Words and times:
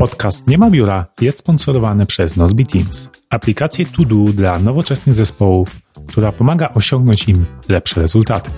Podcast 0.00 0.48
Nie 0.48 0.58
ma 0.58 0.70
biura 0.70 1.06
jest 1.20 1.38
sponsorowany 1.38 2.06
przez 2.06 2.36
Nozbi 2.36 2.66
Teams, 2.66 3.10
aplikację 3.30 3.86
to 3.86 4.04
do 4.04 4.32
dla 4.32 4.58
nowoczesnych 4.58 5.16
zespołów, 5.16 5.80
która 6.06 6.32
pomaga 6.32 6.68
osiągnąć 6.74 7.28
im 7.28 7.46
lepsze 7.68 8.00
rezultaty. 8.00 8.50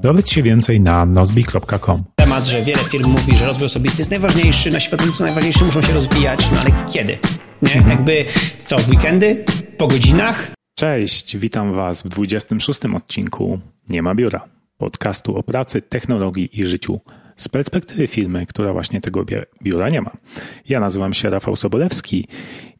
Dowiedz 0.00 0.30
się 0.30 0.42
więcej 0.42 0.80
na 0.80 1.06
nozbi.com. 1.06 2.02
Temat, 2.16 2.46
że 2.46 2.62
wiele 2.62 2.78
firm 2.78 3.10
mówi, 3.10 3.36
że 3.36 3.46
rozwój 3.46 3.66
osobisty 3.66 4.00
jest 4.00 4.10
najważniejszy, 4.10 4.70
nasi 4.70 4.88
pracownicy 4.88 5.22
najważniejsi 5.22 5.64
muszą 5.64 5.82
się 5.82 5.92
rozwijać, 5.92 6.50
no 6.52 6.60
ale 6.60 6.86
kiedy? 6.92 7.18
Nie? 7.62 7.74
Mhm. 7.74 7.90
Jakby 7.90 8.24
co, 8.64 8.78
w 8.78 8.88
weekendy? 8.88 9.44
Po 9.76 9.88
godzinach? 9.88 10.52
Cześć, 10.74 11.36
witam 11.36 11.74
Was 11.74 12.02
w 12.02 12.08
26 12.08 12.80
odcinku 12.96 13.60
Nie 13.88 14.02
ma 14.02 14.14
biura, 14.14 14.44
podcastu 14.78 15.36
o 15.36 15.42
pracy, 15.42 15.82
technologii 15.82 16.60
i 16.60 16.66
życiu 16.66 17.00
z 17.42 17.48
perspektywy 17.48 18.06
firmy, 18.06 18.46
która 18.46 18.72
właśnie 18.72 19.00
tego 19.00 19.24
biura 19.62 19.88
nie 19.88 20.02
ma. 20.02 20.10
Ja 20.68 20.80
nazywam 20.80 21.14
się 21.14 21.30
Rafał 21.30 21.56
Sobolewski 21.56 22.28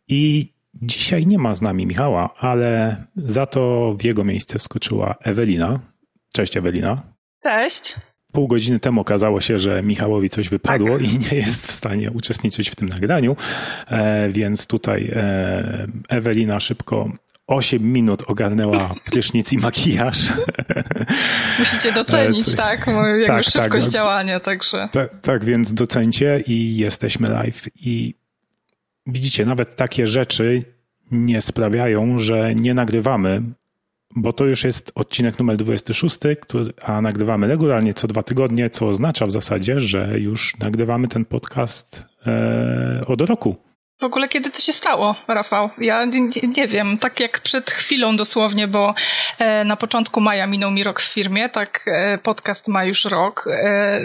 i 0.09 0.53
dzisiaj 0.75 1.27
nie 1.27 1.39
ma 1.39 1.55
z 1.55 1.63
nami 1.63 1.87
Michała, 1.87 2.35
ale 2.39 2.97
za 3.17 3.47
to 3.47 3.95
w 3.99 4.05
jego 4.05 4.25
miejsce 4.25 4.59
wskoczyła 4.59 5.15
Ewelina. 5.21 5.81
Cześć 6.33 6.57
Ewelina. 6.57 7.03
Cześć. 7.43 7.97
Pół 8.33 8.49
godziny 8.49 8.81
temu 8.81 9.01
okazało 9.01 9.41
się, 9.41 9.59
że 9.59 9.83
Michałowi 9.83 10.31
coś 10.31 10.49
wypadło 10.49 10.99
tak. 10.99 11.03
i 11.03 11.19
nie 11.19 11.37
jest 11.39 11.67
w 11.67 11.73
stanie 11.73 12.11
uczestniczyć 12.11 12.71
w 12.71 12.77
tym 12.77 12.89
nagraniu, 12.89 13.37
e, 13.89 14.29
więc 14.29 14.67
tutaj 14.67 15.13
e, 15.17 15.87
Ewelina 16.09 16.61
szybko 16.61 17.13
8 17.53 17.93
minut 17.93 18.23
ogarnęła 18.27 18.91
prysznic 19.05 19.53
i 19.53 19.59
makijaż. 19.59 20.19
Musicie 21.59 21.93
docenić, 21.93 22.45
Coś... 22.45 22.55
tak, 22.55 22.87
moją 22.87 23.27
tak, 23.27 23.45
szybkość 23.45 23.85
tak, 23.85 23.93
działania, 23.93 24.41
także. 24.41 24.89
Tak, 24.93 25.21
tak, 25.21 25.45
więc 25.45 25.75
docencie 25.75 26.43
i 26.47 26.77
jesteśmy 26.77 27.29
live 27.29 27.69
i 27.87 28.15
widzicie, 29.07 29.47
nawet 29.47 29.77
takie 29.77 30.07
rzeczy 30.07 30.65
nie 31.11 31.41
sprawiają, 31.41 32.19
że 32.19 32.55
nie 32.55 32.75
nagrywamy, 32.75 33.43
bo 34.17 34.33
to 34.33 34.45
już 34.45 34.65
jest 34.65 34.93
odcinek 34.95 35.39
numer 35.39 35.57
26, 35.57 36.19
który, 36.41 36.73
a 36.83 37.01
nagrywamy 37.01 37.49
regularnie 37.49 37.95
co 37.95 38.09
dwa 38.09 38.23
tygodnie, 38.23 38.71
co 38.71 38.89
oznacza 38.89 39.27
w 39.27 39.31
zasadzie, 39.31 39.81
że 39.81 40.19
już 40.19 40.57
nagrywamy 40.59 41.09
ten 41.09 41.25
podcast 41.25 42.03
e, 42.27 43.03
od 43.07 43.21
roku. 43.21 43.72
W 44.03 44.05
ogóle 44.05 44.29
kiedy 44.29 44.51
to 44.51 44.61
się 44.61 44.73
stało, 44.73 45.15
Rafał? 45.29 45.71
Ja 45.79 46.05
nie, 46.05 46.29
nie, 46.57 46.67
wiem, 46.67 46.99
tak 46.99 47.21
jak 47.21 47.41
przed 47.41 47.71
chwilą 47.71 48.17
dosłownie, 48.17 48.69
bo 48.69 48.95
e, 49.39 49.65
na 49.65 49.77
początku 49.77 50.21
maja 50.21 50.47
minął 50.47 50.71
mi 50.71 50.85
rok 50.85 51.01
w 51.01 51.13
firmie, 51.13 51.49
tak 51.49 51.85
e, 51.87 52.19
podcast 52.19 52.69
ma 52.69 52.85
już 52.85 53.05
rok. 53.05 53.49
E, 53.51 54.01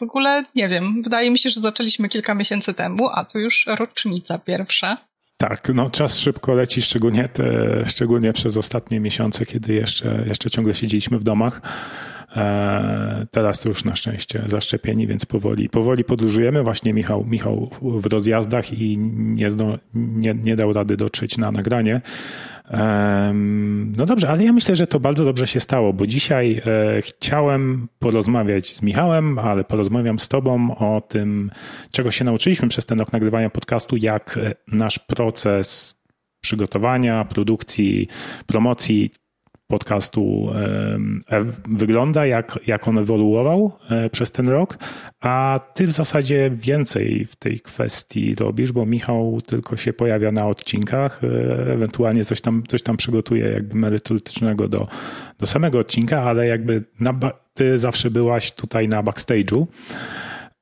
w 0.00 0.02
ogóle 0.02 0.44
nie 0.54 0.68
wiem, 0.68 1.02
wydaje 1.02 1.30
mi 1.30 1.38
się, 1.38 1.50
że 1.50 1.60
zaczęliśmy 1.60 2.08
kilka 2.08 2.34
miesięcy 2.34 2.74
temu, 2.74 3.08
a 3.14 3.24
tu 3.24 3.38
już 3.38 3.66
rocznica 3.66 4.38
pierwsza. 4.38 4.96
Tak, 5.36 5.68
no 5.74 5.90
czas 5.90 6.18
szybko 6.18 6.54
leci, 6.54 6.82
szczególnie, 6.82 7.28
te, 7.28 7.44
szczególnie 7.86 8.32
przez 8.32 8.56
ostatnie 8.56 9.00
miesiące, 9.00 9.46
kiedy 9.46 9.74
jeszcze, 9.74 10.24
jeszcze 10.26 10.50
ciągle 10.50 10.74
siedzieliśmy 10.74 11.18
w 11.18 11.22
domach. 11.22 11.60
E, 12.36 13.26
teraz 13.30 13.64
już 13.64 13.84
na 13.84 13.96
szczęście 13.96 14.42
zaszczepieni, 14.46 15.06
więc 15.06 15.26
powoli, 15.26 15.68
powoli 15.68 16.04
podróżujemy. 16.04 16.62
Właśnie 16.62 16.94
Michał, 16.94 17.24
Michał 17.24 17.70
w 17.82 18.06
rozjazdach 18.06 18.72
i 18.72 18.98
nie, 18.98 19.50
zdo, 19.50 19.78
nie, 19.94 20.34
nie 20.34 20.56
dał 20.56 20.72
rady 20.72 20.96
dotrzeć 20.96 21.38
na 21.38 21.52
nagranie. 21.52 22.00
No 23.96 24.06
dobrze, 24.06 24.28
ale 24.28 24.44
ja 24.44 24.52
myślę, 24.52 24.76
że 24.76 24.86
to 24.86 25.00
bardzo 25.00 25.24
dobrze 25.24 25.46
się 25.46 25.60
stało, 25.60 25.92
bo 25.92 26.06
dzisiaj 26.06 26.62
e, 26.66 27.02
chciałem 27.02 27.88
porozmawiać 27.98 28.74
z 28.74 28.82
Michałem, 28.82 29.38
ale 29.38 29.64
porozmawiam 29.64 30.18
z 30.18 30.28
Tobą 30.28 30.76
o 30.76 31.00
tym, 31.00 31.50
czego 31.90 32.10
się 32.10 32.24
nauczyliśmy 32.24 32.68
przez 32.68 32.86
ten 32.86 32.98
rok 32.98 33.12
nagrywania 33.12 33.50
podcastu, 33.50 33.96
jak 33.96 34.38
e, 34.42 34.54
nasz 34.68 34.98
proces 34.98 36.00
przygotowania, 36.40 37.24
produkcji, 37.24 38.08
promocji 38.46 39.10
podcastu 39.70 40.48
wygląda, 41.68 42.26
jak, 42.26 42.58
jak 42.66 42.88
on 42.88 42.98
ewoluował 42.98 43.72
e, 43.90 44.10
przez 44.10 44.32
ten 44.32 44.48
rok, 44.48 44.78
a 45.20 45.60
ty 45.74 45.86
w 45.86 45.92
zasadzie 45.92 46.50
więcej 46.54 47.24
w 47.24 47.36
tej 47.36 47.60
kwestii 47.60 48.34
robisz, 48.34 48.72
bo 48.72 48.86
Michał 48.86 49.40
tylko 49.46 49.76
się 49.76 49.92
pojawia 49.92 50.32
na 50.32 50.46
odcinkach, 50.46 51.20
e, 51.24 51.72
ewentualnie 51.72 52.24
coś 52.24 52.40
tam, 52.40 52.62
coś 52.68 52.82
tam 52.82 52.96
przygotuje 52.96 53.48
jakby 53.48 53.78
merytorycznego 53.78 54.68
do, 54.68 54.88
do 55.38 55.46
samego 55.46 55.78
odcinka, 55.78 56.22
ale 56.22 56.46
jakby 56.46 56.84
na, 57.00 57.14
ty 57.54 57.78
zawsze 57.78 58.10
byłaś 58.10 58.52
tutaj 58.52 58.88
na 58.88 59.02
backstage'u. 59.02 59.66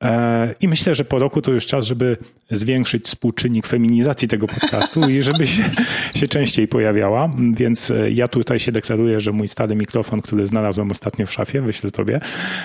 E, 0.05 0.55
I 0.61 0.69
myślę, 0.69 0.95
że 0.95 1.05
po 1.05 1.19
roku 1.19 1.43
to 1.43 1.53
już 1.53 1.67
czas, 1.67 1.87
żeby 1.87 2.17
zwiększyć 2.51 3.05
współczynnik 3.05 3.67
feminizacji 3.67 4.29
tego 4.29 4.47
podcastu 4.47 5.09
i 5.09 5.23
żeby 5.23 5.47
się, 5.47 5.71
się 6.15 6.29
częściej 6.29 6.69
pojawiała. 6.69 7.31
Więc 7.53 7.91
e, 7.91 8.11
ja 8.11 8.29
tutaj 8.29 8.59
się 8.59 8.73
deklaruję, 8.73 9.21
że 9.21 9.33
mój 9.33 9.49
stary 9.49 9.77
mikrofon, 9.77 10.21
który 10.21 10.47
znalazłem 10.47 10.91
ostatnio 10.91 11.27
w 11.27 11.33
szafie, 11.33 11.61
wyślę 11.61 11.91
tobie, 11.91 12.21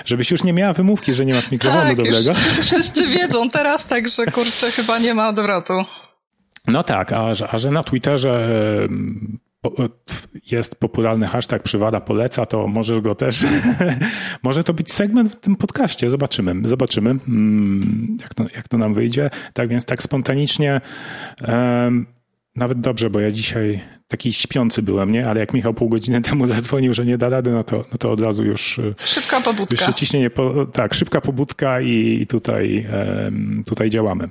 żebyś 0.06 0.32
już 0.32 0.44
nie 0.44 0.54
miała 0.54 0.74
wymówki, 0.74 1.14
że 1.14 1.26
nie 1.26 1.34
masz 1.34 1.52
mikrofonu 1.52 1.84
tak, 1.84 1.98
dobrego. 1.98 2.34
Wszyscy 2.62 3.08
wiedzą 3.08 3.50
teraz, 3.50 3.86
także 3.86 4.26
kurczę, 4.26 4.72
chyba 4.72 5.00
nie 5.00 5.14
ma 5.14 5.30
odwrotu. 5.30 5.74
No 6.68 6.84
tak, 6.84 7.14
a, 7.14 7.34
a 7.50 7.58
że 7.58 7.72
na 7.72 7.84
Twitterze 7.84 8.50
jest 10.52 10.76
popularny 10.76 11.28
hashtag 11.28 11.64
przywada 11.64 12.02
poleca, 12.02 12.46
to 12.46 12.68
możesz 12.68 13.02
go 13.02 13.16
też, 13.16 13.46
może 14.44 14.64
to 14.64 14.74
być 14.74 14.94
segment 14.94 15.30
w 15.30 15.40
tym 15.40 15.56
podcaście, 15.56 16.10
zobaczymy, 16.10 16.70
zobaczymy 16.70 17.10
mm, 17.10 18.18
jak 18.22 18.34
to, 18.34 18.46
jak 18.56 18.68
to 18.68 18.78
nam 18.78 18.94
wyjdzie. 18.94 19.30
Tak 19.54 19.70
więc 19.70 19.86
tak 19.86 20.04
spontanicznie 20.04 20.82
um, 21.48 22.06
nawet 22.56 22.80
dobrze, 22.80 23.10
bo 23.10 23.20
ja 23.20 23.32
dzisiaj 23.32 23.82
taki 24.08 24.34
śpiący 24.34 24.82
byłem, 24.82 25.12
nie? 25.12 25.28
Ale 25.28 25.40
jak 25.40 25.54
Michał 25.54 25.74
pół 25.74 25.90
godziny 25.90 26.22
temu 26.30 26.48
zadzwonił, 26.48 26.94
że 26.94 27.06
nie 27.06 27.18
da 27.18 27.30
rady, 27.30 27.52
no 27.52 27.64
to, 27.64 27.78
no 27.78 27.98
to 28.00 28.12
od 28.12 28.22
razu 28.22 28.46
już... 28.46 28.80
Szybka 28.98 29.42
pobudka. 29.42 29.86
Już 29.86 29.96
ciśnienie, 29.96 30.30
po, 30.30 30.66
tak, 30.66 30.94
szybka 30.94 31.22
pobudka 31.22 31.82
i 31.82 32.26
tutaj, 32.30 32.88
um, 33.26 33.64
tutaj 33.66 33.90
działamy. 33.90 34.30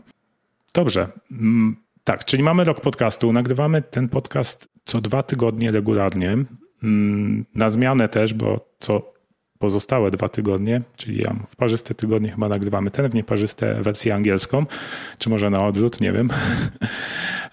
Dobrze. 0.74 1.08
Mm, 1.30 1.76
tak, 2.04 2.24
czyli 2.24 2.42
mamy 2.42 2.64
rok 2.64 2.80
podcastu. 2.80 3.32
Nagrywamy 3.32 3.82
ten 3.82 4.08
podcast 4.08 4.71
co 4.84 5.00
dwa 5.00 5.22
tygodnie 5.22 5.72
regularnie. 5.72 6.36
Mm, 6.82 7.44
na 7.54 7.70
zmianę 7.70 8.08
też, 8.08 8.34
bo 8.34 8.74
co 8.78 9.12
pozostałe 9.58 10.10
dwa 10.10 10.28
tygodnie, 10.28 10.82
czyli 10.96 11.18
ja 11.18 11.36
w 11.46 11.56
parzyste 11.56 11.94
tygodnie 11.94 12.30
chyba 12.30 12.48
nagrywamy 12.48 12.90
ten, 12.90 13.10
w 13.10 13.14
nieparzyste 13.14 13.82
wersję 13.82 14.14
angielską, 14.14 14.66
czy 15.18 15.30
może 15.30 15.50
na 15.50 15.66
odwrót, 15.66 16.00
nie 16.00 16.12
wiem. 16.12 16.28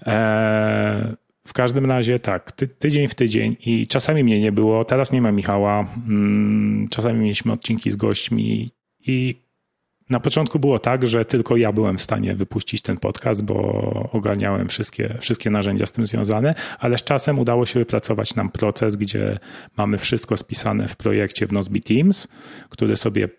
E, 0.06 1.16
w 1.48 1.54
każdym 1.54 1.86
razie 1.86 2.20
tak, 2.20 2.52
ty, 2.52 2.68
tydzień 2.68 3.08
w 3.08 3.16
tydzień 3.16 3.56
i 3.66 3.88
czasami 3.88 4.24
mnie 4.24 4.40
nie 4.40 4.52
było, 4.52 4.86
teraz 4.86 5.12
nie 5.12 5.22
ma 5.22 5.32
Michała, 5.32 5.88
mm, 6.08 6.88
czasami 6.90 7.20
mieliśmy 7.20 7.52
odcinki 7.52 7.92
z 7.92 7.96
gośćmi 7.96 8.70
i 9.08 9.36
na 10.10 10.20
początku 10.20 10.60
było 10.60 10.80
tak, 10.80 11.08
że 11.08 11.26
tylko 11.26 11.58
ja 11.58 11.72
byłem 11.72 11.98
w 11.98 12.02
stanie 12.02 12.36
wypuścić 12.36 12.82
ten 12.82 12.98
podcast, 12.98 13.44
bo 13.44 13.56
ogarniałem 14.12 14.68
wszystkie, 14.68 15.18
wszystkie 15.20 15.50
narzędzia 15.50 15.86
z 15.86 15.92
tym 15.92 16.06
związane, 16.06 16.56
ale 16.80 16.98
z 16.98 17.04
czasem 17.04 17.40
udało 17.40 17.66
się 17.66 17.80
wypracować 17.80 18.36
nam 18.36 18.50
proces, 18.50 18.96
gdzie 18.96 19.40
mamy 19.78 19.98
wszystko 19.98 20.38
spisane 20.38 20.88
w 20.88 20.96
projekcie 20.96 21.48
w 21.48 21.52
Nozbe 21.52 21.80
Teams, 21.80 22.28
który 22.70 22.96
sobie 22.96 23.30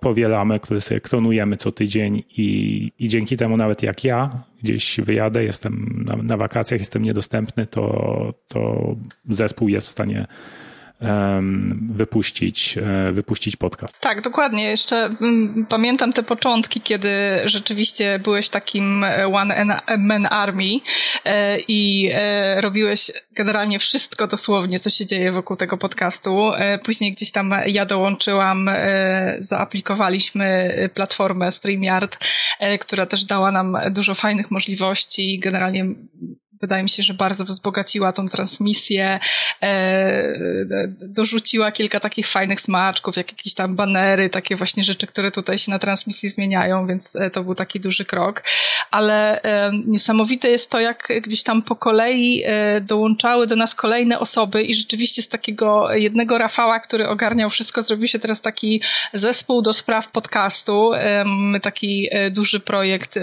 powielamy, 0.00 0.60
który 0.60 0.80
sobie 0.80 1.00
kronujemy 1.00 1.56
co 1.56 1.72
tydzień 1.72 2.22
i, 2.36 2.92
i 2.98 3.08
dzięki 3.08 3.36
temu 3.36 3.56
nawet 3.56 3.82
jak 3.82 4.04
ja 4.04 4.30
gdzieś 4.62 5.00
wyjadę, 5.00 5.44
jestem 5.44 6.04
na, 6.08 6.16
na 6.16 6.36
wakacjach, 6.36 6.80
jestem 6.80 7.02
niedostępny, 7.02 7.66
to, 7.66 8.34
to 8.48 8.94
zespół 9.30 9.68
jest 9.68 9.86
w 9.86 9.90
stanie 9.90 10.26
wypuścić, 11.90 12.78
e, 12.78 13.12
wypuścić 13.12 13.56
podcast. 13.56 14.00
Tak, 14.00 14.20
dokładnie. 14.20 14.64
Jeszcze 14.64 14.96
mm, 15.20 15.66
pamiętam 15.68 16.12
te 16.12 16.22
początki, 16.22 16.80
kiedy 16.80 17.10
rzeczywiście 17.44 18.18
byłeś 18.18 18.48
takim 18.48 19.04
one 19.32 19.80
man 19.98 20.26
army 20.30 20.78
e, 21.24 21.58
i 21.60 22.10
e, 22.12 22.60
robiłeś 22.60 23.10
generalnie 23.36 23.78
wszystko 23.78 24.26
dosłownie, 24.26 24.80
co 24.80 24.90
się 24.90 25.06
dzieje 25.06 25.32
wokół 25.32 25.56
tego 25.56 25.76
podcastu. 25.76 26.50
Później 26.84 27.12
gdzieś 27.12 27.32
tam 27.32 27.54
ja 27.66 27.86
dołączyłam, 27.86 28.70
zaaplikowaliśmy 29.40 30.74
platformę 30.94 31.52
StreamYard, 31.52 32.18
która 32.80 33.06
też 33.06 33.24
dała 33.24 33.52
nam 33.52 33.76
dużo 33.90 34.14
fajnych 34.14 34.50
możliwości. 34.50 35.38
Generalnie 35.38 35.86
wydaje 36.60 36.82
mi 36.82 36.88
się, 36.88 37.02
że 37.02 37.14
bardzo 37.14 37.44
wzbogaciła 37.44 38.12
tą 38.12 38.28
transmisję, 38.28 39.20
e, 39.62 40.88
dorzuciła 41.00 41.72
kilka 41.72 42.00
takich 42.00 42.28
fajnych 42.28 42.60
smaczków, 42.60 43.16
jak 43.16 43.32
jakieś 43.32 43.54
tam 43.54 43.76
banery, 43.76 44.30
takie 44.30 44.56
właśnie 44.56 44.82
rzeczy, 44.82 45.06
które 45.06 45.30
tutaj 45.30 45.58
się 45.58 45.70
na 45.70 45.78
transmisji 45.78 46.28
zmieniają, 46.28 46.86
więc 46.86 47.16
e, 47.16 47.30
to 47.30 47.44
był 47.44 47.54
taki 47.54 47.80
duży 47.80 48.04
krok. 48.04 48.42
Ale 48.90 49.42
e, 49.42 49.70
niesamowite 49.86 50.50
jest 50.50 50.70
to, 50.70 50.80
jak 50.80 51.08
gdzieś 51.22 51.42
tam 51.42 51.62
po 51.62 51.76
kolei 51.76 52.42
e, 52.46 52.80
dołączały 52.80 53.46
do 53.46 53.56
nas 53.56 53.74
kolejne 53.74 54.18
osoby 54.18 54.62
i 54.62 54.74
rzeczywiście 54.74 55.22
z 55.22 55.28
takiego 55.28 55.94
jednego 55.94 56.38
Rafała, 56.38 56.80
który 56.80 57.08
ogarniał 57.08 57.50
wszystko, 57.50 57.82
zrobił 57.82 58.06
się 58.06 58.18
teraz 58.18 58.40
taki 58.40 58.82
zespół 59.12 59.62
do 59.62 59.72
spraw 59.72 60.08
podcastu. 60.08 60.90
Mamy 61.24 61.60
taki 61.60 62.08
e, 62.10 62.30
duży 62.30 62.60
projekt, 62.60 63.14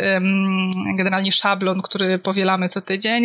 generalnie 0.98 1.32
szablon, 1.32 1.82
który 1.82 2.20
powielamy 2.20 2.70
co 2.70 2.82
tydzień. 2.82 3.23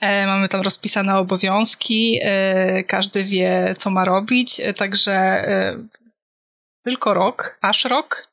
E, 0.00 0.26
mamy 0.26 0.48
tam 0.48 0.60
rozpisane 0.60 1.18
obowiązki, 1.18 2.18
e, 2.22 2.84
każdy 2.84 3.24
wie, 3.24 3.74
co 3.78 3.90
ma 3.90 4.04
robić, 4.04 4.60
e, 4.60 4.74
także 4.74 5.44
tylko 6.84 7.14
rok, 7.14 7.58
aż 7.60 7.84
rok. 7.84 8.28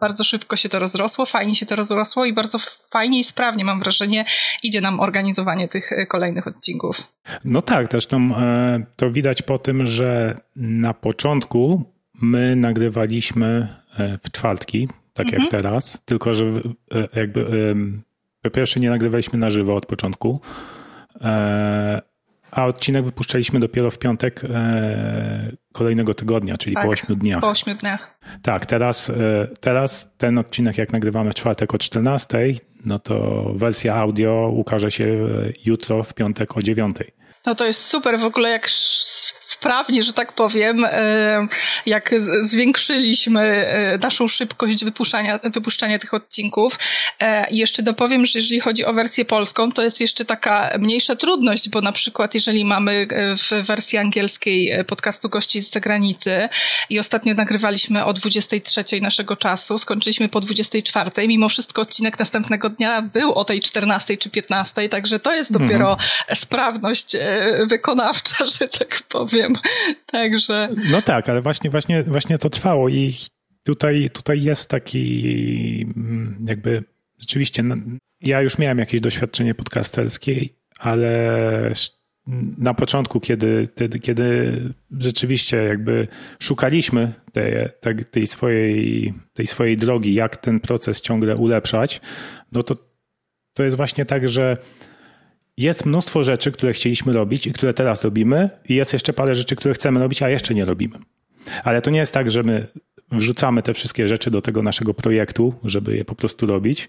Bardzo 0.00 0.24
szybko 0.24 0.56
się 0.56 0.68
to 0.68 0.78
rozrosło, 0.78 1.26
fajnie 1.26 1.54
się 1.54 1.66
to 1.66 1.76
rozrosło 1.76 2.24
i 2.24 2.32
bardzo 2.32 2.58
fajnie 2.92 3.18
i 3.18 3.24
sprawnie, 3.24 3.64
mam 3.64 3.80
wrażenie, 3.80 4.24
idzie 4.62 4.80
nam 4.80 5.00
organizowanie 5.00 5.68
tych 5.68 5.90
kolejnych 6.08 6.46
odcinków. 6.46 7.12
No 7.44 7.62
tak, 7.62 7.86
zresztą 7.90 8.34
to 8.96 9.10
widać 9.10 9.42
po 9.42 9.58
tym, 9.58 9.86
że 9.86 10.40
na 10.56 10.94
początku 10.94 11.82
my 12.14 12.56
nagrywaliśmy 12.56 13.68
w 14.24 14.30
czwartki, 14.30 14.88
tak 15.14 15.26
mhm. 15.26 15.42
jak 15.42 15.50
teraz, 15.50 16.02
tylko 16.04 16.34
że 16.34 16.44
jakby 17.14 17.74
po 18.50 18.54
pierwsze 18.54 18.80
nie 18.80 18.90
nagrywaliśmy 18.90 19.38
na 19.38 19.50
żywo 19.50 19.74
od 19.74 19.86
początku, 19.86 20.40
e, 21.20 22.02
a 22.50 22.66
odcinek 22.66 23.04
wypuszczaliśmy 23.04 23.60
dopiero 23.60 23.90
w 23.90 23.98
piątek 23.98 24.40
e, 24.44 25.52
kolejnego 25.72 26.14
tygodnia, 26.14 26.56
czyli 26.56 26.74
tak, 26.74 26.84
po 26.84 26.90
8 26.90 27.16
dniach. 27.16 27.40
Po 27.40 27.48
8 27.50 27.76
dniach. 27.76 28.18
Tak, 28.42 28.66
teraz, 28.66 29.10
e, 29.10 29.14
teraz 29.60 30.08
ten 30.18 30.38
odcinek, 30.38 30.78
jak 30.78 30.92
nagrywamy 30.92 31.30
w 31.30 31.34
czwartek 31.34 31.74
o 31.74 31.78
14, 31.78 32.38
no 32.84 32.98
to 32.98 33.46
wersja 33.54 33.94
audio 33.94 34.50
ukaże 34.54 34.90
się 34.90 35.28
jutro 35.64 36.02
w 36.02 36.14
piątek 36.14 36.56
o 36.56 36.62
9. 36.62 36.96
No 37.46 37.54
to 37.54 37.66
jest 37.66 37.84
super 37.84 38.18
w 38.18 38.24
ogóle, 38.24 38.50
jak 38.50 38.68
sprawnie, 39.56 40.02
że 40.02 40.12
tak 40.12 40.32
powiem, 40.32 40.84
e, 40.84 41.46
jak 41.86 42.14
zwiększyliśmy 42.40 43.40
e, 43.40 43.98
naszą 43.98 44.28
szybkość 44.28 44.84
wypuszczania, 44.84 45.40
wypuszczania 45.44 45.98
tych 45.98 46.14
odcinków. 46.14 46.78
E, 47.20 47.46
jeszcze 47.50 47.82
dopowiem, 47.82 48.26
że 48.26 48.38
jeżeli 48.38 48.60
chodzi 48.60 48.84
o 48.84 48.92
wersję 48.92 49.24
polską, 49.24 49.72
to 49.72 49.82
jest 49.82 50.00
jeszcze 50.00 50.24
taka 50.24 50.70
mniejsza 50.78 51.16
trudność, 51.16 51.68
bo 51.68 51.80
na 51.80 51.92
przykład 51.92 52.34
jeżeli 52.34 52.64
mamy 52.64 53.08
w 53.36 53.66
wersji 53.66 53.98
angielskiej 53.98 54.84
podcastu 54.84 55.28
gości 55.28 55.60
z 55.60 55.70
zagranicy 55.70 56.48
i 56.90 56.98
ostatnio 56.98 57.34
nagrywaliśmy 57.34 58.04
o 58.04 58.12
23 58.12 58.84
naszego 59.00 59.36
czasu, 59.36 59.78
skończyliśmy 59.78 60.28
po 60.28 60.40
24, 60.40 61.28
mimo 61.28 61.48
wszystko 61.48 61.82
odcinek 61.82 62.18
następnego 62.18 62.68
dnia 62.70 63.02
był 63.02 63.32
o 63.32 63.44
tej 63.44 63.60
14 63.60 64.16
czy 64.16 64.30
15, 64.30 64.88
także 64.88 65.20
to 65.20 65.34
jest 65.34 65.52
dopiero 65.52 65.92
mhm. 65.92 66.36
sprawność 66.36 67.16
wykonawcza, 67.66 68.44
że 68.60 68.68
tak 68.68 69.02
powiem. 69.08 69.45
Także. 70.12 70.68
No 70.92 71.02
tak, 71.02 71.28
ale 71.28 71.42
właśnie, 71.42 71.70
właśnie, 71.70 72.02
właśnie 72.02 72.38
to 72.38 72.50
trwało 72.50 72.88
i 72.88 73.14
tutaj, 73.62 74.10
tutaj 74.12 74.42
jest 74.42 74.70
taki 74.70 75.92
mm, 75.96 76.44
jakby 76.48 76.84
rzeczywiście 77.18 77.62
no, 77.62 77.76
ja 78.22 78.42
już 78.42 78.58
miałem 78.58 78.78
jakieś 78.78 79.00
doświadczenie 79.00 79.54
podcasterskie, 79.54 80.40
ale 80.78 81.72
na 82.58 82.74
początku, 82.74 83.20
kiedy, 83.20 83.68
kiedy 84.02 84.60
rzeczywiście 84.98 85.56
jakby 85.56 86.08
szukaliśmy 86.40 87.12
tej, 87.32 88.04
tej, 88.10 88.26
swojej, 88.26 89.14
tej 89.34 89.46
swojej 89.46 89.76
drogi, 89.76 90.14
jak 90.14 90.36
ten 90.36 90.60
proces 90.60 91.00
ciągle 91.00 91.36
ulepszać, 91.36 92.00
no 92.52 92.62
to 92.62 92.76
to 93.54 93.64
jest 93.64 93.76
właśnie 93.76 94.04
tak, 94.04 94.28
że 94.28 94.56
jest 95.56 95.86
mnóstwo 95.86 96.24
rzeczy, 96.24 96.52
które 96.52 96.72
chcieliśmy 96.72 97.12
robić 97.12 97.46
i 97.46 97.52
które 97.52 97.74
teraz 97.74 98.04
robimy, 98.04 98.50
i 98.68 98.74
jest 98.74 98.92
jeszcze 98.92 99.12
parę 99.12 99.34
rzeczy, 99.34 99.56
które 99.56 99.74
chcemy 99.74 100.00
robić, 100.00 100.22
a 100.22 100.30
jeszcze 100.30 100.54
nie 100.54 100.64
robimy. 100.64 100.98
Ale 101.64 101.82
to 101.82 101.90
nie 101.90 101.98
jest 101.98 102.12
tak, 102.12 102.30
że 102.30 102.42
my 102.42 102.66
wrzucamy 103.12 103.62
te 103.62 103.74
wszystkie 103.74 104.08
rzeczy 104.08 104.30
do 104.30 104.42
tego 104.42 104.62
naszego 104.62 104.94
projektu, 104.94 105.54
żeby 105.64 105.96
je 105.96 106.04
po 106.04 106.14
prostu 106.14 106.46
robić, 106.46 106.88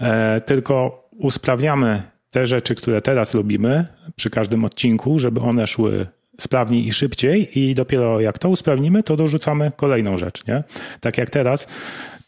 e, 0.00 0.40
tylko 0.40 1.08
usprawniamy 1.18 2.02
te 2.30 2.46
rzeczy, 2.46 2.74
które 2.74 3.00
teraz 3.00 3.34
robimy 3.34 3.86
przy 4.16 4.30
każdym 4.30 4.64
odcinku, 4.64 5.18
żeby 5.18 5.40
one 5.40 5.66
szły 5.66 6.06
sprawniej 6.40 6.86
i 6.86 6.92
szybciej 6.92 7.58
i 7.58 7.74
dopiero 7.74 8.20
jak 8.20 8.38
to 8.38 8.48
usprawnimy, 8.48 9.02
to 9.02 9.16
dorzucamy 9.16 9.72
kolejną 9.76 10.16
rzecz, 10.16 10.46
nie? 10.46 10.64
Tak 11.00 11.18
jak 11.18 11.30
teraz 11.30 11.68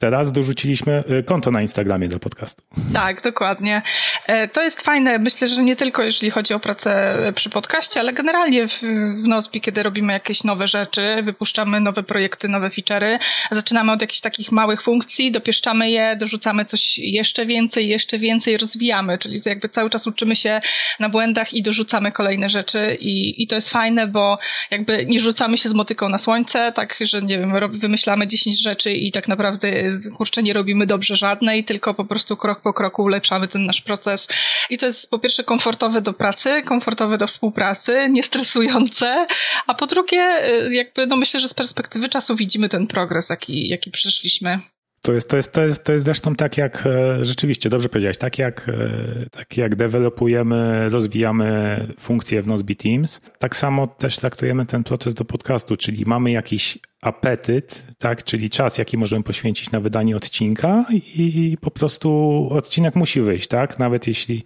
Teraz 0.02 0.32
dorzuciliśmy 0.32 1.04
y, 1.20 1.22
konto 1.22 1.50
na 1.50 1.62
Instagramie 1.62 2.08
do 2.08 2.18
podcastu. 2.18 2.62
Tak, 2.94 3.22
dokładnie. 3.22 3.82
E, 4.26 4.48
to 4.48 4.62
jest 4.62 4.82
fajne, 4.82 5.18
myślę, 5.18 5.48
że 5.48 5.62
nie 5.62 5.76
tylko 5.76 6.02
jeżeli 6.02 6.30
chodzi 6.30 6.54
o 6.54 6.60
pracę 6.60 7.18
przy 7.34 7.50
podcaście, 7.50 8.00
ale 8.00 8.12
generalnie 8.12 8.68
w, 8.68 8.80
w 9.14 9.28
Nozbi, 9.28 9.60
kiedy 9.60 9.82
robimy 9.82 10.12
jakieś 10.12 10.44
nowe 10.44 10.66
rzeczy, 10.66 11.22
wypuszczamy 11.22 11.80
nowe 11.80 12.02
projekty, 12.02 12.48
nowe 12.48 12.68
feature'y, 12.68 13.18
zaczynamy 13.50 13.92
od 13.92 14.00
jakichś 14.00 14.20
takich 14.20 14.52
małych 14.52 14.82
funkcji, 14.82 15.32
dopieszczamy 15.32 15.90
je, 15.90 16.16
dorzucamy 16.16 16.64
coś 16.64 16.98
jeszcze 16.98 17.46
więcej, 17.46 17.88
jeszcze 17.88 18.18
więcej, 18.18 18.56
rozwijamy, 18.56 19.18
czyli 19.18 19.40
jakby 19.44 19.68
cały 19.68 19.90
czas 19.90 20.06
uczymy 20.06 20.36
się 20.36 20.60
na 21.00 21.08
błędach 21.08 21.54
i 21.54 21.62
dorzucamy 21.62 22.12
kolejne 22.12 22.48
rzeczy 22.48 22.96
i, 23.00 23.42
i 23.42 23.46
to 23.46 23.54
jest 23.54 23.70
fajne, 23.70 24.06
bo 24.06 24.38
jakby 24.70 25.06
nie 25.06 25.18
rzucamy 25.18 25.58
się 25.58 25.68
z 25.68 25.74
motyką 25.74 26.08
na 26.08 26.18
słońce, 26.18 26.72
tak, 26.72 26.98
że 27.00 27.22
nie 27.22 27.38
wiem, 27.38 27.52
wymyślamy 27.72 28.26
10 28.26 28.62
rzeczy 28.62 28.92
i 28.92 29.12
tak 29.12 29.28
naprawdę 29.28 29.91
kurczę, 30.16 30.42
nie 30.42 30.52
robimy 30.52 30.86
dobrze 30.86 31.16
żadnej, 31.16 31.64
tylko 31.64 31.94
po 31.94 32.04
prostu 32.04 32.36
krok 32.36 32.60
po 32.60 32.72
kroku 32.72 33.02
ulepszamy 33.02 33.48
ten 33.48 33.66
nasz 33.66 33.80
proces. 33.80 34.28
I 34.70 34.78
to 34.78 34.86
jest 34.86 35.10
po 35.10 35.18
pierwsze 35.18 35.44
komfortowe 35.44 36.00
do 36.00 36.12
pracy, 36.12 36.62
komfortowe 36.64 37.18
do 37.18 37.26
współpracy, 37.26 38.08
niestresujące, 38.10 39.26
a 39.66 39.74
po 39.74 39.86
drugie, 39.86 40.48
y, 40.66 40.74
jakby, 40.74 41.06
no 41.06 41.16
myślę, 41.16 41.40
że 41.40 41.48
z 41.48 41.54
perspektywy 41.54 42.08
czasu 42.08 42.36
widzimy 42.36 42.68
ten 42.68 42.86
progres, 42.86 43.28
jaki, 43.28 43.68
jaki 43.68 43.90
przeszliśmy. 43.90 44.60
To 45.02 45.12
jest, 45.12 45.28
to, 45.28 45.36
jest, 45.36 45.52
to, 45.52 45.62
jest, 45.62 45.84
to 45.84 45.92
jest 45.92 46.04
zresztą 46.04 46.34
tak 46.34 46.58
jak, 46.58 46.86
e, 46.86 47.24
rzeczywiście, 47.24 47.68
dobrze 47.68 47.88
powiedziałeś, 47.88 48.18
tak 48.18 48.38
jak, 48.38 48.68
e, 48.68 49.30
tak 49.30 49.56
jak 49.56 49.76
dewelopujemy, 49.76 50.88
rozwijamy 50.88 51.78
funkcje 52.00 52.42
w 52.42 52.46
Nozbe 52.46 52.74
Teams, 52.74 53.20
tak 53.38 53.56
samo 53.56 53.86
też 53.86 54.16
traktujemy 54.16 54.66
ten 54.66 54.84
proces 54.84 55.14
do 55.14 55.24
podcastu, 55.24 55.76
czyli 55.76 56.04
mamy 56.06 56.30
jakiś 56.30 56.78
apetyt, 57.00 57.82
tak, 57.98 58.24
czyli 58.24 58.50
czas, 58.50 58.78
jaki 58.78 58.98
możemy 58.98 59.22
poświęcić 59.22 59.70
na 59.70 59.80
wydanie 59.80 60.16
odcinka 60.16 60.84
i 61.16 61.56
po 61.60 61.70
prostu 61.70 62.48
odcinek 62.50 62.94
musi 62.94 63.20
wyjść, 63.20 63.48
tak, 63.48 63.78
nawet 63.78 64.06
jeśli, 64.06 64.44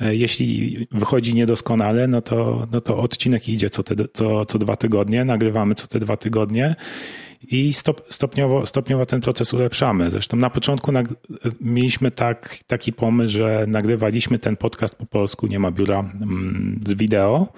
e, 0.00 0.14
jeśli 0.14 0.86
wychodzi 0.92 1.34
niedoskonale, 1.34 2.08
no 2.08 2.22
to, 2.22 2.66
no 2.72 2.80
to 2.80 2.98
odcinek 2.98 3.48
idzie 3.48 3.70
co, 3.70 3.82
te, 3.82 3.94
co, 4.12 4.44
co 4.44 4.58
dwa 4.58 4.76
tygodnie, 4.76 5.24
nagrywamy 5.24 5.74
co 5.74 5.86
te 5.86 6.00
dwa 6.00 6.16
tygodnie 6.16 6.76
i 7.42 7.72
stop, 7.72 8.02
stopniowo, 8.10 8.66
stopniowo 8.66 9.06
ten 9.06 9.20
proces 9.20 9.54
ulepszamy. 9.54 10.10
Zresztą 10.10 10.36
na 10.36 10.50
początku 10.50 10.92
mieliśmy 11.60 12.10
tak, 12.10 12.58
taki 12.66 12.92
pomysł, 12.92 13.32
że 13.32 13.64
nagrywaliśmy 13.68 14.38
ten 14.38 14.56
podcast 14.56 14.96
po 14.96 15.06
polsku, 15.06 15.46
nie 15.46 15.58
ma 15.58 15.70
biura 15.70 15.98
mm, 15.98 16.80
z 16.86 16.94
wideo, 16.94 17.52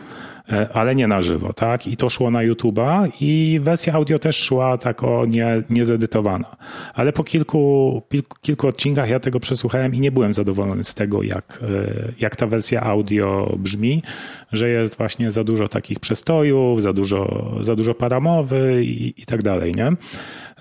ale 0.72 0.94
nie 0.94 1.06
na 1.06 1.22
żywo, 1.22 1.52
tak? 1.52 1.86
I 1.86 1.96
to 1.96 2.10
szło 2.10 2.30
na 2.30 2.38
YouTube'a 2.38 3.08
i 3.20 3.60
wersja 3.62 3.92
audio 3.92 4.18
też 4.18 4.36
szła 4.36 4.78
tak 4.78 5.04
o 5.04 5.24
nie, 5.28 5.62
niezedytowana. 5.70 6.56
Ale 6.94 7.12
po 7.12 7.24
kilku, 7.24 8.02
kilku 8.42 8.68
odcinkach 8.68 9.08
ja 9.08 9.20
tego 9.20 9.40
przesłuchałem 9.40 9.94
i 9.94 10.00
nie 10.00 10.12
byłem 10.12 10.32
zadowolony 10.32 10.84
z 10.84 10.94
tego, 10.94 11.22
jak, 11.22 11.60
e, 11.62 12.12
jak 12.20 12.36
ta 12.36 12.46
wersja 12.46 12.82
audio 12.82 13.56
brzmi, 13.58 14.02
że 14.52 14.68
jest 14.68 14.96
właśnie 14.96 15.30
za 15.30 15.44
dużo 15.44 15.68
takich 15.68 16.00
przestojów, 16.00 16.82
za 16.82 16.92
dużo, 16.92 17.54
za 17.60 17.76
dużo 17.76 17.94
paramowy 17.94 18.84
i, 18.84 19.22
i 19.22 19.26
tak 19.26 19.42
dalej, 19.42 19.74
nie? 19.74 19.92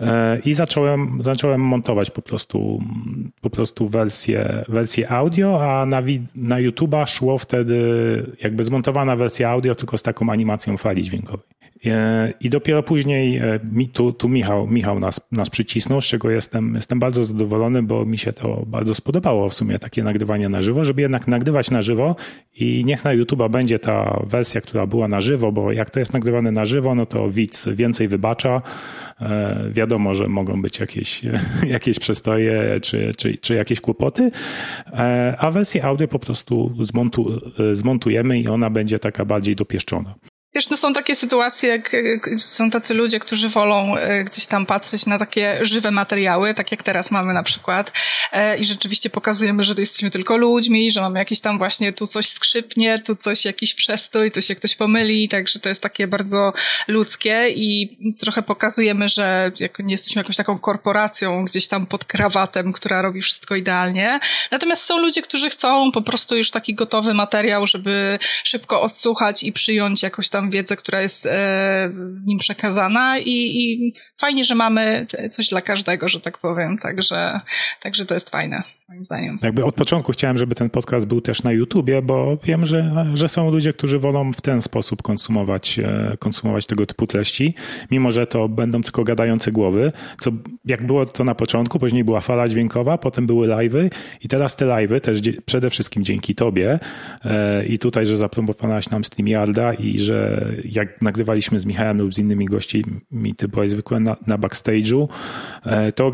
E, 0.01 0.39
I 0.45 0.53
zacząłem, 0.53 1.23
zacząłem 1.23 1.61
montować 1.61 2.11
po 2.11 2.21
prostu, 2.21 2.83
po 3.41 3.49
prostu 3.49 3.89
wersję, 3.89 4.63
wersję 4.69 5.11
audio, 5.11 5.79
a 5.79 5.85
na, 5.85 6.01
na 6.35 6.55
YouTube'a 6.55 7.07
szło 7.07 7.37
wtedy 7.37 7.79
jakby 8.41 8.63
zmontowana 8.63 9.15
wersja 9.15 9.49
audio, 9.49 9.75
tylko 9.75 9.97
z 9.97 10.03
taką 10.03 10.29
animacją 10.29 10.77
fali 10.77 11.03
dźwiękowej. 11.03 11.58
E, 11.85 12.33
I 12.41 12.49
dopiero 12.49 12.83
później 12.83 13.37
e, 13.37 13.59
mi, 13.71 13.87
tu, 13.87 14.13
tu 14.13 14.29
Michał, 14.29 14.67
Michał 14.67 14.99
nas, 14.99 15.21
nas 15.31 15.49
przycisnął, 15.49 16.01
z 16.01 16.05
czego 16.05 16.29
jestem, 16.29 16.75
jestem 16.75 16.99
bardzo 16.99 17.23
zadowolony, 17.23 17.83
bo 17.83 18.05
mi 18.05 18.17
się 18.17 18.33
to 18.33 18.63
bardzo 18.67 18.95
spodobało 18.95 19.49
w 19.49 19.53
sumie 19.53 19.79
takie 19.79 20.03
nagrywanie 20.03 20.49
na 20.49 20.61
żywo, 20.61 20.83
żeby 20.83 21.01
jednak 21.01 21.27
nagrywać 21.27 21.71
na 21.71 21.81
żywo 21.81 22.15
i 22.55 22.83
niech 22.85 23.03
na 23.03 23.15
YouTube'a 23.15 23.49
będzie 23.49 23.79
ta 23.79 24.23
wersja, 24.27 24.61
która 24.61 24.87
była 24.87 25.07
na 25.07 25.21
żywo, 25.21 25.51
bo 25.51 25.71
jak 25.71 25.89
to 25.89 25.99
jest 25.99 26.13
nagrywane 26.13 26.51
na 26.51 26.65
żywo, 26.65 26.95
no 26.95 27.05
to 27.05 27.29
widz 27.29 27.67
więcej 27.67 28.07
wybacza. 28.07 28.61
E, 29.21 29.69
wiadomo, 29.71 30.15
że 30.15 30.27
mogą 30.27 30.61
być 30.61 30.79
jakieś, 30.79 31.21
jakieś 31.75 31.99
przestoje 31.99 32.79
czy, 32.81 33.11
czy, 33.17 33.37
czy 33.37 33.55
jakieś 33.55 33.81
kłopoty, 33.81 34.31
a 35.37 35.51
wersję 35.51 35.83
audio 35.83 36.07
po 36.07 36.19
prostu 36.19 36.73
zmontu, 36.79 37.41
zmontujemy 37.73 38.39
i 38.39 38.47
ona 38.47 38.69
będzie 38.69 38.99
taka 38.99 39.25
bardziej 39.25 39.55
dopieszczona. 39.55 40.15
Wiesz, 40.55 40.69
no 40.69 40.77
są 40.77 40.93
takie 40.93 41.15
sytuacje, 41.15 41.69
jak 41.69 42.29
są 42.37 42.69
tacy 42.69 42.93
ludzie, 42.93 43.19
którzy 43.19 43.49
wolą 43.49 43.95
e, 43.95 44.23
gdzieś 44.23 44.45
tam 44.45 44.65
patrzeć 44.65 45.05
na 45.05 45.19
takie 45.19 45.59
żywe 45.61 45.91
materiały, 45.91 46.53
tak 46.53 46.71
jak 46.71 46.83
teraz 46.83 47.11
mamy 47.11 47.33
na 47.33 47.43
przykład, 47.43 47.91
e, 48.31 48.57
i 48.57 48.65
rzeczywiście 48.65 49.09
pokazujemy, 49.09 49.63
że 49.63 49.75
to 49.75 49.81
jesteśmy 49.81 50.09
tylko 50.09 50.37
ludźmi, 50.37 50.91
że 50.91 51.01
mamy 51.01 51.19
jakieś 51.19 51.39
tam 51.39 51.57
właśnie 51.57 51.93
tu 51.93 52.07
coś 52.07 52.29
skrzypnie, 52.29 52.99
tu 52.99 53.15
coś 53.15 53.45
jakiś 53.45 53.75
przestój, 53.75 54.31
tu 54.31 54.41
się 54.41 54.55
ktoś 54.55 54.75
pomyli, 54.75 55.29
także 55.29 55.59
to 55.59 55.69
jest 55.69 55.81
takie 55.81 56.07
bardzo 56.07 56.53
ludzkie 56.87 57.49
i 57.49 57.97
trochę 58.19 58.41
pokazujemy, 58.41 59.07
że 59.07 59.51
nie 59.79 59.93
jesteśmy 59.93 60.19
jakąś 60.19 60.35
taką 60.35 60.59
korporacją 60.59 61.45
gdzieś 61.45 61.67
tam 61.67 61.85
pod 61.85 62.05
krawatem, 62.05 62.73
która 62.73 63.01
robi 63.01 63.21
wszystko 63.21 63.55
idealnie. 63.55 64.19
Natomiast 64.51 64.83
są 64.83 64.97
ludzie, 64.97 65.21
którzy 65.21 65.49
chcą 65.49 65.91
po 65.91 66.01
prostu 66.01 66.37
już 66.37 66.51
taki 66.51 66.75
gotowy 66.75 67.13
materiał, 67.13 67.67
żeby 67.67 68.19
szybko 68.43 68.81
odsłuchać 68.81 69.43
i 69.43 69.53
przyjąć 69.53 70.03
jakoś 70.03 70.29
tam 70.29 70.48
wiedzę, 70.49 70.75
która 70.75 71.01
jest 71.01 71.25
e, 71.25 71.29
w 71.93 72.25
nim 72.25 72.39
przekazana 72.39 73.19
i, 73.19 73.31
i 73.31 73.93
fajnie, 74.17 74.43
że 74.43 74.55
mamy 74.55 75.05
coś 75.31 75.49
dla 75.49 75.61
każdego, 75.61 76.09
że 76.09 76.19
tak 76.19 76.37
powiem, 76.37 76.77
także, 76.77 77.39
także 77.81 78.05
to 78.05 78.13
jest 78.13 78.29
fajne 78.29 78.63
moim 78.89 79.03
zdaniem. 79.03 79.39
Jakby 79.41 79.65
od 79.65 79.75
początku 79.75 80.11
chciałem, 80.11 80.37
żeby 80.37 80.55
ten 80.55 80.69
podcast 80.69 81.05
był 81.05 81.21
też 81.21 81.43
na 81.43 81.51
YouTubie, 81.51 82.01
bo 82.01 82.37
wiem, 82.43 82.65
że, 82.65 83.05
że 83.13 83.27
są 83.27 83.51
ludzie, 83.51 83.73
którzy 83.73 83.99
wolą 83.99 84.33
w 84.33 84.41
ten 84.41 84.61
sposób 84.61 85.01
konsumować, 85.01 85.79
e, 85.79 86.17
konsumować 86.19 86.65
tego 86.65 86.85
typu 86.85 87.07
treści, 87.07 87.53
mimo 87.91 88.11
że 88.11 88.27
to 88.27 88.49
będą 88.49 88.81
tylko 88.81 89.03
gadające 89.03 89.51
głowy, 89.51 89.91
co 90.19 90.31
jak 90.65 90.85
było 90.85 91.05
to 91.05 91.23
na 91.23 91.35
początku, 91.35 91.79
później 91.79 92.03
była 92.03 92.21
fala 92.21 92.47
dźwiękowa, 92.47 92.97
potem 92.97 93.27
były 93.27 93.47
live'y 93.47 93.89
i 94.21 94.27
teraz 94.27 94.55
te 94.55 94.65
live'y 94.65 95.01
też 95.01 95.21
przede 95.45 95.69
wszystkim 95.69 96.03
dzięki 96.03 96.35
tobie 96.35 96.79
e, 97.25 97.65
i 97.65 97.79
tutaj, 97.79 98.05
że 98.05 98.17
zaproponowałaś 98.17 98.89
nam 98.89 99.03
StreamYarda 99.03 99.73
i 99.73 99.99
że 99.99 100.45
jak 100.65 101.01
nagrywaliśmy 101.01 101.59
z 101.59 101.65
Michałem 101.65 101.97
lub 101.97 102.13
z 102.13 102.19
innymi 102.19 102.45
gośćmi, 102.45 103.35
ty 103.37 103.47
byłeś 103.47 103.69
zwykle 103.69 103.99
na, 103.99 104.15
na 104.27 104.37
backstage'u, 104.37 105.07
e, 105.65 105.91
to 105.91 106.11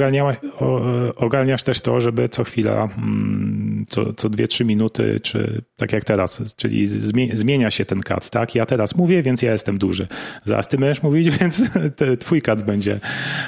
ogarniasz 1.16 1.64
też 1.64 1.82
to, 1.82 2.02
żeby 2.02 2.30
co 2.30 2.44
chwilę 2.44 2.65
chwila, 2.66 2.90
mm, 2.98 3.86
co, 3.88 4.14
co 4.14 4.30
2-3 4.30 4.66
minuty, 4.66 5.20
czy 5.24 5.62
tak 5.76 5.94
jak 5.94 6.04
teraz, 6.04 6.56
czyli 6.56 6.88
zmienia 7.34 7.72
się 7.72 7.86
ten 7.86 8.02
kat, 8.02 8.30
tak? 8.30 8.56
Ja 8.56 8.66
teraz 8.66 8.96
mówię, 8.96 9.24
więc 9.24 9.42
ja 9.42 9.52
jestem 9.52 9.78
duży. 9.78 10.08
Zaraz 10.46 10.68
ty 10.68 10.78
będziesz 10.78 11.04
mówić, 11.04 11.30
więc 11.40 11.64
twój 12.20 12.42
kat 12.42 12.64
będzie, 12.64 13.00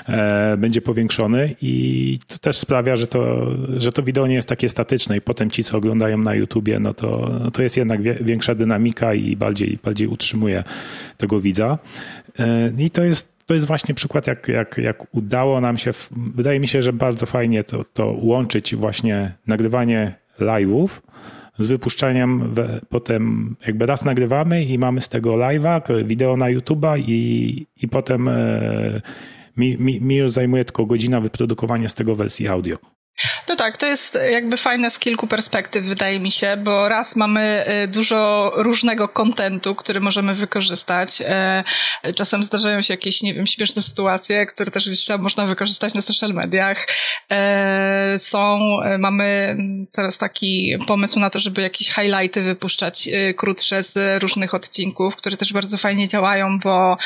e, 0.10 0.58
będzie 0.58 0.82
powiększony 0.82 1.56
i 1.62 2.20
to 2.28 2.38
też 2.38 2.58
sprawia, 2.58 2.96
że 2.96 3.08
to, 3.08 3.52
że 3.78 3.92
to 3.92 4.04
wideo 4.04 4.28
nie 4.28 4.36
jest 4.36 4.50
takie 4.50 4.70
statyczne 4.70 5.18
i 5.18 5.22
potem 5.22 5.52
ci, 5.52 5.64
co 5.64 5.78
oglądają 5.78 6.18
na 6.18 6.36
YouTubie, 6.36 6.80
no 6.80 6.94
to, 6.94 7.40
no 7.44 7.52
to 7.52 7.64
jest 7.64 7.78
jednak 7.78 8.24
większa 8.26 8.56
dynamika 8.56 9.14
i 9.14 9.36
bardziej, 9.36 9.80
bardziej 9.84 10.08
utrzymuje 10.08 10.64
tego 11.18 11.42
widza. 11.42 11.78
E, 12.40 12.72
I 12.78 12.90
to 12.90 13.04
jest 13.04 13.37
to 13.48 13.54
jest 13.54 13.68
właśnie 13.68 13.96
przykład, 13.96 14.28
jak, 14.28 14.48
jak, 14.48 14.78
jak 14.78 15.16
udało 15.16 15.62
nam 15.62 15.78
się, 15.78 15.92
wydaje 16.12 16.60
mi 16.60 16.68
się, 16.68 16.82
że 16.82 16.94
bardzo 16.94 17.26
fajnie 17.26 17.64
to, 17.64 17.84
to 17.84 18.16
łączyć 18.22 18.76
właśnie 18.76 19.36
nagrywanie 19.48 20.16
live'ów 20.40 20.88
z 21.60 21.68
wypuszczaniem, 21.68 22.56
potem 22.90 23.56
jakby 23.68 23.86
raz 23.86 24.06
nagrywamy 24.06 24.64
i 24.66 24.80
mamy 24.80 25.02
z 25.02 25.10
tego 25.10 25.34
live'a, 25.34 26.06
wideo 26.06 26.38
na 26.38 26.46
YouTube'a 26.46 27.00
i, 27.08 27.68
i 27.84 27.88
potem 27.88 28.28
e, 28.28 29.02
mi, 29.58 29.78
mi, 29.78 30.02
mi 30.02 30.16
już 30.16 30.32
zajmuje 30.32 30.66
tylko 30.66 30.86
godzina 30.86 31.22
wyprodukowania 31.22 31.90
z 31.90 31.94
tego 31.94 32.16
wersji 32.16 32.48
audio. 32.48 32.78
No 33.50 33.56
tak, 33.56 33.78
to 33.78 33.86
jest 33.86 34.18
jakby 34.32 34.58
fajne 34.58 34.90
z 34.90 35.00
kilku 35.00 35.28
perspektyw, 35.28 35.84
wydaje 35.84 36.20
mi 36.20 36.32
się, 36.32 36.58
bo 36.58 36.90
raz 36.90 37.16
mamy 37.16 37.66
y, 37.84 37.88
dużo 37.88 38.52
różnego 38.56 39.08
kontentu, 39.08 39.76
który 39.76 40.00
możemy 40.00 40.34
wykorzystać. 40.34 41.22
E, 41.26 41.64
czasem 42.16 42.44
zdarzają 42.44 42.82
się 42.82 42.94
jakieś, 42.94 43.22
nie 43.22 43.34
wiem, 43.34 43.48
śmieszne 43.48 43.82
sytuacje, 43.82 44.46
które 44.46 44.72
też 44.72 44.88
gdzieś 44.88 45.06
tam 45.06 45.22
można 45.22 45.46
wykorzystać 45.46 45.94
na 45.94 46.02
social 46.02 46.34
mediach. 46.34 46.86
E, 47.32 48.20
są, 48.20 48.60
e, 48.82 48.98
mamy 48.98 49.58
teraz 49.92 50.18
taki 50.18 50.78
pomysł 50.88 51.20
na 51.20 51.30
to, 51.30 51.40
żeby 51.40 51.62
jakieś 51.62 51.90
highlighty 51.90 52.42
wypuszczać 52.42 53.08
y, 53.08 53.34
krótsze 53.34 53.84
z 53.84 54.22
różnych 54.22 54.54
odcinków, 54.54 55.16
które 55.16 55.38
też 55.38 55.54
bardzo 55.54 55.78
fajnie 55.78 56.08
działają, 56.08 56.60
bo 56.60 56.98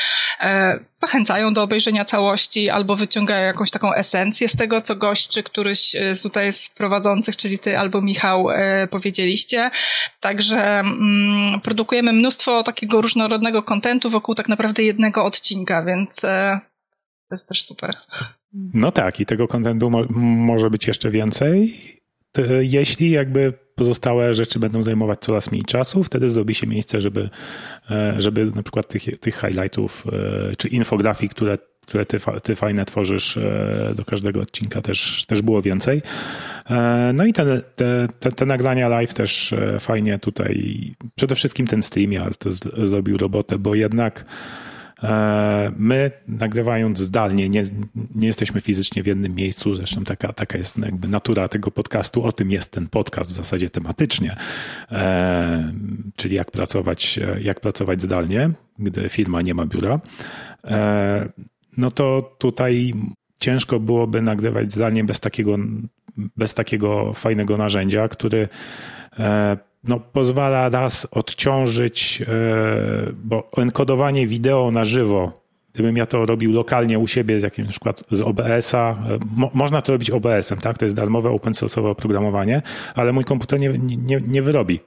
zachęcają 1.00 1.54
do 1.54 1.62
obejrzenia 1.62 2.04
całości 2.04 2.70
albo 2.70 2.96
wyciągają 2.96 3.46
jakąś 3.46 3.70
taką 3.70 3.94
esencję 3.94 4.48
z 4.48 4.56
tego, 4.56 4.80
co 4.80 4.96
gość 4.96 5.28
czy 5.28 5.42
któryś 5.42 5.96
tutaj 6.22 6.52
z 6.52 6.70
prowadzących, 6.70 7.36
czyli 7.36 7.58
ty 7.58 7.78
albo 7.78 8.00
Michał 8.00 8.50
e, 8.50 8.86
powiedzieliście. 8.86 9.70
Także 10.20 10.80
mm, 10.80 11.60
produkujemy 11.60 12.12
mnóstwo 12.12 12.62
takiego 12.62 13.00
różnorodnego 13.00 13.62
kontentu 13.62 14.10
wokół 14.10 14.34
tak 14.34 14.48
naprawdę 14.48 14.82
jednego 14.82 15.24
odcinka, 15.24 15.82
więc 15.82 16.24
e, 16.24 16.60
to 17.28 17.34
jest 17.34 17.48
też 17.48 17.64
super. 17.64 17.94
No 18.52 18.92
tak, 18.92 19.20
i 19.20 19.26
tego 19.26 19.48
kontentu 19.48 19.90
mo 19.90 20.04
może 20.46 20.70
być 20.70 20.86
jeszcze 20.86 21.10
więcej. 21.10 21.74
Jeśli 22.60 23.10
jakby 23.10 23.52
pozostałe 23.74 24.34
rzeczy 24.34 24.58
będą 24.58 24.82
zajmować 24.82 25.20
coraz 25.20 25.50
mniej 25.50 25.62
czasu, 25.62 26.02
wtedy 26.02 26.28
zrobi 26.28 26.54
się 26.54 26.66
miejsce, 26.66 27.00
żeby, 27.00 27.30
e, 27.90 28.14
żeby 28.18 28.46
na 28.54 28.62
przykład 28.62 28.88
tych, 28.88 29.18
tych 29.18 29.40
highlightów 29.40 30.04
czy 30.58 30.68
infografii, 30.68 31.28
które 31.28 31.58
które 31.86 32.06
ty, 32.06 32.18
ty 32.42 32.56
fajne 32.56 32.84
tworzysz 32.84 33.36
e, 33.36 33.92
do 33.96 34.04
każdego 34.04 34.40
odcinka 34.40 34.82
też, 34.82 35.26
też 35.26 35.42
było 35.42 35.62
więcej. 35.62 36.02
E, 36.70 37.10
no 37.14 37.24
i 37.24 37.32
te, 37.32 37.60
te, 37.60 38.08
te, 38.20 38.32
te 38.32 38.46
nagrania 38.46 38.88
live 38.88 39.14
też 39.14 39.52
e, 39.52 39.80
fajnie 39.80 40.18
tutaj, 40.18 40.94
przede 41.14 41.34
wszystkim 41.34 41.66
ten 41.66 41.82
StreamYard 41.82 42.44
zrobił 42.84 43.18
robotę, 43.18 43.58
bo 43.58 43.74
jednak 43.74 44.24
My 45.76 46.10
nagrywając 46.28 46.98
zdalnie, 46.98 47.48
nie, 47.48 47.64
nie 48.14 48.26
jesteśmy 48.26 48.60
fizycznie 48.60 49.02
w 49.02 49.06
jednym 49.06 49.34
miejscu, 49.34 49.74
zresztą 49.74 50.04
taka, 50.04 50.32
taka 50.32 50.58
jest 50.58 50.78
jakby 50.78 51.08
natura 51.08 51.48
tego 51.48 51.70
podcastu, 51.70 52.24
o 52.24 52.32
tym 52.32 52.50
jest 52.50 52.70
ten 52.70 52.88
podcast 52.88 53.32
w 53.32 53.36
zasadzie 53.36 53.70
tematycznie, 53.70 54.36
czyli 56.16 56.36
jak 56.36 56.50
pracować, 56.50 57.20
jak 57.40 57.60
pracować 57.60 58.02
zdalnie, 58.02 58.50
gdy 58.78 59.08
firma 59.08 59.42
nie 59.42 59.54
ma 59.54 59.66
biura 59.66 60.00
no 61.76 61.90
to 61.90 62.34
tutaj 62.38 62.94
ciężko 63.38 63.80
byłoby 63.80 64.22
nagrywać 64.22 64.72
zdalnie 64.72 65.04
bez 65.04 65.20
takiego, 65.20 65.56
bez 66.16 66.54
takiego 66.54 67.12
fajnego 67.14 67.56
narzędzia, 67.56 68.08
który 68.08 68.48
e, 69.18 69.56
no, 69.84 70.00
pozwala 70.00 70.68
raz 70.68 71.06
odciążyć, 71.10 72.22
e, 72.22 72.26
bo 73.24 73.48
enkodowanie 73.56 74.26
wideo 74.26 74.70
na 74.70 74.84
żywo 74.84 75.42
Gdybym 75.72 75.96
ja 75.96 76.06
to 76.06 76.26
robił 76.26 76.52
lokalnie 76.52 76.98
u 76.98 77.06
siebie 77.06 77.40
z 77.40 77.42
jakimś 77.42 77.68
przykład 77.68 78.02
z 78.10 78.20
OBS-a, 78.20 78.90
e, 78.90 79.18
mo, 79.36 79.50
można 79.54 79.82
to 79.82 79.92
robić 79.92 80.10
OBS-em, 80.10 80.58
tak? 80.58 80.78
To 80.78 80.84
jest 80.84 80.94
darmowe 80.96 81.30
open 81.30 81.52
source'owe 81.52 81.90
oprogramowanie, 81.90 82.62
ale 82.94 83.12
mój 83.12 83.24
komputer 83.24 83.60
nie, 83.60 83.78
nie, 83.78 84.20
nie 84.28 84.42
wyrobi, 84.42 84.80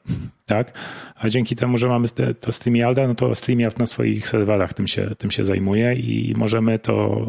tak? 0.45 0.71
A 1.15 1.29
dzięki 1.29 1.55
temu, 1.55 1.77
że 1.77 1.87
mamy 1.87 2.07
to 2.39 2.51
StreamYarda, 2.51 3.07
no 3.07 3.15
to 3.15 3.35
StreamYard 3.35 3.79
na 3.79 3.85
swoich 3.85 4.27
serwerach 4.27 4.73
tym 4.73 4.87
się, 4.87 5.15
tym 5.17 5.31
się 5.31 5.45
zajmuje 5.45 5.93
i 5.93 6.33
możemy 6.37 6.79
to, 6.79 7.25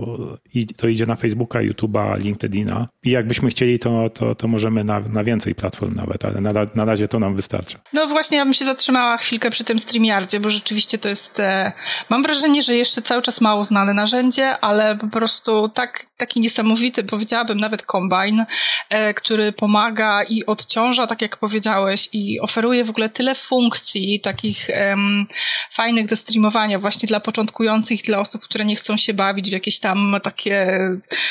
i 0.55 0.67
to 0.67 0.89
idzie 0.89 1.07
na 1.07 1.17
Facebooka, 1.17 1.59
YouTube'a, 1.59 2.19
LinkedIna 2.21 2.89
i 3.05 3.11
jakbyśmy 3.11 3.51
chcieli, 3.51 3.79
to, 3.79 4.11
to, 4.11 4.35
to 4.35 4.49
możemy 4.49 4.85
na, 4.85 5.01
na 5.01 5.25
więcej 5.25 5.55
platform 5.55 5.95
nawet, 5.95 6.25
ale 6.25 6.41
na, 6.41 6.53
na 6.75 6.85
razie 6.85 7.09
to 7.09 7.19
nam 7.19 7.37
wystarcza. 7.37 7.79
No 7.93 8.07
właśnie, 8.07 8.39
ja 8.39 8.45
bym 8.45 8.55
się 8.55 8.65
zatrzymała 8.65 9.17
chwilkę 9.17 9.51
przy 9.51 9.65
tym 9.65 9.79
StreamYardzie, 9.79 10.41
bo 10.41 10.49
rzeczywiście 10.49 10.99
to 10.99 11.09
jest, 11.09 11.41
e, 11.41 11.73
mam 12.11 12.23
wrażenie, 12.23 12.63
że 12.63 12.75
jeszcze 12.75 13.03
cały 13.03 13.23
czas 13.23 13.41
mało 13.41 13.65
znane 13.65 13.95
narzędzie, 13.95 14.59
ale 14.59 14.97
po 14.97 15.09
prostu 15.09 15.69
tak, 15.69 16.07
taki 16.17 16.41
niesamowity, 16.41 17.05
powiedziałabym 17.05 17.61
nawet 17.61 17.83
kombine, 17.83 18.47
e, 18.91 19.15
który 19.15 19.53
pomaga 19.53 20.23
i 20.25 20.47
odciąża, 20.47 21.07
tak 21.07 21.23
jak 21.23 21.37
powiedziałeś, 21.37 22.09
i 22.13 22.41
oferuje 22.41 22.85
w 22.85 22.91
ogóle 22.91 23.06
ogóle 23.07 23.15
tyle 23.15 23.35
funkcji 23.35 24.21
takich 24.21 24.69
um, 24.69 25.27
fajnych 25.73 26.09
do 26.09 26.17
streamowania 26.17 26.79
właśnie 26.79 27.07
dla 27.07 27.21
początkujących, 27.21 28.03
dla 28.03 28.19
osób, 28.19 28.43
które 28.43 28.65
nie 28.65 28.77
chcą 28.77 28.97
się 28.97 29.15
bawić 29.15 29.51
w 29.51 29.53
jakieś 29.53 29.79
tam 29.79 30.17
takie 30.23 30.79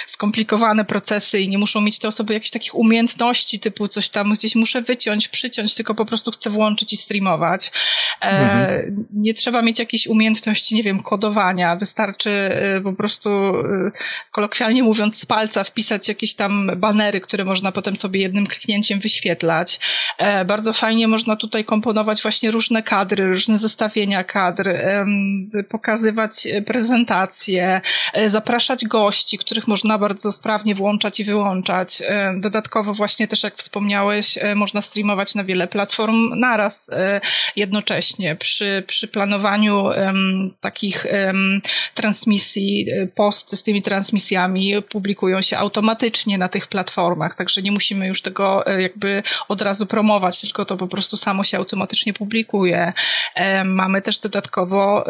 skomplikowane 0.08 0.86
procesy 0.86 1.40
i 1.42 1.50
nie 1.50 1.58
muszą 1.58 1.82
mieć 1.82 2.00
te 2.00 2.08
osoby 2.08 2.34
jakichś 2.34 2.52
takich 2.52 2.76
umiejętności 2.76 3.60
typu 3.60 3.88
coś 3.88 4.10
tam 4.10 4.34
gdzieś 4.34 4.56
muszę 4.56 4.82
wyciąć, 4.82 5.28
przyciąć, 5.28 5.76
tylko 5.76 5.96
po 5.96 6.06
prostu 6.06 6.32
chcę 6.32 6.50
włączyć 6.50 6.94
i 6.94 6.98
streamować. 6.98 7.72
E, 8.22 8.26
mhm. 8.26 9.06
Nie 9.14 9.34
trzeba 9.34 9.62
mieć 9.62 9.80
jakiejś 9.80 10.08
umiejętności, 10.08 10.76
nie 10.76 10.84
wiem, 10.84 11.04
kodowania. 11.04 11.76
Wystarczy 11.76 12.30
e, 12.30 12.82
po 12.82 12.94
prostu 12.94 13.30
e, 13.30 13.92
kolokwialnie 14.32 14.84
mówiąc 14.84 15.18
z 15.20 15.26
palca 15.26 15.64
wpisać 15.64 16.08
jakieś 16.08 16.34
tam 16.34 16.72
banery, 16.78 17.22
które 17.22 17.46
można 17.46 17.72
potem 17.72 17.96
sobie 17.96 18.22
jednym 18.22 18.48
kliknięciem 18.48 19.00
wyświetlać. 19.00 19.80
Bardzo 20.46 20.74
fajnie 20.74 21.08
można 21.08 21.36
tutaj 21.36 21.66
komponować 21.66 22.22
właśnie 22.22 22.52
różne 22.52 22.84
kadry, 22.84 23.28
różne 23.28 23.58
zestawienia 23.58 24.24
kadr, 24.24 24.70
pokazywać 25.70 26.48
prezentacje, 26.66 27.82
zapraszać 28.28 28.86
gości, 28.86 29.38
których 29.38 29.68
można 29.68 29.98
bardzo 29.98 30.32
sprawnie 30.32 30.76
włączać 30.76 31.20
i 31.20 31.24
wyłączać. 31.24 32.04
Dodatkowo 32.38 32.94
właśnie 32.94 33.28
też 33.28 33.44
jak 33.44 33.56
wspomniałeś, 33.56 34.40
można 34.56 34.82
streamować 34.82 35.36
na 35.36 35.44
wiele 35.44 35.68
platform 35.68 36.40
naraz 36.40 36.90
jednocześnie 37.56 38.36
przy, 38.36 38.84
przy 38.88 39.08
planowaniu 39.08 39.90
takich 40.62 41.06
transmisji, 41.94 42.86
e, 42.92 43.08
posty 43.08 43.58
z 43.58 43.64
tymi 43.64 43.82
transmisjami 43.82 44.84
publikują 44.90 45.42
się 45.42 45.58
automatycznie 45.58 46.38
na 46.38 46.50
tych 46.50 46.68
platformach, 46.68 47.36
także 47.36 47.62
nie 47.62 47.72
musimy 47.72 48.08
już 48.08 48.22
tego 48.22 48.68
e, 48.68 48.82
jakby 48.82 49.24
od 49.48 49.62
razu 49.62 49.86
promować, 49.86 50.05
tylko 50.42 50.66
to 50.66 50.78
po 50.78 50.88
prostu 50.88 51.18
samo 51.18 51.44
się 51.44 51.58
automatycznie 51.58 52.14
publikuje. 52.14 52.94
Mamy 53.66 54.02
też 54.02 54.20
dodatkowo 54.20 55.06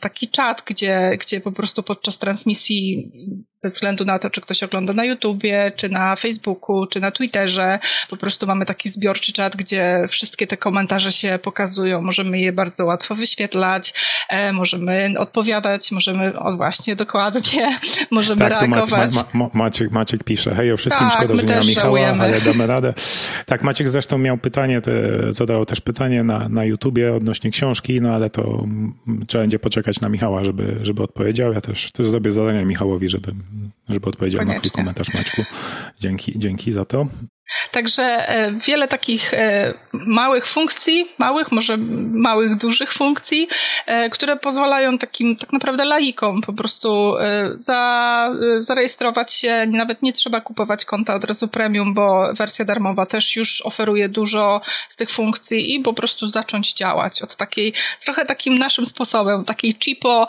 taki 0.00 0.28
czat, 0.28 0.62
gdzie, 0.66 1.18
gdzie 1.20 1.40
po 1.40 1.52
prostu 1.52 1.82
podczas 1.82 2.18
transmisji 2.18 3.10
bez 3.66 3.74
względu 3.74 4.04
na 4.04 4.18
to, 4.18 4.30
czy 4.30 4.40
ktoś 4.40 4.62
ogląda 4.62 4.92
na 4.92 5.04
YouTubie, 5.04 5.72
czy 5.76 5.88
na 5.88 6.16
Facebooku, 6.16 6.86
czy 6.86 7.00
na 7.00 7.10
Twitterze. 7.10 7.78
Po 8.10 8.16
prostu 8.16 8.46
mamy 8.46 8.66
taki 8.66 8.88
zbiorczy 8.88 9.32
czat, 9.32 9.56
gdzie 9.56 10.06
wszystkie 10.08 10.46
te 10.46 10.56
komentarze 10.56 11.12
się 11.12 11.38
pokazują. 11.42 12.02
Możemy 12.02 12.38
je 12.38 12.52
bardzo 12.52 12.84
łatwo 12.84 13.14
wyświetlać, 13.14 13.94
e, 14.28 14.52
możemy 14.52 15.14
odpowiadać, 15.18 15.92
możemy, 15.92 16.38
o 16.38 16.56
właśnie, 16.56 16.96
dokładnie, 16.96 17.78
możemy 18.10 18.40
tak, 18.40 18.50
reagować. 18.50 19.14
Ma, 19.14 19.24
ma, 19.34 19.50
Maciek, 19.52 19.90
Maciek 19.90 20.24
pisze, 20.24 20.54
hej, 20.54 20.72
o 20.72 20.76
wszystkim 20.76 21.08
tak, 21.08 21.18
szkoda, 21.18 21.36
że 21.36 21.42
nie 21.42 21.54
ma 21.54 21.60
Michała, 21.60 21.84
żałujemy. 21.84 22.22
ale 22.22 22.40
damy 22.40 22.66
radę. 22.66 22.94
Tak, 23.46 23.62
Maciek 23.62 23.88
zresztą 23.88 24.18
miał 24.18 24.38
pytanie, 24.38 24.80
te, 24.80 24.92
zadał 25.32 25.64
też 25.64 25.80
pytanie 25.80 26.22
na, 26.22 26.48
na 26.48 26.64
YouTubie 26.64 27.14
odnośnie 27.14 27.50
książki, 27.50 28.00
no 28.00 28.14
ale 28.14 28.30
to 28.30 28.64
trzeba 29.26 29.42
będzie 29.42 29.58
poczekać 29.58 30.00
na 30.00 30.08
Michała, 30.08 30.44
żeby, 30.44 30.78
żeby 30.82 31.02
odpowiedział. 31.02 31.52
Ja 31.52 31.60
też, 31.60 31.92
też 31.92 32.06
zrobię 32.06 32.30
zadania 32.30 32.64
Michałowi, 32.64 33.08
żeby 33.08 33.34
żeby 33.88 34.08
odpowiedział 34.08 34.38
Koniecznie. 34.38 34.54
na 34.54 34.60
twój 34.60 34.70
komentarz, 34.70 35.14
Maćku. 35.14 35.42
Dzięki, 36.00 36.38
dzięki 36.38 36.72
za 36.72 36.84
to. 36.84 37.06
Także 37.70 38.28
e, 38.28 38.52
wiele 38.52 38.88
takich 38.88 39.34
e, 39.34 39.74
małych 39.92 40.46
funkcji, 40.46 41.08
małych, 41.18 41.52
może 41.52 41.76
małych, 42.12 42.56
dużych 42.56 42.92
funkcji, 42.92 43.48
e, 43.86 44.10
które 44.10 44.36
pozwalają 44.36 44.98
takim 44.98 45.36
tak 45.36 45.52
naprawdę 45.52 45.84
laikom 45.84 46.42
po 46.42 46.52
prostu 46.52 47.14
za, 47.66 48.30
zarejestrować 48.60 49.32
się. 49.32 49.66
Nawet 49.66 50.02
nie 50.02 50.12
trzeba 50.12 50.40
kupować 50.40 50.84
konta 50.84 51.14
od 51.14 51.24
razu 51.24 51.48
premium, 51.48 51.94
bo 51.94 52.34
wersja 52.34 52.64
darmowa 52.64 53.06
też 53.06 53.36
już 53.36 53.62
oferuje 53.66 54.08
dużo 54.08 54.60
z 54.88 54.96
tych 54.96 55.10
funkcji 55.10 55.74
i 55.74 55.80
po 55.80 55.92
prostu 55.92 56.26
zacząć 56.26 56.74
działać 56.74 57.22
od 57.22 57.36
takiej, 57.36 57.72
trochę 58.04 58.26
takim 58.26 58.54
naszym 58.54 58.86
sposobem, 58.86 59.44
takiej 59.44 59.76
cheapo, 59.84 60.26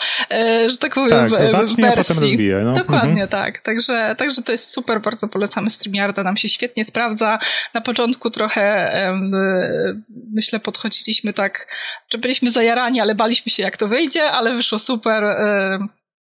że 0.67 0.77
tak 0.77 0.93
powiem, 0.93 1.29
tak, 1.29 1.29
zacznie, 1.29 1.83
wersji. 1.83 2.15
Potem 2.15 2.29
rozwije, 2.29 2.61
no. 2.63 2.73
Dokładnie 2.73 3.23
mhm. 3.23 3.27
tak. 3.27 3.59
Także, 3.59 4.15
także 4.17 4.41
to 4.41 4.51
jest 4.51 4.69
super, 4.69 5.01
bardzo 5.01 5.27
polecamy 5.27 5.69
StreamYarda, 5.69 6.23
nam 6.23 6.37
się 6.37 6.49
świetnie 6.49 6.85
sprawdza 6.85 7.06
sprawdza. 7.15 7.39
Na 7.73 7.81
początku 7.81 8.29
trochę 8.29 8.91
myślę 10.33 10.59
podchodziliśmy 10.59 11.33
tak, 11.33 11.67
że 12.09 12.17
byliśmy 12.17 12.51
zajarani, 12.51 13.01
ale 13.01 13.15
baliśmy 13.15 13.51
się 13.51 13.63
jak 13.63 13.77
to 13.77 13.87
wyjdzie, 13.87 14.31
ale 14.31 14.55
wyszło 14.55 14.79
super. 14.79 15.23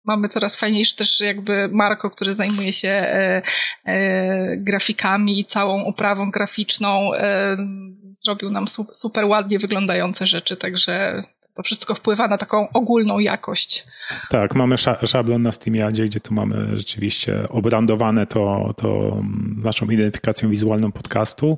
Mamy 0.06 0.30
coraz 0.30 0.56
fajniejszy 0.56 0.96
też 0.96 1.20
jakby 1.20 1.70
Marko, 1.72 2.10
który 2.10 2.36
zajmuje 2.36 2.72
się 2.72 2.90
e, 2.90 3.42
e, 3.86 4.58
grafikami 4.58 5.40
i 5.40 5.46
całą 5.46 5.86
oprawą 5.86 6.32
graficzną. 6.32 7.12
Zrobił 8.20 8.50
nam 8.50 8.66
super 8.94 9.26
ładnie 9.26 9.60
wyglądające 9.60 10.26
rzeczy, 10.26 10.58
także 10.58 11.24
to 11.54 11.64
wszystko 11.64 11.96
wpływa 11.96 12.28
na 12.28 12.38
taką 12.38 12.70
ogólną 12.74 13.20
jakość. 13.20 13.86
Tak, 14.30 14.56
mamy 14.56 14.76
szablon 15.06 15.42
na 15.42 15.52
SteamYardzie, 15.52 16.06
gdzie 16.06 16.20
tu 16.20 16.34
mamy 16.34 16.78
rzeczywiście 16.78 17.50
obrandowane 17.50 18.28
to, 18.28 18.74
to 18.78 19.22
naszą 19.58 19.86
identyfikacją 19.86 20.50
wizualną 20.50 20.92
podcastu. 20.92 21.58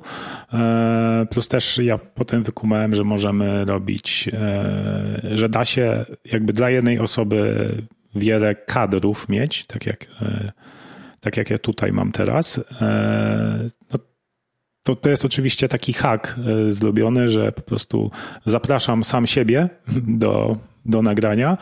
E, 0.52 1.26
plus 1.30 1.48
też 1.48 1.78
ja 1.78 1.98
potem 1.98 2.42
wykumałem, 2.42 2.94
że 2.94 3.04
możemy 3.04 3.64
robić, 3.64 4.30
e, 4.32 5.20
że 5.34 5.48
da 5.48 5.64
się 5.64 6.04
jakby 6.24 6.52
dla 6.52 6.70
jednej 6.70 6.98
osoby 6.98 7.70
wiele 8.14 8.54
kadrów 8.54 9.28
mieć, 9.28 9.66
tak 9.66 9.86
jak, 9.86 10.06
e, 10.22 10.52
tak 11.20 11.36
jak 11.36 11.50
ja 11.50 11.58
tutaj 11.58 11.92
mam 11.92 12.12
teraz. 12.12 12.60
To, 14.86 14.96
to 14.96 15.10
jest 15.10 15.24
oczywiście 15.24 15.68
taki 15.68 15.92
hack 15.92 16.34
e, 16.68 16.72
zrobiony, 16.72 17.28
że 17.28 17.52
po 17.52 17.62
prostu 17.62 18.10
zapraszam 18.44 19.04
sam 19.04 19.26
siebie 19.26 19.68
do, 20.22 20.56
do 20.88 21.02
nagrania 21.02 21.58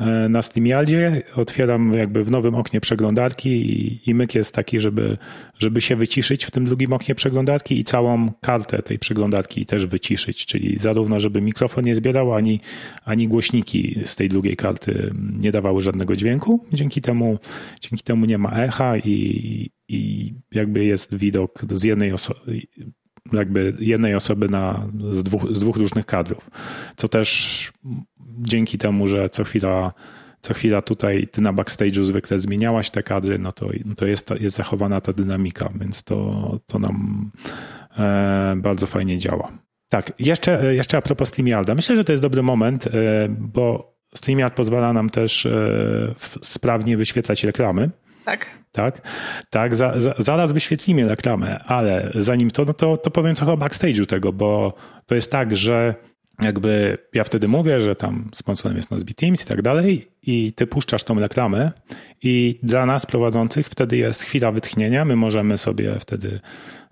e, 0.00 0.28
na 0.28 0.42
StreamYardzie, 0.42 1.22
otwieram 1.36 1.92
jakby 1.94 2.24
w 2.24 2.30
nowym 2.30 2.54
oknie 2.54 2.80
przeglądarki 2.80 3.50
i, 3.50 4.10
i 4.10 4.14
myk 4.14 4.34
jest 4.34 4.54
taki, 4.54 4.80
żeby, 4.80 5.18
żeby 5.58 5.80
się 5.80 5.96
wyciszyć 5.96 6.44
w 6.44 6.50
tym 6.50 6.64
drugim 6.64 6.92
oknie 6.92 7.14
przeglądarki 7.14 7.78
i 7.78 7.84
całą 7.84 8.32
kartę 8.40 8.82
tej 8.82 8.98
przeglądarki 8.98 9.66
też 9.66 9.86
wyciszyć, 9.86 10.46
czyli 10.46 10.78
zarówno, 10.78 11.20
żeby 11.20 11.40
mikrofon 11.40 11.84
nie 11.84 11.94
zbierał, 11.94 12.34
ani, 12.34 12.60
ani 13.04 13.28
głośniki 13.28 14.00
z 14.04 14.16
tej 14.16 14.28
drugiej 14.28 14.56
karty 14.56 15.12
nie 15.40 15.52
dawały 15.52 15.82
żadnego 15.82 16.16
dźwięku. 16.16 16.66
Dzięki 16.72 17.00
temu, 17.00 17.38
dzięki 17.80 18.04
temu 18.04 18.26
nie 18.26 18.38
ma 18.38 18.50
echa 18.50 18.96
i, 18.96 19.70
i 19.88 20.32
jakby 20.52 20.84
jest 20.84 21.14
widok 21.14 21.64
z 21.70 21.84
jednej 21.84 22.12
osoby, 22.12 22.60
jakby 23.32 23.74
jednej 23.78 24.14
osoby 24.14 24.48
na, 24.48 24.86
z, 25.10 25.22
dwóch, 25.22 25.46
z 25.50 25.60
dwóch 25.60 25.76
różnych 25.76 26.06
kadrów. 26.06 26.50
Co 26.96 27.08
też 27.08 27.72
dzięki 28.38 28.78
temu, 28.78 29.08
że 29.08 29.28
co 29.30 29.44
chwila, 29.44 29.92
co 30.40 30.54
chwila 30.54 30.82
tutaj 30.82 31.28
ty 31.28 31.40
na 31.40 31.52
backstage'u 31.52 32.02
zwykle 32.04 32.38
zmieniałaś 32.38 32.90
te 32.90 33.02
kadry, 33.02 33.38
no 33.38 33.52
to, 33.52 33.68
no 33.84 33.94
to 33.94 34.06
jest, 34.06 34.30
jest 34.40 34.56
zachowana 34.56 35.00
ta 35.00 35.12
dynamika, 35.12 35.70
więc 35.74 36.04
to, 36.04 36.58
to 36.66 36.78
nam 36.78 37.30
e, 37.98 38.54
bardzo 38.56 38.86
fajnie 38.86 39.18
działa. 39.18 39.52
Tak, 39.88 40.12
jeszcze, 40.18 40.74
jeszcze 40.74 40.98
a 40.98 41.02
propos 41.02 41.28
StreamYarda. 41.28 41.74
Myślę, 41.74 41.96
że 41.96 42.04
to 42.04 42.12
jest 42.12 42.22
dobry 42.22 42.42
moment, 42.42 42.86
e, 42.86 42.90
bo 43.28 43.92
StreamYard 44.14 44.54
pozwala 44.54 44.92
nam 44.92 45.10
też 45.10 45.46
e, 45.46 46.14
sprawnie 46.42 46.96
wyświetlać 46.96 47.44
reklamy. 47.44 47.90
Tak. 48.24 48.46
Tak, 48.72 49.08
tak 49.50 49.76
za, 49.76 50.00
za, 50.00 50.14
zaraz 50.18 50.52
wyświetlimy 50.52 51.08
reklamę, 51.08 51.58
ale 51.58 52.10
zanim 52.14 52.50
to, 52.50 52.64
no 52.64 52.74
to, 52.74 52.96
to 52.96 53.10
powiem 53.10 53.34
trochę 53.34 53.52
o 53.52 53.56
backstage'u 53.56 54.06
tego, 54.06 54.32
bo 54.32 54.74
to 55.06 55.14
jest 55.14 55.32
tak, 55.32 55.56
że 55.56 55.94
jakby 56.42 56.98
ja 57.14 57.24
wtedy 57.24 57.48
mówię, 57.48 57.80
że 57.80 57.96
tam 57.96 58.30
sponsorem 58.34 58.76
jest 58.76 58.90
Nozbe 58.90 59.14
Teams 59.14 59.42
i 59.42 59.46
tak 59.46 59.62
dalej 59.62 60.08
i 60.22 60.52
ty 60.52 60.66
puszczasz 60.66 61.02
tą 61.02 61.20
reklamę 61.20 61.72
i 62.22 62.58
dla 62.62 62.86
nas 62.86 63.06
prowadzących 63.06 63.66
wtedy 63.66 63.96
jest 63.96 64.22
chwila 64.22 64.52
wytchnienia, 64.52 65.04
my 65.04 65.16
możemy 65.16 65.58
sobie 65.58 65.98
wtedy 66.00 66.40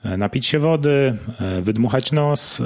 e, 0.05 0.17
napić 0.17 0.47
się 0.47 0.59
wody, 0.59 1.17
e, 1.41 1.63
wydmuchać 1.63 2.13
nos, 2.13 2.61
e, 2.61 2.65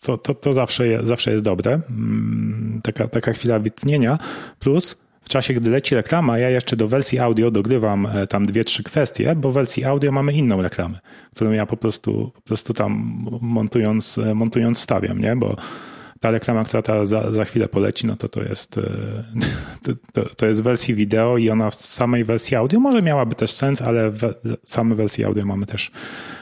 to, 0.00 0.18
to, 0.18 0.34
to 0.34 0.52
zawsze, 0.52 0.84
zawsze 1.06 1.32
jest 1.32 1.44
dobre, 1.44 1.80
mm, 1.90 2.80
taka, 2.82 3.08
taka 3.08 3.32
chwila 3.32 3.58
wytchnienia, 3.58 4.18
plus 4.58 5.00
czasie, 5.30 5.54
gdy 5.54 5.70
leci 5.70 5.94
reklama, 5.94 6.38
ja 6.38 6.50
jeszcze 6.50 6.76
do 6.76 6.88
wersji 6.88 7.18
audio 7.18 7.50
dogrywam 7.50 8.06
e, 8.06 8.26
tam 8.26 8.46
dwie, 8.46 8.64
trzy 8.64 8.82
kwestie, 8.82 9.34
bo 9.36 9.50
w 9.50 9.54
wersji 9.54 9.84
audio 9.84 10.12
mamy 10.12 10.32
inną 10.32 10.62
reklamę, 10.62 10.98
którą 11.34 11.50
ja 11.50 11.66
po 11.66 11.76
prostu, 11.76 12.30
po 12.34 12.42
prostu 12.42 12.74
tam 12.74 13.24
montując, 13.40 14.18
e, 14.18 14.34
montując 14.34 14.78
stawiam, 14.78 15.18
nie? 15.18 15.36
Bo 15.36 15.56
ta 16.20 16.30
reklama, 16.30 16.64
która 16.64 16.82
ta 16.82 17.04
za, 17.04 17.32
za 17.32 17.44
chwilę 17.44 17.68
poleci, 17.68 18.06
no 18.06 18.16
to 18.16 18.28
to 18.28 18.42
jest, 18.42 18.78
e, 18.78 18.82
to, 20.12 20.24
to, 20.36 20.46
jest 20.46 20.60
w 20.60 20.64
wersji 20.64 20.94
wideo 20.94 21.38
i 21.38 21.50
ona 21.50 21.70
w 21.70 21.74
samej 21.74 22.24
wersji 22.24 22.56
audio 22.56 22.80
może 22.80 23.02
miałaby 23.02 23.34
też 23.34 23.50
sens, 23.50 23.82
ale 23.82 24.10
w 24.10 24.34
same 24.64 24.94
wersji 24.94 25.24
audio 25.24 25.46
mamy 25.46 25.66
też, 25.66 25.90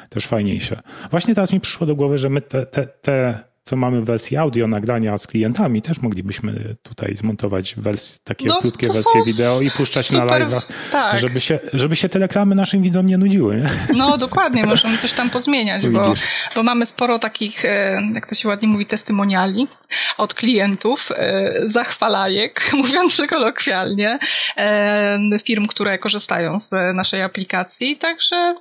też 0.08 0.26
fajniejsze. 0.26 0.82
Właśnie 1.10 1.34
teraz 1.34 1.52
mi 1.52 1.60
przyszło 1.60 1.86
do 1.86 1.96
głowy, 1.96 2.18
że 2.18 2.30
my 2.30 2.40
te, 2.40 2.66
te, 2.66 2.86
te 2.86 3.47
co 3.68 3.76
mamy 3.76 4.00
w 4.00 4.04
wersji 4.04 4.36
audio 4.36 4.66
nagrania 4.66 5.18
z 5.18 5.26
klientami, 5.26 5.82
też 5.82 6.00
moglibyśmy 6.00 6.76
tutaj 6.82 7.16
zmontować 7.16 7.74
wersje, 7.76 8.18
takie 8.24 8.48
no, 8.48 8.58
krótkie 8.60 8.86
wersje 8.86 9.22
wideo 9.26 9.60
i 9.60 9.70
puszczać 9.70 10.06
super, 10.06 10.26
na 10.26 10.38
live, 10.38 10.66
tak. 10.92 11.18
żeby, 11.18 11.40
się, 11.40 11.58
żeby 11.72 11.96
się 11.96 12.08
te 12.08 12.18
reklamy 12.18 12.54
naszym 12.54 12.82
widzom 12.82 13.06
nie 13.06 13.18
nudziły. 13.18 13.56
Nie? 13.56 13.70
No 13.94 14.18
dokładnie, 14.18 14.66
możemy 14.66 14.98
coś 14.98 15.12
tam 15.12 15.30
pozmieniać, 15.30 15.88
bo, 15.88 16.14
bo 16.54 16.62
mamy 16.62 16.86
sporo 16.86 17.18
takich, 17.18 17.64
e, 17.64 18.02
jak 18.14 18.26
to 18.26 18.34
się 18.34 18.48
ładnie 18.48 18.68
mówi, 18.68 18.86
testymoniali 18.86 19.68
od 20.18 20.34
klientów, 20.34 21.08
e, 21.16 21.52
zachwalajek, 21.64 22.70
mówiąc 22.82 23.22
kolokwialnie, 23.28 24.18
e, 24.56 25.18
firm, 25.44 25.66
które 25.66 25.98
korzystają 25.98 26.58
z 26.58 26.70
naszej 26.94 27.22
aplikacji, 27.22 27.96
także 27.96 28.54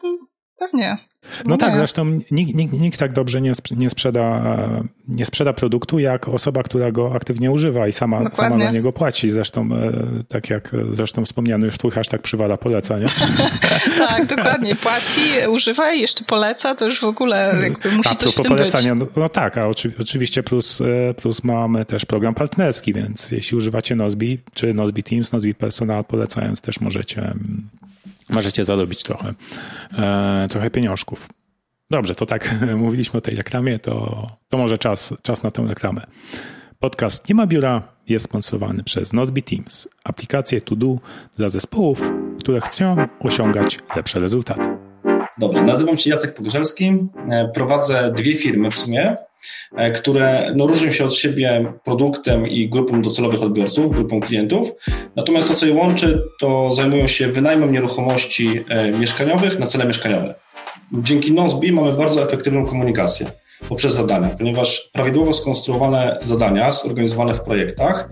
pewnie. 0.60 0.98
No, 1.24 1.30
no 1.46 1.58
tak, 1.58 1.76
zresztą 1.76 2.20
nikt, 2.32 2.56
nikt, 2.56 2.74
nikt 2.74 3.00
tak 3.00 3.14
dobrze 3.14 3.42
nie, 3.42 3.54
nie, 3.72 3.90
sprzeda, 3.90 4.56
nie 5.08 5.26
sprzeda 5.26 5.54
produktu, 5.54 6.00
jak 6.00 6.28
osoba, 6.28 6.64
która 6.64 6.92
go 6.92 7.16
aktywnie 7.16 7.52
używa 7.52 7.88
i 7.88 7.94
sama, 7.94 8.32
sama 8.34 8.60
za 8.60 8.72
niego 8.72 8.94
płaci. 8.94 9.30
Zresztą, 9.30 9.70
e, 9.74 9.92
tak 10.28 10.50
jak 10.50 10.72
zresztą 10.92 11.26
wspomniano, 11.26 11.66
już 11.66 11.78
twój 11.78 11.92
hashtag 11.92 12.22
przywala 12.22 12.58
poleca, 12.58 13.00
nie? 13.00 13.06
tak, 14.08 14.26
dokładnie. 14.26 14.76
Płaci, 14.76 15.22
używa 15.50 15.94
i 15.94 16.02
jeszcze 16.02 16.24
poleca, 16.24 16.76
to 16.76 16.86
już 16.86 17.02
w 17.02 17.04
ogóle 17.04 17.56
jakby 17.64 17.92
musi 17.92 18.10
a, 18.10 18.16
coś 18.16 18.34
w 18.34 18.42
tym 18.42 18.46
polecania. 18.46 18.96
No, 18.96 19.06
no, 19.16 19.30
tak, 19.30 19.58
a 19.58 19.68
oczy, 19.68 19.92
oczywiście 20.00 20.44
plus, 20.44 20.82
e, 20.82 21.14
plus 21.14 21.44
mamy 21.44 21.86
też 21.86 22.06
program 22.06 22.36
partnerski, 22.36 22.94
więc 22.94 23.32
jeśli 23.32 23.58
używacie 23.58 23.96
Nozbi, 23.96 24.40
czy 24.54 24.74
Nozbi 24.74 25.04
Teams, 25.04 25.32
Nozbi 25.32 25.56
Personal, 25.56 26.06
polecając 26.06 26.62
też 26.62 26.80
możecie 26.80 27.22
mm, 27.22 27.70
możecie 28.30 28.66
zarobić 28.66 29.04
trochę, 29.04 29.34
e, 29.98 30.48
trochę 30.50 30.70
pieniążków. 30.70 31.28
Dobrze, 31.90 32.16
to 32.16 32.26
tak 32.26 32.56
mówiliśmy 32.78 33.18
o 33.18 33.22
tej 33.22 33.36
reklamie, 33.36 33.80
to, 33.80 34.28
to 34.50 34.58
może 34.58 34.78
czas, 34.78 35.14
czas 35.22 35.44
na 35.44 35.52
tę 35.52 35.66
reklamę. 35.68 36.08
Podcast 36.80 37.30
Nie 37.30 37.36
ma 37.36 37.48
biura 37.48 37.98
jest 38.08 38.26
sponsorowany 38.26 38.84
przez 38.84 39.14
Nozbe 39.14 39.42
Teams, 39.42 39.90
aplikację 40.04 40.62
to 40.62 40.76
do 40.76 40.98
dla 41.38 41.50
zespołów, 41.50 42.12
które 42.40 42.62
chcą 42.62 42.96
osiągać 43.20 43.80
lepsze 43.96 44.20
rezultaty. 44.20 44.87
Dobrze, 45.40 45.64
nazywam 45.64 45.98
się 45.98 46.10
Jacek 46.10 46.34
Pogorzelski, 46.34 46.98
e, 47.30 47.52
prowadzę 47.54 48.12
dwie 48.16 48.36
firmy 48.36 48.72
w 48.72 48.78
sumie, 48.78 49.18
e, 49.76 49.92
które 49.92 50.52
no, 50.56 50.68
różnią 50.68 50.92
się 50.92 51.06
od 51.06 51.16
siebie 51.16 51.74
produktem 51.84 52.48
i 52.48 52.70
grupą 52.70 53.02
docelowych 53.02 53.44
odbiorców, 53.44 53.92
grupą 53.92 54.20
klientów. 54.20 54.72
Natomiast 55.16 55.48
to, 55.48 55.54
co 55.54 55.66
je 55.66 55.74
łączy, 55.74 56.22
to 56.40 56.72
zajmują 56.72 57.08
się 57.08 57.28
wynajmem 57.28 57.72
nieruchomości 57.72 58.64
e, 58.70 58.92
mieszkaniowych 58.92 59.60
na 59.60 59.68
cele 59.68 59.86
mieszkaniowe. 59.86 60.36
Dzięki 60.94 61.32
Nozbi 61.34 61.72
mamy 61.72 61.94
bardzo 61.94 62.24
efektywną 62.24 62.66
komunikację 62.66 63.28
poprzez 63.70 63.94
zadania, 63.94 64.30
ponieważ 64.30 64.90
prawidłowo 64.94 65.34
skonstruowane 65.34 66.18
zadania, 66.22 66.72
zorganizowane 66.72 67.34
w 67.34 67.42
projektach, 67.42 68.10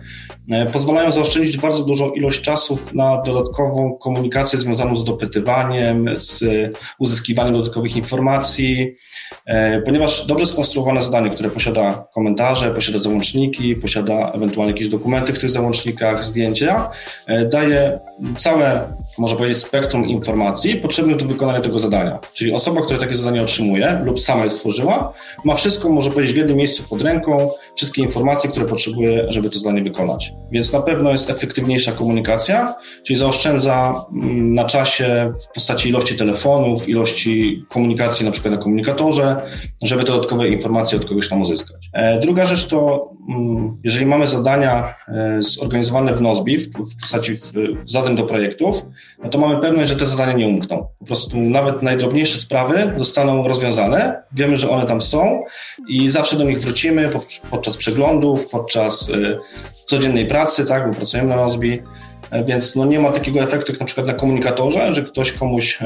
e, 0.52 0.66
pozwalają 0.66 1.12
zaoszczędzić 1.12 1.58
bardzo 1.58 1.84
dużą 1.84 2.12
ilość 2.12 2.42
czasów 2.42 2.94
na 2.94 3.22
dodatkową 3.22 3.98
komunikację 4.02 4.60
związaną 4.60 4.96
z 4.96 5.04
dopytywaniem, 5.04 6.10
z 6.16 6.44
uzyskiwaniem 7.00 7.54
dodatkowych 7.54 7.96
informacji, 7.96 8.96
e, 9.46 9.82
ponieważ 9.82 10.26
dobrze 10.26 10.46
skonstruowane 10.46 11.02
zadanie, 11.02 11.30
które 11.30 11.50
posiada 11.50 12.08
komentarze, 12.14 12.72
posiada 12.72 13.00
załączniki, 13.00 13.76
posiada 13.76 14.32
ewentualnie 14.32 14.74
jakieś 14.74 14.88
dokumenty 14.88 15.34
w 15.34 15.40
tych 15.40 15.50
załącznikach, 15.50 16.24
zdjęcia, 16.24 16.92
e, 17.28 17.46
daje 17.46 18.00
całe, 18.38 18.94
można 19.18 19.38
powiedzieć, 19.38 19.58
spektrum 19.58 20.06
informacji 20.06 20.76
potrzebnych 20.76 21.18
do 21.18 21.26
wykonania 21.26 21.62
tego 21.62 21.80
zadania. 21.80 22.20
Czyli 22.34 22.54
osoba, 22.54 22.82
która 22.82 23.00
takie 23.00 23.16
zadanie 23.16 23.42
otrzymuje 23.42 24.02
lub 24.04 24.20
sama 24.20 24.44
je 24.44 24.50
stworzyła, 24.50 25.14
ma 25.44 25.56
wszystko, 25.56 25.90
może 25.90 26.12
powiedzieć, 26.12 26.34
w 26.34 26.38
jednym 26.38 26.58
miejscu 26.58 26.84
pod 26.90 27.02
ręką, 27.02 27.50
wszystkie 27.76 28.02
informacje, 28.02 28.50
które 28.50 28.66
potrzebuje, 28.66 29.26
żeby 29.30 29.50
to 29.50 29.60
zadanie 29.60 29.84
wykonać. 29.84 30.34
Więc 30.52 30.74
na 30.74 30.82
pewno 30.82 31.12
jest 31.12 31.30
efektywniejsza 31.30 31.92
komunikacja, 31.92 32.76
czyli 33.06 33.20
zaoszczędza 33.20 34.06
mm, 34.14 34.54
na 34.54 34.66
czasie 34.66 35.32
w 35.50 35.54
postaci 35.54 35.90
ilości 35.90 36.16
telefonów, 36.16 36.90
ilości 36.90 37.66
komunikacji 37.70 38.26
na 38.26 38.32
przykład 38.32 38.54
na 38.54 38.60
komunikatorze, 38.60 39.42
żeby 39.84 40.04
te 40.04 40.12
dodatkowe 40.12 40.48
informacje 40.48 40.98
od 40.98 41.06
kogoś 41.06 41.30
tam 41.30 41.42
uzyskać. 41.42 41.90
E, 41.94 42.20
druga 42.20 42.46
rzecz 42.46 42.68
to, 42.68 43.10
mm, 43.30 43.78
jeżeli 43.84 44.06
mamy 44.06 44.28
zadania 44.28 44.96
e, 45.08 45.44
zorganizowane 45.44 46.16
w 46.16 46.22
Nozbi, 46.22 46.58
w 46.58 46.72
postaci 47.02 47.36
zadań 47.86 48.16
do 48.16 48.24
projektów, 48.24 48.86
no 49.24 49.30
to 49.30 49.38
mamy 49.38 49.62
pewność, 49.62 49.90
że 49.90 49.96
te 49.96 50.06
zadania 50.06 50.34
nie 50.34 50.48
umkną. 50.48 50.88
Po 51.00 51.06
prostu 51.06 51.40
nawet 51.40 51.82
najdrobniejsze 51.82 52.38
sprawy 52.42 52.94
zostaną 52.98 53.48
rozwiązane, 53.48 54.24
wiemy, 54.32 54.58
że 54.58 54.70
one 54.70 54.86
tam 54.86 55.02
są, 55.02 55.25
i 55.88 56.10
zawsze 56.10 56.36
do 56.36 56.44
nich 56.44 56.60
wrócimy 56.60 57.10
podczas 57.52 57.78
przeglądów, 57.78 58.48
podczas 58.48 59.10
y, 59.10 59.40
codziennej 59.86 60.26
pracy, 60.26 60.66
tak, 60.66 60.88
bo 60.88 60.94
pracujemy 60.96 61.30
na 61.30 61.36
Nozbi, 61.36 61.82
e, 62.32 62.44
więc 62.44 62.76
no 62.76 62.86
nie 62.86 63.00
ma 63.00 63.12
takiego 63.12 63.40
efektu 63.40 63.72
jak 63.72 63.80
na 63.80 63.86
przykład 63.86 64.08
na 64.08 64.14
komunikatorze, 64.14 64.94
że 64.94 65.04
ktoś 65.04 65.32
komuś 65.32 65.80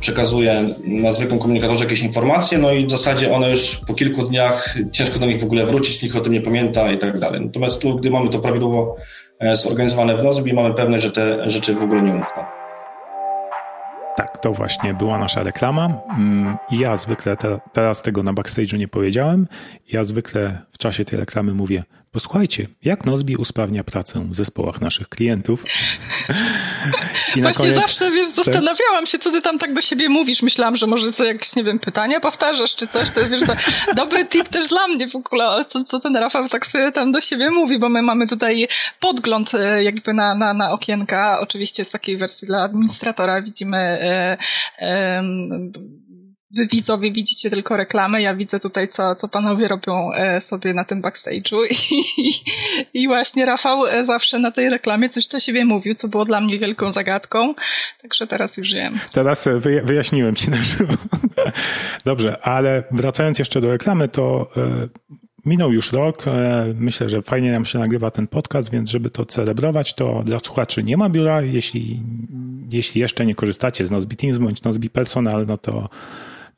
przekazuje 0.00 0.68
na 0.84 1.12
zwykłym 1.12 1.38
komunikatorze 1.38 1.84
jakieś 1.84 2.00
informacje, 2.00 2.58
no 2.58 2.72
i 2.72 2.86
w 2.86 2.90
zasadzie 2.90 3.34
one 3.34 3.50
już 3.50 3.80
po 3.86 3.94
kilku 3.94 4.22
dniach 4.22 4.76
ciężko 4.92 5.18
do 5.18 5.26
nich 5.26 5.40
w 5.40 5.44
ogóle 5.44 5.66
wrócić, 5.66 6.02
nikt 6.02 6.16
o 6.16 6.20
tym 6.20 6.32
nie 6.32 6.40
pamięta 6.40 6.92
i 6.92 6.98
tak 6.98 7.18
dalej. 7.18 7.40
Natomiast 7.40 7.80
tu, 7.80 7.94
gdy 7.94 8.10
mamy 8.10 8.30
to 8.30 8.38
prawidłowo 8.38 8.96
e, 9.38 9.56
zorganizowane 9.56 10.16
w 10.16 10.22
Nozbi, 10.22 10.52
mamy 10.52 10.74
pewność, 10.74 11.04
że 11.04 11.12
te 11.12 11.50
rzeczy 11.50 11.74
w 11.74 11.82
ogóle 11.82 12.02
nie 12.02 12.12
umkną. 12.12 12.55
Tak, 14.16 14.38
to 14.38 14.52
właśnie 14.52 14.94
była 14.94 15.18
nasza 15.18 15.42
reklama. 15.42 15.88
Mm, 16.18 16.56
ja 16.70 16.96
zwykle 16.96 17.36
te, 17.36 17.60
teraz 17.72 18.02
tego 18.02 18.22
na 18.22 18.32
backstage'u 18.32 18.78
nie 18.78 18.88
powiedziałem. 18.88 19.46
Ja 19.92 20.04
zwykle 20.04 20.62
w 20.72 20.78
czasie 20.78 21.04
tej 21.04 21.18
reklamy 21.18 21.54
mówię, 21.54 21.84
posłuchajcie, 22.16 22.68
jak 22.82 23.04
Nozbi 23.04 23.36
usprawnia 23.36 23.84
pracę 23.84 24.26
w 24.30 24.34
zespołach 24.34 24.80
naszych 24.80 25.08
klientów. 25.08 25.64
I 27.36 27.42
Właśnie 27.42 27.64
koniec, 27.64 27.74
zawsze, 27.74 28.10
wiesz, 28.10 28.28
zastanawiałam 28.28 29.06
się, 29.06 29.18
co 29.18 29.30
ty 29.30 29.42
tam 29.42 29.58
tak 29.58 29.72
do 29.72 29.80
siebie 29.80 30.08
mówisz. 30.08 30.42
Myślałam, 30.42 30.76
że 30.76 30.86
może 30.86 31.12
co 31.12 31.24
jakieś, 31.24 31.56
nie 31.56 31.64
wiem, 31.64 31.78
pytania 31.78 32.20
powtarzasz, 32.20 32.76
czy 32.76 32.86
coś. 32.88 33.10
To 33.10 33.28
wiesz, 33.28 33.40
to 33.40 33.52
dobry 34.02 34.26
tip 34.26 34.48
też 34.48 34.68
dla 34.68 34.88
mnie 34.88 35.08
w 35.08 35.16
ogóle, 35.16 35.64
co, 35.68 35.84
co 35.84 36.00
ten 36.00 36.16
Rafał 36.16 36.48
tak 36.48 36.66
sobie 36.66 36.92
tam 36.92 37.12
do 37.12 37.20
siebie 37.20 37.50
mówi, 37.50 37.78
bo 37.78 37.88
my 37.88 38.02
mamy 38.02 38.26
tutaj 38.26 38.68
podgląd 39.00 39.54
e, 39.54 39.84
jakby 39.84 40.14
na, 40.14 40.34
na, 40.34 40.54
na 40.54 40.70
okienka. 40.70 41.40
Oczywiście 41.40 41.84
w 41.84 41.90
takiej 41.90 42.16
wersji 42.16 42.46
dla 42.46 42.62
administratora 42.62 43.42
widzimy 43.42 43.78
e, 43.78 44.36
wy 46.56 46.66
widzowie 46.66 47.12
widzicie 47.12 47.50
tylko 47.50 47.76
reklamę, 47.76 48.22
ja 48.22 48.34
widzę 48.34 48.60
tutaj, 48.60 48.88
co, 48.88 49.14
co 49.14 49.28
panowie 49.28 49.68
robią 49.68 50.12
e, 50.12 50.40
sobie 50.40 50.74
na 50.74 50.84
tym 50.84 51.02
backstage'u 51.02 51.56
i, 51.70 53.02
i 53.02 53.08
właśnie 53.08 53.46
Rafał 53.46 53.86
e, 53.86 54.04
zawsze 54.04 54.38
na 54.38 54.50
tej 54.50 54.70
reklamie 54.70 55.08
coś 55.08 55.28
do 55.28 55.38
siebie 55.38 55.64
mówił, 55.64 55.94
co 55.94 56.08
było 56.08 56.24
dla 56.24 56.40
mnie 56.40 56.58
wielką 56.58 56.92
zagadką, 56.92 57.54
także 58.02 58.26
teraz 58.26 58.56
już 58.56 58.74
wiem. 58.74 58.98
Teraz 59.12 59.46
e, 59.46 59.58
wyjaśniłem 59.84 60.36
ci 60.36 60.50
na 60.50 60.56
żywo. 60.56 60.94
Dobrze, 62.04 62.38
ale 62.42 62.82
wracając 62.90 63.38
jeszcze 63.38 63.60
do 63.60 63.68
reklamy, 63.68 64.08
to 64.08 64.50
Minął 65.46 65.72
już 65.72 65.92
rok. 65.92 66.24
Myślę, 66.74 67.08
że 67.08 67.22
fajnie 67.22 67.52
nam 67.52 67.64
się 67.64 67.78
nagrywa 67.78 68.10
ten 68.10 68.26
podcast, 68.26 68.70
więc 68.70 68.90
żeby 68.90 69.10
to 69.10 69.24
celebrować, 69.24 69.94
to 69.94 70.22
dla 70.24 70.38
słuchaczy 70.38 70.82
nie 70.82 70.96
ma 70.96 71.08
biura. 71.08 71.42
Jeśli, 71.42 72.02
jeśli 72.70 73.00
jeszcze 73.00 73.26
nie 73.26 73.34
korzystacie 73.34 73.86
z 73.86 73.90
Nozbe 73.90 74.16
Teams 74.16 74.38
bądź 74.38 74.62
Nozbe 74.62 74.88
Personal, 74.88 75.46
no 75.46 75.58
to 75.58 75.88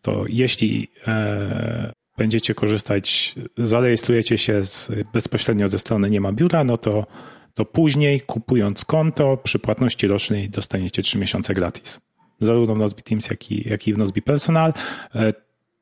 to 0.03 0.25
jeśli 0.29 0.91
e, 1.07 1.93
będziecie 2.19 2.55
korzystać, 2.55 3.35
zarejestrujecie 3.59 4.39
się 4.39 4.63
z, 4.63 4.91
bezpośrednio 5.13 5.69
ze 5.69 5.79
strony 5.79 6.11
Nie 6.11 6.21
ma 6.21 6.33
biura, 6.33 6.65
no 6.65 6.79
to, 6.79 7.07
to 7.55 7.65
później 7.65 8.21
kupując 8.21 8.85
konto 8.85 9.37
przy 9.37 9.59
płatności 9.59 10.07
rocznej 10.07 10.51
dostaniecie 10.51 11.03
3 11.03 11.19
miesiące 11.19 11.55
gratis. 11.55 12.01
Zarówno 12.41 12.75
w 12.75 12.79
Nozbe 12.79 13.03
Teams, 13.03 13.31
jak 13.31 13.51
i, 13.51 13.69
jak 13.69 13.89
i 13.89 13.95
w 13.95 13.99
Nozbe 13.99 14.23
Personal. 14.23 14.73
E, 15.15 15.33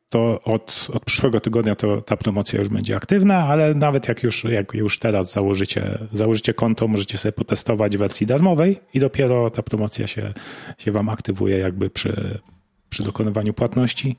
to 0.09 0.41
od, 0.45 0.89
od 0.93 1.05
przyszłego 1.05 1.41
tygodnia 1.41 1.75
to 1.75 2.01
ta 2.01 2.17
promocja 2.17 2.59
już 2.59 2.69
będzie 2.69 2.97
aktywna, 2.97 3.47
ale 3.47 3.75
nawet 3.75 4.09
jak 4.09 4.23
już, 4.23 4.45
jak 4.45 4.75
już 4.75 4.99
teraz 4.99 5.33
założycie, 5.33 5.99
założycie 6.13 6.55
konto, 6.55 6.89
możecie 6.89 7.19
sobie 7.19 7.33
potestować 7.33 7.97
w 7.97 8.01
wersji 8.01 8.27
darmowej 8.27 8.79
i 8.95 9.01
dopiero 9.01 9.51
ta 9.51 9.63
promocja 9.63 10.07
się, 10.07 10.35
się 10.79 10.93
wam 10.93 11.09
aktywuje 11.09 11.59
jakby 11.59 11.91
przy, 11.91 12.41
przy 12.89 13.03
dokonywaniu 13.03 13.55
płatności. 13.55 14.17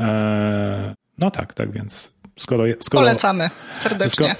E, 0.00 0.94
no 1.18 1.30
tak, 1.30 1.52
tak 1.52 1.72
więc 1.72 2.12
skoro, 2.38 2.64
skoro, 2.80 3.02
Polecamy 3.02 3.50
serdecznie. 3.80 4.34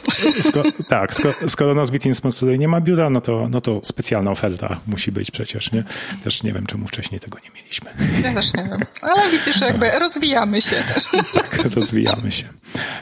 Tak, 0.88 1.14
skoro, 1.14 1.34
skoro 1.48 1.74
Nozbitin 1.74 2.14
sponsoruje 2.14 2.58
nie 2.58 2.68
ma 2.68 2.80
biura, 2.80 3.10
no 3.10 3.20
to, 3.20 3.48
no 3.50 3.60
to 3.60 3.80
specjalna 3.84 4.30
oferta 4.30 4.80
musi 4.86 5.12
być 5.12 5.30
przecież, 5.30 5.72
nie? 5.72 5.84
Też 6.24 6.42
nie 6.42 6.52
wiem, 6.52 6.66
czemu 6.66 6.86
wcześniej 6.86 7.20
tego 7.20 7.38
nie 7.44 7.50
mieliśmy. 7.60 7.90
Ja 8.22 8.34
też 8.34 8.54
nie 8.54 8.62
wiem, 8.62 8.80
ale 9.02 9.30
widzisz, 9.30 9.60
jakby 9.60 9.98
rozwijamy 9.98 10.60
się 10.60 10.76
też. 10.76 11.04
Tak, 11.34 11.74
rozwijamy 11.74 12.32
się. 12.32 12.48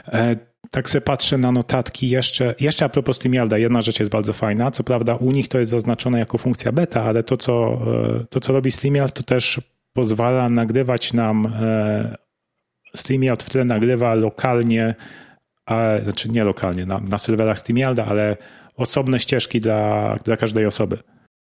E, 0.07 0.35
tak 0.71 0.89
sobie 0.89 1.01
patrzę 1.01 1.37
na 1.37 1.51
notatki 1.51 2.09
jeszcze. 2.09 2.55
Jeszcze 2.59 2.85
a 2.85 2.89
propos 2.89 3.15
StreamYarda, 3.15 3.57
jedna 3.57 3.81
rzecz 3.81 3.99
jest 3.99 4.11
bardzo 4.11 4.33
fajna. 4.33 4.71
Co 4.71 4.83
prawda 4.83 5.15
u 5.15 5.31
nich 5.31 5.47
to 5.47 5.59
jest 5.59 5.71
zaznaczone 5.71 6.19
jako 6.19 6.37
funkcja 6.37 6.71
beta, 6.71 7.03
ale 7.03 7.23
to, 7.23 7.37
co, 7.37 7.53
e, 8.21 8.25
to, 8.29 8.39
co 8.39 8.53
robi 8.53 8.71
StreamYard, 8.71 9.15
to 9.15 9.23
też 9.23 9.61
pozwala 9.97 10.49
nagrywać 10.49 11.13
nam, 11.13 11.45
e, 11.45 12.15
StreamYard 12.95 13.43
w 13.43 13.49
tle 13.49 13.65
nagrywa 13.65 14.13
lokalnie 14.13 14.95
ale, 15.65 16.03
znaczy 16.03 16.29
nie 16.29 16.43
lokalnie, 16.43 16.85
na, 16.85 16.99
na 16.99 17.17
serwerach 17.17 17.59
StreamYarda, 17.59 18.05
ale 18.05 18.37
osobne 18.75 19.19
ścieżki 19.19 19.59
dla, 19.59 20.15
dla 20.23 20.37
każdej 20.37 20.65
osoby. 20.65 20.97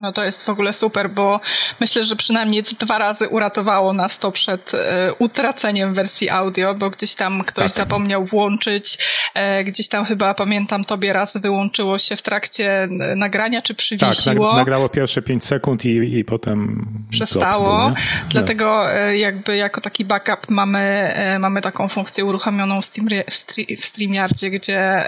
No 0.00 0.12
to 0.12 0.24
jest 0.24 0.46
w 0.46 0.48
ogóle 0.48 0.72
super, 0.72 1.10
bo 1.10 1.40
myślę, 1.80 2.04
że 2.04 2.16
przynajmniej 2.16 2.62
dwa 2.62 2.98
razy 2.98 3.28
uratowało 3.28 3.92
nas 3.92 4.18
to 4.18 4.32
przed 4.32 4.74
e, 4.74 5.12
utraceniem 5.18 5.94
wersji 5.94 6.30
audio, 6.30 6.74
bo 6.74 6.90
gdzieś 6.90 7.14
tam 7.14 7.44
ktoś 7.44 7.72
tak. 7.72 7.84
zapomniał 7.84 8.24
włączyć, 8.24 8.98
e, 9.34 9.64
gdzieś 9.64 9.88
tam 9.88 10.04
chyba 10.04 10.34
pamiętam 10.34 10.84
tobie 10.84 11.12
raz 11.12 11.36
wyłączyło 11.36 11.98
się 11.98 12.16
w 12.16 12.22
trakcie 12.22 12.88
nagrania, 13.16 13.62
czy 13.62 13.74
przywiesiło. 13.74 14.48
Tak, 14.48 14.56
nagrało 14.56 14.88
pierwsze 14.88 15.22
5 15.22 15.44
sekund 15.44 15.84
i, 15.84 16.18
i 16.18 16.24
potem 16.24 16.88
przestało. 17.10 17.92
Dlatego 18.30 18.92
e, 18.92 19.18
jakby 19.18 19.56
jako 19.56 19.80
taki 19.80 20.04
backup 20.04 20.50
mamy, 20.50 21.14
mamy 21.40 21.62
taką 21.62 21.88
funkcję 21.88 22.24
uruchomioną 22.24 22.80
w, 22.80 22.84
Steam, 22.84 23.08
w 23.76 23.84
StreamYardzie, 23.84 24.50
gdzie, 24.50 25.04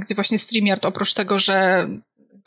gdzie 0.00 0.14
właśnie 0.14 0.38
StreamYard 0.38 0.84
oprócz 0.84 1.14
tego, 1.14 1.38
że 1.38 1.88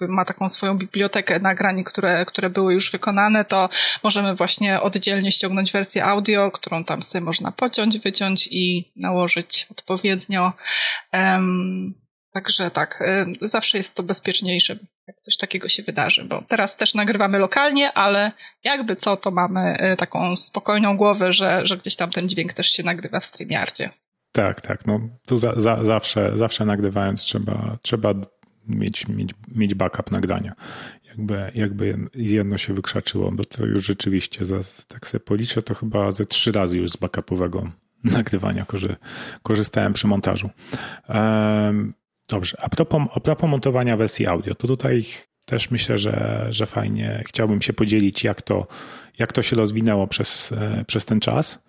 ma 0.08 0.26
taką 0.26 0.50
swoją 0.50 0.78
bibliotekę 0.78 1.40
nagrań, 1.40 1.84
które, 1.84 2.26
które 2.26 2.50
były 2.50 2.74
już 2.74 2.92
wykonane, 2.92 3.46
to 3.46 3.70
możemy 4.04 4.36
właśnie 4.36 4.82
oddzielnie 4.82 5.32
ściągnąć 5.32 5.72
wersję 5.72 6.06
audio, 6.06 6.52
którą 6.52 6.84
tam 6.84 7.04
sobie 7.04 7.26
można 7.26 7.52
pociąć, 7.52 8.00
wyciąć 8.00 8.48
i 8.52 8.92
nałożyć 8.96 9.68
odpowiednio. 9.72 10.54
Um, 11.14 11.94
Także 12.34 12.72
tak, 12.72 13.04
y, 13.42 13.48
zawsze 13.48 13.78
jest 13.78 13.96
to 13.96 14.04
bezpieczniejsze, 14.04 14.76
jak 15.08 15.22
coś 15.22 15.38
takiego 15.38 15.70
się 15.70 15.84
wydarzy, 15.84 16.24
bo 16.24 16.44
teraz 16.48 16.78
też 16.78 16.96
nagrywamy 16.96 17.40
lokalnie, 17.40 17.94
ale 17.94 18.32
jakby 18.64 18.96
co, 18.96 19.18
to 19.18 19.32
mamy 19.32 19.92
y, 19.94 19.98
taką 19.98 20.36
spokojną 20.36 20.98
głowę, 20.98 21.32
że, 21.32 21.66
że 21.66 21.78
gdzieś 21.78 21.96
tam 21.96 22.12
ten 22.12 22.30
dźwięk 22.30 22.54
też 22.54 22.72
się 22.72 22.84
nagrywa 22.84 23.20
w 23.20 23.26
StreamYardzie. 23.26 23.90
Tak, 24.32 24.62
tak. 24.62 24.86
No, 24.86 25.00
tu 25.26 25.38
za, 25.38 25.54
za, 25.58 25.84
zawsze, 25.84 26.32
zawsze 26.36 26.66
nagrywając 26.66 27.22
trzeba, 27.22 27.78
trzeba 27.82 28.14
mieć, 28.67 29.08
mieć, 29.08 29.32
mieć 29.56 29.76
backup 29.76 30.12
nagrania. 30.12 30.56
Jakby, 31.08 31.52
jakby 31.56 31.98
jedno 32.15 32.58
się 32.58 32.74
wykrzaczyło, 32.74 33.32
bo 33.32 33.43
to 33.45 33.65
już 33.65 33.86
rzeczywiście, 33.86 34.45
za, 34.45 34.60
tak 34.88 35.08
sobie 35.08 35.19
policzę, 35.26 35.62
to 35.62 35.74
chyba 35.74 36.12
ze 36.12 36.26
trzy 36.26 36.52
razy 36.52 36.78
już 36.78 36.91
z 36.91 36.98
backupowego 36.98 37.72
nagrywania 38.04 38.65
korzy, 38.65 38.95
korzystałem 39.43 39.93
przy 39.93 40.08
montażu. 40.08 40.50
Dobrze, 42.30 42.58
a 42.62 42.69
propos, 42.69 43.02
a 43.13 43.19
propos 43.19 43.50
montowania 43.50 43.98
wersji 43.98 44.28
audio, 44.28 44.56
to 44.56 44.67
tutaj 44.67 45.04
też 45.45 45.72
myślę, 45.72 45.98
że, 45.98 46.45
że 46.50 46.65
fajnie 46.65 47.24
chciałbym 47.28 47.62
się 47.62 47.74
podzielić, 47.74 48.24
jak 48.24 48.41
to, 48.41 48.67
jak 49.19 49.34
to 49.34 49.43
się 49.43 49.56
rozwinęło 49.56 50.08
przez, 50.08 50.52
e, 50.52 50.86
przez 50.88 51.06
ten 51.06 51.19
czas 51.19 51.60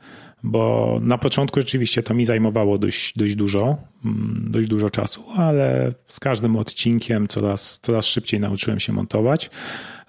bo 0.42 0.98
na 1.02 1.18
początku 1.18 1.60
rzeczywiście 1.60 2.02
to 2.02 2.14
mi 2.14 2.24
zajmowało 2.24 2.78
dość, 2.78 3.18
dość 3.18 3.34
dużo, 3.36 3.76
mm, 4.04 4.46
dość 4.50 4.68
dużo 4.68 4.90
czasu, 4.90 5.24
ale 5.36 5.94
z 6.08 6.20
każdym 6.20 6.56
odcinkiem 6.56 7.28
coraz, 7.28 7.78
coraz 7.82 8.06
szybciej 8.06 8.40
nauczyłem 8.40 8.80
się 8.80 8.92
montować. 8.92 9.50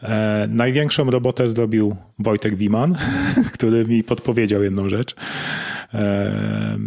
E, 0.04 0.48
największą 0.50 1.12
robotę 1.12 1.48
zrobił 1.48 1.96
Wojtek 2.20 2.56
Wiman, 2.56 2.96
który 3.54 3.86
mi 3.86 4.04
podpowiedział 4.04 4.64
jedną 4.64 4.90
rzecz, 4.90 5.16
e, 5.94 6.78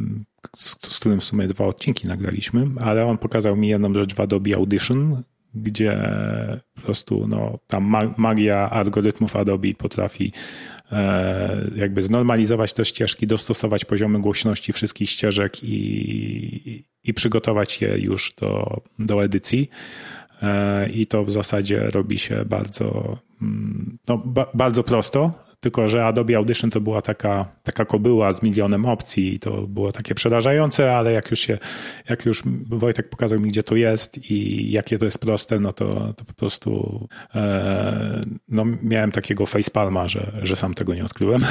z, 0.57 0.77
z 0.89 1.01
którym 1.01 1.21
w 1.21 1.25
sumie 1.25 1.47
dwa 1.47 1.67
odcinki 1.67 2.09
nagraliśmy, 2.09 2.67
ale 2.81 3.07
on 3.07 3.19
pokazał 3.19 3.57
mi 3.57 3.69
jedną 3.69 3.95
rzecz 3.95 4.15
w 4.15 4.21
Adobe 4.21 4.57
Audition, 4.57 5.23
gdzie 5.55 6.11
po 6.75 6.81
prostu 6.81 7.29
no, 7.29 7.59
tam 7.67 7.95
magia 8.17 8.71
algorytmów 8.71 9.37
Adobe 9.37 9.75
potrafi 9.79 10.33
jakby 11.77 12.03
znormalizować 12.03 12.73
te 12.73 12.85
ścieżki, 12.85 13.27
dostosować 13.27 13.85
poziomy 13.85 14.21
głośności 14.21 14.73
wszystkich 14.73 15.11
ścieżek 15.11 15.65
i, 15.65 16.85
i 17.05 17.15
przygotować 17.15 17.81
je 17.81 17.99
już 17.99 18.35
do, 18.41 18.81
do 18.99 19.25
edycji. 19.25 19.71
E, 20.43 20.89
I 20.91 21.07
to 21.07 21.25
w 21.25 21.31
zasadzie 21.31 21.89
robi 21.95 22.19
się 22.19 22.45
bardzo, 22.45 23.19
mm, 23.43 23.99
no, 24.09 24.19
ba, 24.19 24.47
bardzo 24.55 24.83
prosto 24.83 25.45
tylko 25.65 25.89
że 25.89 26.07
Adobe 26.07 26.37
Audition 26.37 26.71
to 26.71 26.81
była 26.81 27.03
taka, 27.03 27.49
taka 27.63 27.85
kobyła 27.85 28.33
z 28.33 28.43
milionem 28.43 28.87
opcji 28.87 29.35
i 29.35 29.39
to 29.39 29.51
było 29.51 29.93
takie 29.93 30.15
przerażające, 30.15 30.97
ale 30.97 31.13
jak 31.13 31.31
już 31.31 31.41
się, 31.41 31.59
jak 32.09 32.25
już 32.25 32.43
Wojtek 32.67 33.09
pokazał 33.09 33.41
mi, 33.41 33.49
gdzie 33.49 33.63
to 33.63 33.77
jest 33.77 34.31
i 34.31 34.71
jakie 34.73 34.99
to 34.99 35.05
jest 35.05 35.19
proste, 35.19 35.61
no 35.61 35.73
to, 35.73 36.15
to 36.17 36.25
po 36.25 36.33
prostu 36.33 37.01
e, 37.35 38.21
no, 38.49 38.65
miałem 38.83 39.13
takiego 39.13 39.47
facepalma, 39.47 40.09
że, 40.09 40.33
że 40.43 40.57
sam 40.57 40.75
tego 40.75 40.95
nie 40.95 41.05
odkryłem. 41.05 41.47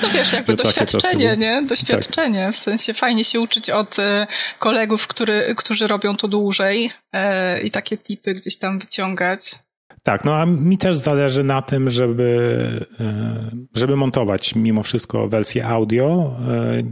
To 0.00 0.08
wiesz, 0.08 0.32
jakby 0.32 0.54
doświadczenie, 0.64 1.36
nie? 1.36 1.62
Doświadczenie. 1.62 2.44
Tak. 2.46 2.54
W 2.54 2.58
sensie 2.58 2.94
fajnie 2.94 3.24
się 3.24 3.40
uczyć 3.40 3.70
od 3.70 3.98
e, 3.98 4.26
kolegów, 4.58 5.06
który, 5.06 5.54
którzy 5.56 5.86
robią 5.86 6.16
to 6.16 6.28
dłużej 6.28 6.90
e, 7.12 7.62
i 7.62 7.70
takie 7.70 7.98
tipy 7.98 8.34
gdzieś 8.34 8.58
tam 8.58 8.78
wyciągać. 8.78 9.58
Tak, 10.02 10.24
no 10.24 10.36
a 10.36 10.46
mi 10.46 10.78
też 10.78 10.96
zależy 10.96 11.44
na 11.44 11.62
tym, 11.62 11.90
żeby, 11.90 12.86
e, 13.00 13.50
żeby 13.74 13.96
montować 13.96 14.54
mimo 14.54 14.82
wszystko 14.82 15.28
wersję 15.28 15.66
audio, 15.66 16.36
e, 16.48 16.82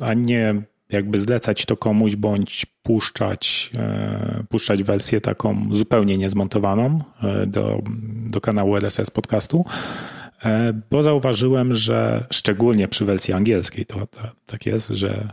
a 0.00 0.14
nie 0.14 0.62
jakby 0.88 1.18
zlecać 1.18 1.66
to 1.66 1.76
komuś 1.76 2.16
bądź 2.16 2.66
puszczać, 2.82 3.70
e, 3.76 4.44
puszczać 4.48 4.82
wersję 4.82 5.20
taką 5.20 5.68
zupełnie 5.70 6.18
niezmontowaną 6.18 6.98
do, 7.46 7.82
do 8.30 8.40
kanału 8.40 8.76
RSS 8.76 9.10
podcastu, 9.10 9.64
bo 10.90 11.02
zauważyłem, 11.02 11.74
że 11.74 12.26
szczególnie 12.30 12.88
przy 12.88 13.04
wersji 13.04 13.34
angielskiej 13.34 13.86
to, 13.86 14.06
to 14.06 14.20
tak 14.46 14.66
jest, 14.66 14.88
że 14.88 15.28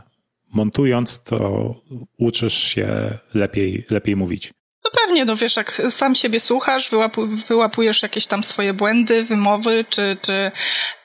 montując 0.54 1.22
to 1.22 1.74
uczysz 2.18 2.54
się 2.54 3.18
lepiej, 3.34 3.84
lepiej 3.90 4.16
mówić. 4.16 4.52
No 4.88 5.02
pewnie, 5.06 5.24
no 5.24 5.36
wiesz, 5.36 5.56
jak 5.56 5.72
sam 5.72 6.14
siebie 6.14 6.40
słuchasz, 6.40 6.90
wyłapu, 6.90 7.26
wyłapujesz 7.26 8.02
jakieś 8.02 8.26
tam 8.26 8.42
swoje 8.42 8.74
błędy, 8.74 9.22
wymowy, 9.22 9.84
czy, 9.88 10.16
czy 10.22 10.50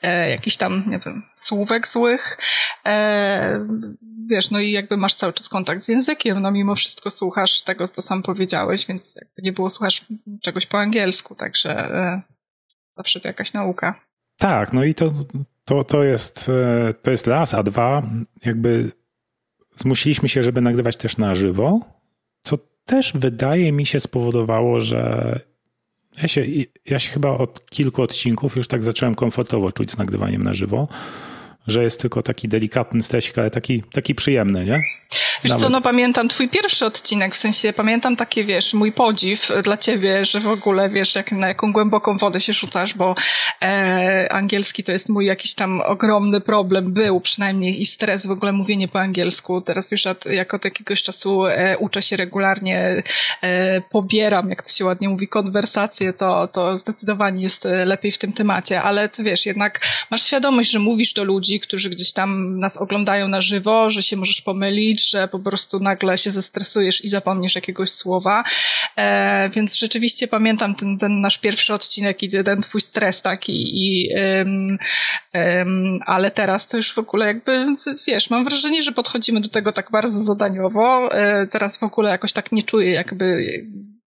e, 0.02 0.30
jakiś 0.30 0.56
tam, 0.56 0.82
nie 0.86 0.98
wiem, 0.98 1.22
słówek 1.34 1.88
złych, 1.88 2.38
e, 2.86 3.66
wiesz, 4.30 4.50
no 4.50 4.60
i 4.60 4.72
jakby 4.72 4.96
masz 4.96 5.14
cały 5.14 5.32
czas 5.32 5.48
kontakt 5.48 5.84
z 5.84 5.88
językiem, 5.88 6.40
no 6.40 6.50
mimo 6.50 6.74
wszystko 6.74 7.10
słuchasz 7.10 7.62
tego, 7.62 7.88
co 7.88 8.02
sam 8.02 8.22
powiedziałeś, 8.22 8.86
więc 8.86 9.14
jakby 9.16 9.42
nie 9.42 9.52
było, 9.52 9.70
słuchasz 9.70 10.06
czegoś 10.42 10.66
po 10.66 10.78
angielsku, 10.78 11.34
także 11.34 11.70
e, 11.70 12.22
zawsze 12.96 13.20
to 13.20 13.28
jakaś 13.28 13.52
nauka. 13.52 14.00
Tak, 14.38 14.72
no 14.72 14.84
i 14.84 14.94
to, 14.94 15.12
to, 15.64 15.84
to, 15.84 16.04
jest, 16.04 16.48
e, 16.48 16.94
to 16.94 17.10
jest 17.10 17.26
raz, 17.26 17.54
a 17.54 17.62
dwa, 17.62 18.02
jakby 18.44 18.92
zmusiliśmy 19.76 20.28
się, 20.28 20.42
żeby 20.42 20.60
nagrywać 20.60 20.96
też 20.96 21.16
na 21.16 21.34
żywo, 21.34 21.80
co 22.42 22.58
też 22.84 23.12
wydaje 23.14 23.72
mi 23.72 23.86
się 23.86 24.00
spowodowało, 24.00 24.80
że 24.80 25.40
ja 26.22 26.28
się, 26.28 26.44
ja 26.86 26.98
się 26.98 27.10
chyba 27.10 27.30
od 27.30 27.70
kilku 27.70 28.02
odcinków 28.02 28.56
już 28.56 28.68
tak 28.68 28.84
zacząłem 28.84 29.14
komfortowo 29.14 29.72
czuć 29.72 29.90
z 29.90 29.98
nagrywaniem 29.98 30.42
na 30.42 30.52
żywo, 30.52 30.88
że 31.66 31.82
jest 31.82 32.00
tylko 32.00 32.22
taki 32.22 32.48
delikatny 32.48 33.02
stresik, 33.02 33.38
ale 33.38 33.50
taki, 33.50 33.82
taki 33.92 34.14
przyjemny, 34.14 34.64
nie? 34.64 34.82
Wiesz 35.42 35.50
Nawet. 35.50 35.62
co, 35.62 35.70
no 35.70 35.80
pamiętam 35.80 36.28
twój 36.28 36.48
pierwszy 36.48 36.86
odcinek, 36.86 37.34
w 37.34 37.38
sensie 37.38 37.72
pamiętam 37.72 38.16
takie, 38.16 38.44
wiesz, 38.44 38.74
mój 38.74 38.92
podziw 38.92 39.52
dla 39.62 39.76
ciebie, 39.76 40.24
że 40.24 40.40
w 40.40 40.46
ogóle, 40.46 40.88
wiesz, 40.88 41.14
jak, 41.14 41.32
na 41.32 41.48
jaką 41.48 41.72
głęboką 41.72 42.16
wodę 42.16 42.40
się 42.40 42.52
rzucasz, 42.52 42.94
bo 42.94 43.14
e, 43.62 44.32
angielski 44.32 44.84
to 44.84 44.92
jest 44.92 45.08
mój 45.08 45.26
jakiś 45.26 45.54
tam 45.54 45.80
ogromny 45.80 46.40
problem, 46.40 46.92
był 46.92 47.20
przynajmniej 47.20 47.80
i 47.80 47.86
stres 47.86 48.26
w 48.26 48.30
ogóle 48.30 48.52
mówienie 48.52 48.88
po 48.88 49.00
angielsku. 49.00 49.60
Teraz 49.60 49.90
już 49.90 50.06
od, 50.06 50.26
jak 50.26 50.54
od 50.54 50.64
jakiegoś 50.64 51.02
czasu 51.02 51.46
e, 51.46 51.78
uczę 51.78 52.02
się 52.02 52.16
regularnie, 52.16 53.02
e, 53.42 53.80
pobieram, 53.80 54.50
jak 54.50 54.62
to 54.62 54.68
się 54.68 54.84
ładnie 54.84 55.08
mówi, 55.08 55.28
konwersacje, 55.28 56.12
to, 56.12 56.48
to 56.48 56.76
zdecydowanie 56.76 57.42
jest 57.42 57.66
e, 57.66 57.84
lepiej 57.84 58.10
w 58.10 58.18
tym 58.18 58.32
temacie, 58.32 58.82
ale 58.82 59.08
ty 59.08 59.22
wiesz, 59.22 59.46
jednak 59.46 59.80
masz 60.10 60.22
świadomość, 60.22 60.70
że 60.70 60.78
mówisz 60.78 61.12
do 61.12 61.24
ludzi, 61.24 61.60
którzy 61.60 61.90
gdzieś 61.90 62.12
tam 62.12 62.58
nas 62.58 62.76
oglądają 62.76 63.28
na 63.28 63.40
żywo, 63.40 63.90
że 63.90 64.02
się 64.02 64.16
możesz 64.16 64.40
pomylić, 64.40 65.10
że 65.10 65.28
po 65.38 65.50
prostu 65.50 65.80
nagle 65.80 66.18
się 66.18 66.30
zestresujesz 66.30 67.04
i 67.04 67.08
zapomnisz 67.08 67.54
jakiegoś 67.54 67.90
słowa. 67.90 68.44
E, 68.96 69.48
więc 69.48 69.78
rzeczywiście 69.78 70.28
pamiętam 70.28 70.74
ten, 70.74 70.98
ten 70.98 71.20
nasz 71.20 71.38
pierwszy 71.38 71.74
odcinek 71.74 72.22
i 72.22 72.30
ten 72.44 72.60
twój 72.60 72.80
stres 72.80 73.22
taki 73.22 73.86
i 73.86 74.08
ale 76.06 76.30
teraz 76.30 76.66
to 76.66 76.76
już 76.76 76.94
w 76.94 76.98
ogóle 76.98 77.26
jakby, 77.26 77.66
wiesz, 78.06 78.30
mam 78.30 78.44
wrażenie, 78.44 78.82
że 78.82 78.92
podchodzimy 78.92 79.40
do 79.40 79.48
tego 79.48 79.72
tak 79.72 79.90
bardzo 79.90 80.22
zadaniowo. 80.22 81.08
E, 81.12 81.46
teraz 81.46 81.78
w 81.78 81.82
ogóle 81.82 82.10
jakoś 82.10 82.32
tak 82.32 82.52
nie 82.52 82.62
czuję 82.62 82.90
jakby 82.90 83.44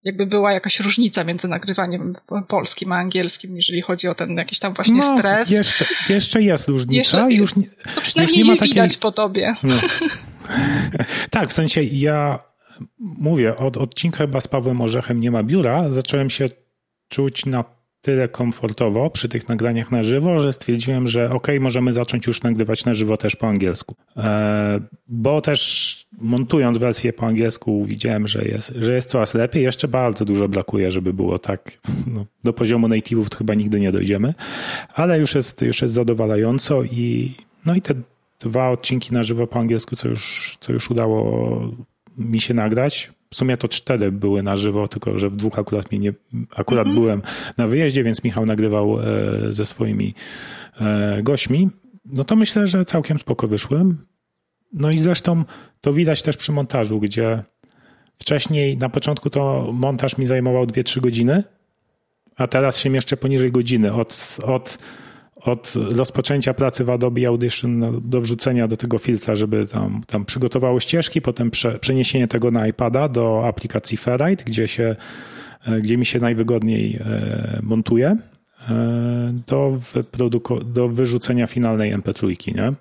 jakby 0.04 0.26
była 0.26 0.52
jakaś 0.52 0.80
różnica 0.80 1.24
między 1.24 1.48
nagrywaniem 1.48 2.16
polskim 2.48 2.92
a 2.92 2.96
angielskim, 2.96 3.56
jeżeli 3.56 3.82
chodzi 3.82 4.08
o 4.08 4.14
ten 4.14 4.36
jakiś 4.36 4.58
tam 4.58 4.72
właśnie 4.72 4.94
no, 4.94 5.18
stres. 5.18 5.50
Jeszcze, 5.50 5.84
jeszcze 6.08 6.42
jest 6.42 6.68
różnica. 6.68 6.98
Jeszcze, 6.98 7.36
już 7.36 7.56
nie, 7.56 7.66
to 7.94 8.00
przynajmniej 8.00 8.38
już 8.38 8.48
nie, 8.48 8.54
ma 8.54 8.58
takiej... 8.58 8.74
widać 8.74 8.96
po 8.96 9.12
tobie. 9.12 9.54
No. 9.62 9.74
tak, 11.30 11.48
w 11.48 11.52
sensie 11.52 11.82
ja 11.82 12.38
mówię, 13.00 13.56
od 13.56 13.76
odcinka 13.76 14.18
chyba 14.18 14.40
z 14.40 14.48
Pawłem 14.48 14.80
Orzechem 14.80 15.20
nie 15.20 15.30
ma 15.30 15.42
biura, 15.42 15.92
zacząłem 15.92 16.30
się 16.30 16.46
czuć 17.08 17.46
na 17.46 17.64
tyle 18.04 18.28
komfortowo 18.28 19.10
przy 19.10 19.28
tych 19.28 19.48
nagraniach 19.48 19.90
na 19.90 20.02
żywo, 20.02 20.38
że 20.38 20.52
stwierdziłem, 20.52 21.08
że 21.08 21.30
ok, 21.30 21.48
możemy 21.60 21.92
zacząć 21.92 22.26
już 22.26 22.42
nagrywać 22.42 22.84
na 22.84 22.94
żywo 22.94 23.16
też 23.16 23.36
po 23.36 23.48
angielsku. 23.48 23.94
E, 24.16 24.80
bo 25.08 25.40
też 25.40 26.06
montując 26.18 26.78
wersję 26.78 27.12
po 27.12 27.26
angielsku 27.26 27.84
widziałem, 27.84 28.28
że 28.28 28.44
jest, 28.44 28.72
że 28.80 28.94
jest 28.94 29.10
coraz 29.10 29.34
lepiej. 29.34 29.62
Jeszcze 29.62 29.88
bardzo 29.88 30.24
dużo 30.24 30.48
brakuje, 30.48 30.90
żeby 30.90 31.12
było 31.12 31.38
tak. 31.38 31.78
No, 32.14 32.26
do 32.44 32.52
poziomu 32.52 32.88
native'ów 32.88 33.28
to 33.28 33.38
chyba 33.38 33.54
nigdy 33.54 33.80
nie 33.80 33.92
dojdziemy, 33.92 34.34
ale 34.94 35.18
już 35.18 35.34
jest, 35.34 35.62
już 35.62 35.82
jest 35.82 35.94
zadowalająco 35.94 36.82
i 36.82 37.34
no 37.66 37.74
i 37.74 37.82
te 37.82 37.94
dwa 38.40 38.70
odcinki 38.70 39.14
na 39.14 39.22
żywo 39.22 39.46
po 39.46 39.58
angielsku, 39.58 39.96
co 39.96 40.08
już, 40.08 40.54
co 40.60 40.72
już 40.72 40.90
udało 40.90 41.60
mi 42.18 42.40
się 42.40 42.54
nagrać. 42.54 43.12
W 43.30 43.36
sumie 43.36 43.56
to 43.56 43.68
cztery 43.68 44.12
były 44.12 44.42
na 44.42 44.56
żywo, 44.56 44.88
tylko 44.88 45.18
że 45.18 45.30
w 45.30 45.36
dwóch 45.36 45.58
akurat 45.58 45.92
mi 45.92 46.00
nie, 46.00 46.12
akurat 46.56 46.86
mhm. 46.86 46.96
byłem 46.96 47.22
na 47.58 47.66
wyjeździe, 47.66 48.04
więc 48.04 48.24
Michał 48.24 48.46
nagrywał 48.46 49.00
e, 49.00 49.04
ze 49.50 49.66
swoimi 49.66 50.14
e, 50.80 51.22
gośćmi. 51.22 51.70
No 52.04 52.24
to 52.24 52.36
myślę, 52.36 52.66
że 52.66 52.84
całkiem 52.84 53.18
spoko 53.18 53.48
wyszłem. 53.48 54.06
No 54.72 54.90
i 54.90 54.98
zresztą 54.98 55.44
to 55.80 55.92
widać 55.92 56.22
też 56.22 56.36
przy 56.36 56.52
montażu, 56.52 57.00
gdzie 57.00 57.42
wcześniej 58.18 58.76
na 58.76 58.88
początku 58.88 59.30
to 59.30 59.70
montaż 59.72 60.18
mi 60.18 60.26
zajmował 60.26 60.64
2-3 60.64 61.00
godziny, 61.00 61.44
a 62.36 62.46
teraz 62.46 62.78
się 62.78 62.90
mieszczę 62.90 63.16
poniżej 63.16 63.52
godziny. 63.52 63.92
Od, 63.92 64.38
od 64.42 64.78
od 65.44 65.74
rozpoczęcia 65.96 66.54
pracy 66.54 66.84
w 66.84 66.90
Adobe 66.90 67.28
Audition 67.28 68.00
do 68.04 68.20
wrzucenia 68.20 68.68
do 68.68 68.76
tego 68.76 68.98
filtra, 68.98 69.36
żeby 69.36 69.66
tam, 69.66 70.02
tam 70.06 70.24
przygotowało 70.24 70.80
ścieżki, 70.80 71.22
potem 71.22 71.50
prze, 71.50 71.78
przeniesienie 71.78 72.28
tego 72.28 72.50
na 72.50 72.66
iPada 72.66 73.08
do 73.08 73.46
aplikacji 73.46 73.96
Ferrite, 73.96 74.44
gdzie, 74.44 74.68
się, 74.68 74.96
e, 75.66 75.80
gdzie 75.80 75.96
mi 75.96 76.06
się 76.06 76.20
najwygodniej 76.20 76.96
e, 77.00 77.60
montuje, 77.62 78.16
e, 78.68 79.32
do, 79.46 79.78
do 80.64 80.88
wyrzucenia 80.88 81.46
finalnej 81.46 81.96
MP3. 81.96 82.54
Nie? 82.54 82.72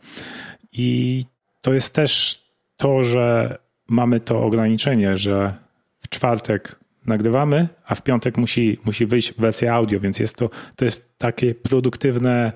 I 0.73 1.25
to 1.61 1.73
jest 1.73 1.93
też 1.93 2.41
to, 2.77 3.03
że 3.03 3.57
mamy 3.87 4.19
to 4.19 4.43
ograniczenie, 4.43 5.17
że 5.17 5.53
w 5.99 6.09
czwartek 6.09 6.82
nagrywamy, 7.05 7.67
a 7.85 7.95
w 7.95 8.01
piątek 8.01 8.37
musi, 8.37 8.79
musi 8.85 9.05
wyjść 9.05 9.33
wersja 9.33 9.73
audio, 9.73 9.99
więc 9.99 10.19
jest 10.19 10.35
to, 10.35 10.49
to 10.75 10.85
jest 10.85 11.17
takie 11.17 11.55
produktywne 11.55 12.51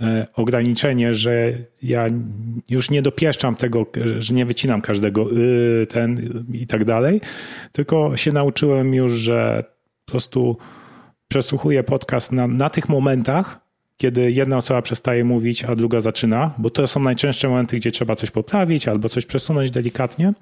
e, 0.00 0.26
ograniczenie, 0.34 1.14
że 1.14 1.52
ja 1.82 2.06
już 2.68 2.90
nie 2.90 3.02
dopieszczam 3.02 3.54
tego, 3.54 3.86
że 4.18 4.34
nie 4.34 4.46
wycinam 4.46 4.80
każdego 4.80 5.32
y, 5.32 5.86
ten 5.86 6.42
i 6.52 6.66
tak 6.66 6.84
dalej, 6.84 7.20
tylko 7.72 8.16
się 8.16 8.32
nauczyłem 8.32 8.94
już, 8.94 9.12
że 9.12 9.64
po 10.04 10.10
prostu 10.10 10.56
przesłuchuję 11.28 11.82
podcast 11.82 12.32
na, 12.32 12.48
na 12.48 12.70
tych 12.70 12.88
momentach, 12.88 13.68
kiedy 13.96 14.32
jedna 14.32 14.56
osoba 14.56 14.82
przestaje 14.82 15.24
mówić, 15.24 15.64
a 15.64 15.74
druga 15.74 16.00
zaczyna, 16.00 16.54
bo 16.58 16.70
to 16.70 16.86
są 16.86 17.00
najczęstsze 17.00 17.48
momenty, 17.48 17.76
gdzie 17.76 17.90
trzeba 17.90 18.16
coś 18.16 18.30
poprawić 18.30 18.88
albo 18.88 19.08
coś 19.08 19.26
przesunąć 19.26 19.70
delikatnie. 19.70 20.32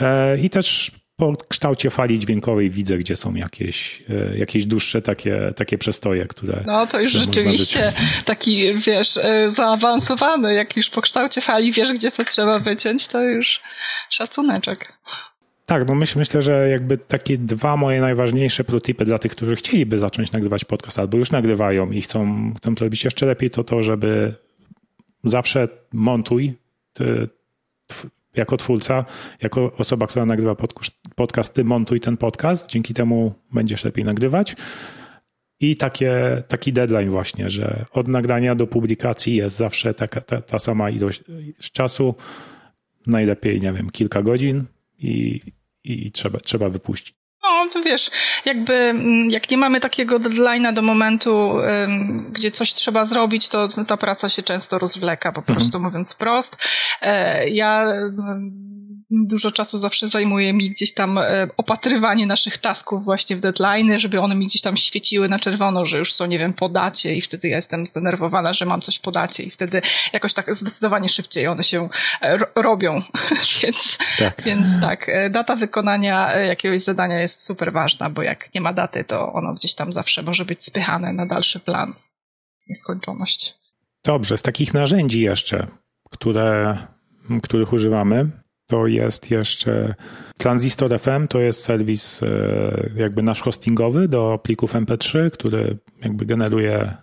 E, 0.00 0.38
I 0.38 0.50
też 0.50 0.90
po 1.16 1.32
kształcie 1.48 1.90
fali 1.90 2.18
dźwiękowej 2.18 2.70
widzę, 2.70 2.98
gdzie 2.98 3.16
są 3.16 3.34
jakieś, 3.34 4.02
e, 4.08 4.38
jakieś 4.38 4.66
dłuższe 4.66 5.02
takie, 5.02 5.52
takie 5.56 5.78
przestoje, 5.78 6.26
które. 6.26 6.64
No 6.66 6.86
to 6.86 7.00
już 7.00 7.12
rzeczywiście 7.12 7.92
taki, 8.24 8.74
wiesz, 8.74 9.16
e, 9.16 9.50
zaawansowany, 9.50 10.54
jak 10.54 10.76
już 10.76 10.90
po 10.90 11.02
kształcie 11.02 11.40
fali 11.40 11.72
wiesz, 11.72 11.92
gdzie 11.92 12.10
to 12.10 12.24
trzeba 12.24 12.58
wyciąć, 12.58 13.08
to 13.08 13.22
już 13.22 13.62
szacuneczek. 14.10 14.92
Tak, 15.66 15.88
no 15.88 15.94
myśl, 15.94 16.18
myślę, 16.18 16.42
że 16.42 16.68
jakby 16.68 16.98
takie 16.98 17.38
dwa 17.38 17.76
moje 17.76 18.00
najważniejsze 18.00 18.64
protipy 18.64 19.04
dla 19.04 19.18
tych, 19.18 19.32
którzy 19.32 19.56
chcieliby 19.56 19.98
zacząć 19.98 20.32
nagrywać 20.32 20.64
podcast 20.64 20.98
albo 20.98 21.18
już 21.18 21.30
nagrywają 21.30 21.90
i 21.90 22.02
chcą, 22.02 22.52
chcą 22.56 22.74
to 22.74 22.84
robić 22.84 23.04
jeszcze 23.04 23.26
lepiej, 23.26 23.50
to 23.50 23.64
to, 23.64 23.82
żeby 23.82 24.34
zawsze 25.24 25.68
montuj 25.92 26.54
jako 28.36 28.56
twórca, 28.56 29.04
jako 29.42 29.72
osoba, 29.78 30.06
która 30.06 30.26
nagrywa 30.26 30.56
podcast, 31.16 31.54
ty 31.54 31.64
montuj 31.64 32.00
ten 32.00 32.16
podcast, 32.16 32.70
dzięki 32.70 32.94
temu 32.94 33.34
będziesz 33.52 33.84
lepiej 33.84 34.04
nagrywać. 34.04 34.56
I 35.60 35.76
takie, 35.76 36.42
taki 36.48 36.72
deadline 36.72 37.10
właśnie, 37.10 37.50
że 37.50 37.84
od 37.92 38.08
nagrania 38.08 38.54
do 38.54 38.66
publikacji 38.66 39.36
jest 39.36 39.56
zawsze 39.56 39.94
taka, 39.94 40.20
ta, 40.20 40.40
ta 40.40 40.58
sama 40.58 40.90
ilość 40.90 41.22
czasu, 41.72 42.14
najlepiej, 43.06 43.60
nie 43.60 43.72
wiem, 43.72 43.90
kilka 43.90 44.22
godzin 44.22 44.64
i, 44.98 45.40
i 45.84 46.10
trzeba, 46.10 46.40
trzeba 46.40 46.68
wypuścić. 46.68 47.23
No, 47.64 47.70
to 47.70 47.82
wiesz, 47.82 48.10
jakby 48.44 48.74
mm, 48.74 49.30
jak 49.30 49.50
nie 49.50 49.56
mamy 49.56 49.80
takiego 49.80 50.20
deadline'a 50.20 50.72
do 50.72 50.82
momentu, 50.82 51.56
gdzie 52.30 52.50
coś 52.50 52.72
trzeba 52.72 53.04
zrobić, 53.04 53.48
to 53.48 53.68
ta 53.86 53.96
praca 53.96 54.28
się 54.28 54.42
często 54.42 54.78
rozwleka, 54.78 55.32
po 55.32 55.40
mhm. 55.40 55.56
prostu 55.56 55.80
mówiąc 55.80 56.14
wprost. 56.14 56.56
E, 57.02 57.48
ja 57.48 57.84
dużo 59.10 59.50
czasu 59.50 59.78
zawsze 59.78 60.08
zajmuje 60.08 60.52
mi 60.52 60.70
gdzieś 60.70 60.94
tam 60.94 61.18
e, 61.18 61.48
opatrywanie 61.56 62.26
naszych 62.26 62.58
tasków 62.58 63.04
właśnie 63.04 63.36
w 63.36 63.40
deadline, 63.40 63.98
żeby 63.98 64.20
one 64.20 64.34
mi 64.34 64.46
gdzieś 64.46 64.62
tam 64.62 64.76
świeciły 64.76 65.28
na 65.28 65.38
czerwono, 65.38 65.84
że 65.84 65.98
już 65.98 66.12
są, 66.12 66.26
nie 66.26 66.38
wiem, 66.38 66.52
po 66.52 66.68
dacie 66.68 67.14
i 67.14 67.20
wtedy 67.20 67.48
ja 67.48 67.56
jestem 67.56 67.86
zdenerwowana, 67.86 68.52
że 68.52 68.64
mam 68.64 68.80
coś 68.80 68.98
po 68.98 69.10
dacie 69.10 69.42
i 69.42 69.50
wtedy 69.50 69.82
jakoś 70.12 70.32
tak 70.32 70.54
zdecydowanie 70.54 71.08
szybciej 71.08 71.46
one 71.46 71.62
się 71.62 71.88
e, 72.22 72.38
robią. 72.54 73.02
więc, 73.62 73.98
tak. 74.18 74.42
więc 74.42 74.66
tak, 74.80 75.10
data 75.30 75.56
wykonania 75.56 76.36
jakiegoś 76.36 76.82
zadania 76.82 77.20
jest 77.20 77.34
jest 77.34 77.50
super 77.54 77.72
ważna, 77.72 78.10
bo 78.10 78.22
jak 78.22 78.54
nie 78.54 78.60
ma 78.60 78.72
daty, 78.72 79.04
to 79.04 79.32
ono 79.32 79.54
gdzieś 79.54 79.74
tam 79.74 79.92
zawsze 79.92 80.22
może 80.22 80.44
być 80.44 80.64
spychane 80.64 81.12
na 81.12 81.26
dalszy 81.26 81.60
plan. 81.60 81.94
Nieskończoność. 82.68 83.54
Dobrze, 84.04 84.36
z 84.36 84.42
takich 84.42 84.74
narzędzi 84.74 85.20
jeszcze, 85.20 85.66
które, 86.10 86.78
których 87.42 87.72
używamy, 87.72 88.30
to 88.66 88.86
jest 88.86 89.30
jeszcze 89.30 89.94
Transistor 90.38 91.00
FM, 91.00 91.28
to 91.28 91.40
jest 91.40 91.64
serwis 91.64 92.22
e, 92.22 92.90
jakby 92.96 93.22
nasz 93.22 93.42
hostingowy 93.42 94.08
do 94.08 94.38
plików 94.42 94.74
MP3, 94.74 95.30
który 95.30 95.78
jakby 96.02 96.26
generuje 96.26 96.94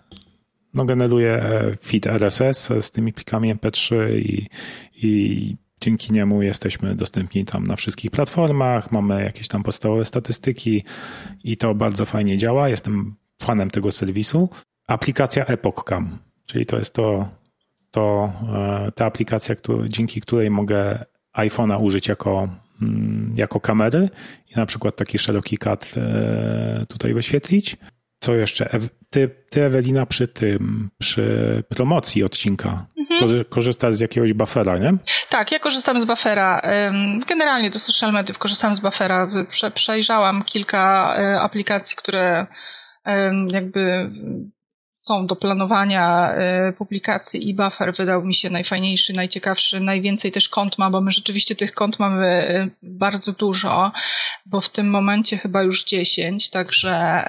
no 0.74 0.84
generuje 0.84 1.32
e, 1.32 1.76
feed 1.82 2.06
RSS 2.06 2.72
z 2.80 2.90
tymi 2.90 3.12
plikami 3.12 3.54
MP3 3.54 3.94
i, 4.18 4.48
i 4.94 5.56
Dzięki 5.82 6.12
niemu 6.12 6.42
jesteśmy 6.42 6.94
dostępni 6.94 7.44
tam 7.44 7.66
na 7.66 7.76
wszystkich 7.76 8.10
platformach, 8.10 8.92
mamy 8.92 9.24
jakieś 9.24 9.48
tam 9.48 9.62
podstawowe 9.62 10.04
statystyki 10.04 10.84
i 11.44 11.56
to 11.56 11.74
bardzo 11.74 12.04
fajnie 12.06 12.38
działa. 12.38 12.68
Jestem 12.68 13.14
fanem 13.42 13.70
tego 13.70 13.92
serwisu. 13.92 14.48
Aplikacja 14.86 15.44
EpochCam, 15.44 16.18
czyli 16.46 16.66
to 16.66 16.78
jest 16.78 16.94
to, 16.94 17.28
to 17.90 18.32
e, 18.54 18.92
ta 18.92 19.06
aplikacja, 19.06 19.54
dzięki 19.88 20.20
której 20.20 20.50
mogę 20.50 21.04
iPhone'a 21.36 21.82
użyć 21.82 22.08
jako, 22.08 22.48
mm, 22.82 23.34
jako 23.36 23.60
kamery 23.60 24.08
i 24.50 24.56
na 24.56 24.66
przykład 24.66 24.96
taki 24.96 25.18
szeroki 25.18 25.58
kat 25.58 25.94
e, 25.96 26.84
tutaj 26.88 27.14
wyświetlić. 27.14 27.76
Co 28.20 28.34
jeszcze? 28.34 28.78
Ty, 29.10 29.30
ty 29.50 29.64
Ewelina, 29.64 30.06
przy 30.06 30.28
tym, 30.28 30.90
przy 30.98 31.62
promocji 31.68 32.24
odcinka 32.24 32.86
mhm. 33.10 33.44
korzystasz 33.44 33.94
z 33.94 34.00
jakiegoś 34.00 34.32
buffera, 34.32 34.78
nie? 34.78 34.94
Tak, 35.28 35.52
ja 35.52 35.58
korzystam 35.58 36.00
z 36.00 36.04
buffera. 36.04 36.62
Generalnie 37.28 37.70
do 37.70 37.78
social 37.78 38.12
mediów 38.12 38.38
korzystam 38.38 38.74
z 38.74 38.80
buffera. 38.80 39.28
Prze, 39.48 39.70
przejrzałam 39.70 40.42
kilka 40.42 41.14
e, 41.18 41.40
aplikacji, 41.40 41.96
które 41.96 42.46
jakby 43.48 44.10
są 45.02 45.26
do 45.26 45.36
planowania 45.36 46.34
e, 46.34 46.72
publikacji 46.72 47.48
i 47.48 47.54
buffer 47.54 47.94
wydał 47.94 48.24
mi 48.24 48.34
się 48.34 48.50
najfajniejszy, 48.50 49.12
najciekawszy, 49.12 49.80
najwięcej 49.80 50.32
też 50.32 50.48
kont 50.48 50.78
ma, 50.78 50.90
bo 50.90 51.00
my 51.00 51.10
rzeczywiście 51.10 51.56
tych 51.56 51.72
kont 51.72 51.98
mamy 51.98 52.26
e, 52.26 52.68
bardzo 52.82 53.32
dużo, 53.32 53.92
bo 54.46 54.60
w 54.60 54.68
tym 54.68 54.90
momencie 54.90 55.36
chyba 55.36 55.62
już 55.62 55.84
10, 55.84 56.50
także, 56.50 57.24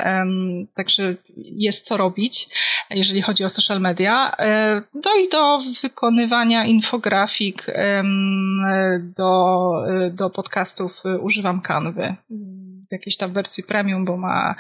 także 0.76 1.16
jest 1.36 1.86
co 1.86 1.98
robić, 1.98 2.48
jeżeli 2.90 3.22
chodzi 3.22 3.44
o 3.44 3.50
social 3.50 3.82
media. 3.82 4.36
E, 4.40 4.82
no 4.94 5.16
i 5.16 5.30
do 5.30 5.60
wykonywania 5.82 6.66
infografik 6.66 7.66
do, 9.18 9.72
do 10.12 10.30
podcastów 10.30 11.04
używam 11.20 11.62
Canvy 11.62 12.16
w 12.90 12.92
jakiejś 12.92 13.18
tam 13.18 13.32
wersji 13.32 13.64
premium, 13.64 14.06
bo 14.06 14.18
ma 14.18 14.56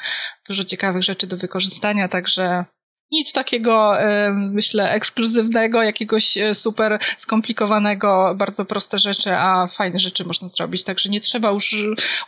dużo 0.47 0.63
ciekawych 0.63 1.03
rzeczy 1.03 1.27
do 1.27 1.37
wykorzystania, 1.37 2.07
także 2.07 2.65
nic 3.13 3.33
takiego, 3.33 3.93
myślę, 4.31 4.91
ekskluzywnego, 4.91 5.83
jakiegoś 5.83 6.37
e, 6.37 6.53
super 6.53 6.99
skomplikowanego, 7.17 8.35
bardzo 8.37 8.65
proste 8.65 8.99
rzeczy, 8.99 9.33
a 9.33 9.67
fajne 9.67 9.99
rzeczy 9.99 10.25
można 10.25 10.47
zrobić. 10.47 10.83
Także 10.83 11.09
nie 11.09 11.19
trzeba 11.19 11.51
już 11.51 11.75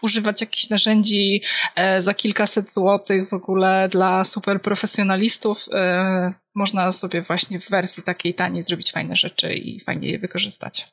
używać 0.01 0.41
jakichś 0.41 0.69
narzędzi 0.69 1.41
e, 1.75 2.01
za 2.01 2.13
kilkaset 2.13 2.73
złotych 2.73 3.29
w 3.29 3.33
ogóle 3.33 3.89
dla 3.91 4.23
super 4.23 4.61
profesjonalistów. 4.61 5.65
E, 5.73 6.33
można 6.55 6.91
sobie 6.91 7.21
właśnie 7.21 7.59
w 7.59 7.69
wersji 7.69 8.03
takiej 8.03 8.33
taniej 8.33 8.63
zrobić 8.63 8.91
fajne 8.91 9.15
rzeczy 9.15 9.53
i 9.53 9.79
fajnie 9.79 10.11
je 10.11 10.19
wykorzystać. 10.19 10.87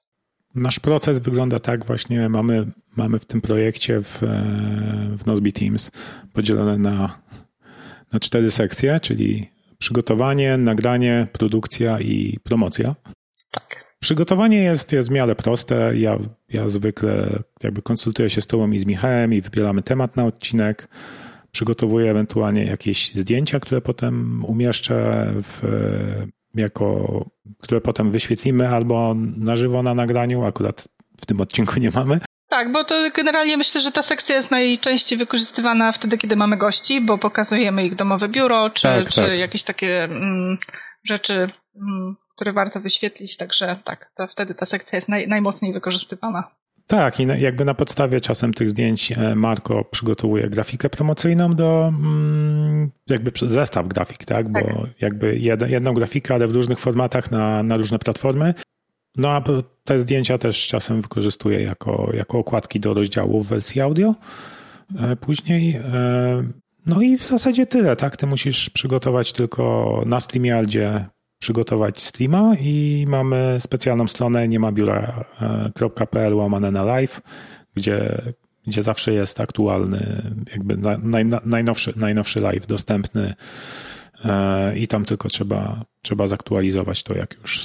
Nasz 0.55 0.81
proces 0.81 1.19
wygląda 1.19 1.59
tak 1.59 1.87
właśnie, 1.87 2.29
mamy, 2.29 2.67
mamy 2.97 3.19
w 3.19 3.25
tym 3.25 3.41
projekcie 3.41 4.01
w, 4.03 4.19
w 5.19 5.27
Nozbe 5.27 5.53
Teams 5.53 5.91
podzielone 6.33 6.79
na 6.79 7.23
na 8.13 8.21
cztery 8.21 8.51
sekcje, 8.51 9.01
czyli 9.01 9.51
przygotowanie, 9.83 10.57
nagranie, 10.57 11.27
produkcja 11.33 12.01
i 12.01 12.39
promocja. 12.43 12.95
Tak. 13.51 13.97
Przygotowanie 14.01 14.57
jest, 14.57 14.93
jest 14.93 15.09
w 15.09 15.13
miarę 15.13 15.35
proste. 15.35 15.99
Ja, 15.99 16.19
ja 16.49 16.69
zwykle 16.69 17.43
jakby 17.63 17.83
konsultuję 17.83 18.31
się 18.31 18.41
z 18.41 18.47
Tobą 18.47 18.71
i 18.71 18.79
z 18.79 18.87
Michałem 18.87 19.33
i 19.33 19.41
wybieramy 19.41 19.83
temat 19.83 20.17
na 20.17 20.25
odcinek. 20.25 20.89
Przygotowuję 21.51 22.11
ewentualnie 22.11 22.65
jakieś 22.65 23.15
zdjęcia, 23.15 23.61
które 23.61 23.81
potem 23.81 24.45
umieszczę 24.45 25.27
w, 25.43 25.63
jako, 26.55 27.25
które 27.59 27.81
potem 27.81 28.11
wyświetlimy 28.11 28.69
albo 28.69 29.15
na 29.37 29.57
żywo 29.57 29.83
na 29.83 29.95
nagraniu. 29.95 30.45
Akurat 30.45 30.89
w 31.21 31.27
tym 31.27 31.41
odcinku 31.41 31.81
nie 31.81 31.91
mamy. 31.91 32.21
Tak, 32.53 32.73
bo 32.73 32.85
to 32.85 32.95
generalnie 33.15 33.57
myślę, 33.57 33.81
że 33.81 33.93
ta 33.93 34.03
sekcja 34.03 34.37
jest 34.37 34.51
najczęściej 34.51 35.19
wykorzystywana 35.19 35.93
wtedy, 35.93 36.19
kiedy 36.19 36.37
mamy 36.37 36.57
gości, 36.57 37.01
bo 37.01 37.19
pokazujemy 37.19 37.87
ich 37.87 37.95
domowe 37.95 38.29
biuro, 38.29 38.71
czy, 38.71 38.83
tak, 38.83 39.09
czy 39.09 39.21
tak. 39.21 39.39
jakieś 39.39 39.63
takie 39.63 40.05
mm, 40.05 40.59
rzeczy, 41.05 41.35
mm, 41.77 42.17
które 42.35 42.53
warto 42.53 42.81
wyświetlić, 42.81 43.37
także 43.37 43.77
tak, 43.85 44.11
to 44.17 44.27
wtedy 44.27 44.55
ta 44.55 44.67
sekcja 44.67 44.97
jest 44.97 45.09
naj, 45.09 45.29
najmocniej 45.29 45.73
wykorzystywana. 45.73 46.51
Tak, 46.87 47.21
i 47.21 47.27
jakby 47.39 47.65
na 47.65 47.75
podstawie 47.75 48.21
czasem 48.21 48.55
tych 48.55 48.71
zdjęć 48.71 49.13
e, 49.13 49.35
Marko 49.35 49.85
przygotowuje 49.85 50.51
grafikę 50.51 50.91
promocyjną 50.91 51.51
do 51.55 51.89
mm, 51.89 52.91
jakby 53.09 53.33
zestaw 53.49 53.89
grafik, 53.89 54.25
tak? 54.25 54.49
Bo 54.49 54.61
tak. 54.61 54.77
jakby 55.01 55.39
jedną 55.69 55.95
grafikę, 55.95 56.35
ale 56.35 56.49
w 56.49 56.55
różnych 56.55 56.79
formatach 56.79 57.31
na, 57.31 57.63
na 57.63 57.77
różne 57.77 57.99
platformy. 57.99 58.55
No 59.17 59.31
a 59.31 59.43
te 59.85 59.99
zdjęcia 59.99 60.39
też 60.39 60.67
czasem 60.67 61.03
wykorzystuję 61.03 61.63
jako, 61.63 62.11
jako 62.15 62.39
okładki 62.39 62.81
do 62.81 62.95
rozdziału 62.95 63.43
w 63.43 63.49
wersji 63.49 63.81
audio. 63.81 64.15
E, 64.99 65.17
później, 65.17 65.75
e, 65.77 65.83
no 66.87 67.03
i 67.03 67.19
w 67.19 67.27
zasadzie 67.27 67.67
tyle, 67.67 67.97
tak? 67.97 68.17
Ty 68.17 68.27
musisz 68.27 68.71
przygotować 68.71 69.33
tylko 69.33 70.03
na 70.07 70.21
StreamYardzie 70.21 71.07
przygotować 71.39 72.03
streama 72.03 72.55
i 72.61 73.05
mamy 73.09 73.57
specjalną 73.61 74.09
stronę 74.09 74.49
niemabiura.pl 74.49 76.35
łamane 76.35 76.71
na 76.71 76.85
live, 76.85 77.21
gdzie, 77.75 78.23
gdzie 78.67 78.83
zawsze 78.83 79.13
jest 79.13 79.41
aktualny, 79.41 80.33
jakby 80.53 80.77
naj, 81.03 81.25
najnowszy, 81.45 81.93
najnowszy 81.97 82.41
live 82.41 82.67
dostępny 82.67 83.35
e, 84.25 84.79
i 84.79 84.89
tam 84.89 85.05
tylko 85.05 85.29
trzeba, 85.29 85.85
trzeba 86.03 86.27
zaktualizować 86.27 87.03
to, 87.03 87.15
jak 87.15 87.37
już 87.41 87.61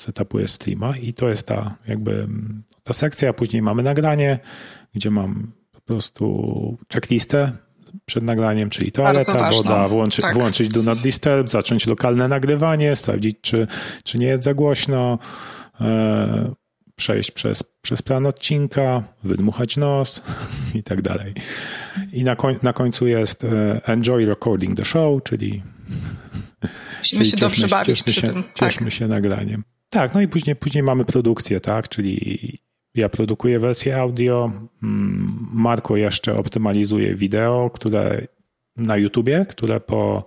setupuje 0.00 0.48
streama 0.48 0.96
i 0.96 1.12
to 1.12 1.28
jest 1.28 1.46
ta 1.46 1.74
jakby 1.88 2.28
ta 2.84 2.92
sekcja, 2.92 3.32
później 3.32 3.62
mamy 3.62 3.82
nagranie, 3.82 4.38
gdzie 4.94 5.10
mam 5.10 5.52
po 5.72 5.80
prostu 5.80 6.78
checklistę 6.92 7.52
przed 8.06 8.24
nagraniem, 8.24 8.70
czyli 8.70 8.92
toaleta, 8.92 9.50
woda, 9.50 9.88
włączy, 9.88 10.22
tak. 10.22 10.34
włączyć 10.34 10.68
do 10.68 10.82
not 10.82 10.98
disturb, 10.98 11.48
zacząć 11.48 11.86
lokalne 11.86 12.28
nagrywanie, 12.28 12.96
sprawdzić, 12.96 13.36
czy, 13.40 13.66
czy 14.04 14.18
nie 14.18 14.26
jest 14.26 14.42
za 14.42 14.54
głośno, 14.54 15.18
e, 15.80 16.54
przejść 16.96 17.30
przez, 17.30 17.62
przez 17.82 18.02
plan 18.02 18.26
odcinka, 18.26 19.02
wydmuchać 19.24 19.76
nos 19.76 20.22
i 20.78 20.82
tak 20.82 21.02
dalej. 21.02 21.34
I 22.12 22.24
na, 22.24 22.36
koń, 22.36 22.58
na 22.62 22.72
końcu 22.72 23.06
jest 23.06 23.44
e, 23.44 23.80
enjoy 23.84 24.26
recording 24.26 24.76
the 24.76 24.84
show, 24.84 25.22
czyli 25.22 25.62
Musimy 26.98 27.24
się 27.24 27.36
dobrze 27.36 27.68
bawić 27.68 27.98
cieszmy 27.98 28.12
przy 28.12 28.20
się, 28.20 28.26
tym. 28.26 28.42
Tak. 28.42 28.54
Cieszmy 28.54 28.90
się 28.90 29.08
nagraniem. 29.08 29.64
Tak, 29.90 30.14
no 30.14 30.20
i 30.20 30.28
później, 30.28 30.56
później 30.56 30.82
mamy 30.82 31.04
produkcję, 31.04 31.60
tak, 31.60 31.88
czyli 31.88 32.58
ja 32.94 33.08
produkuję 33.08 33.58
wersję 33.58 34.00
audio, 34.00 34.50
mm, 34.82 35.48
Marko 35.52 35.96
jeszcze 35.96 36.36
optymalizuje 36.38 37.14
wideo, 37.14 37.70
które 37.74 38.26
na 38.76 38.96
YouTubie, 38.96 39.46
które 39.48 39.80
po, 39.80 40.24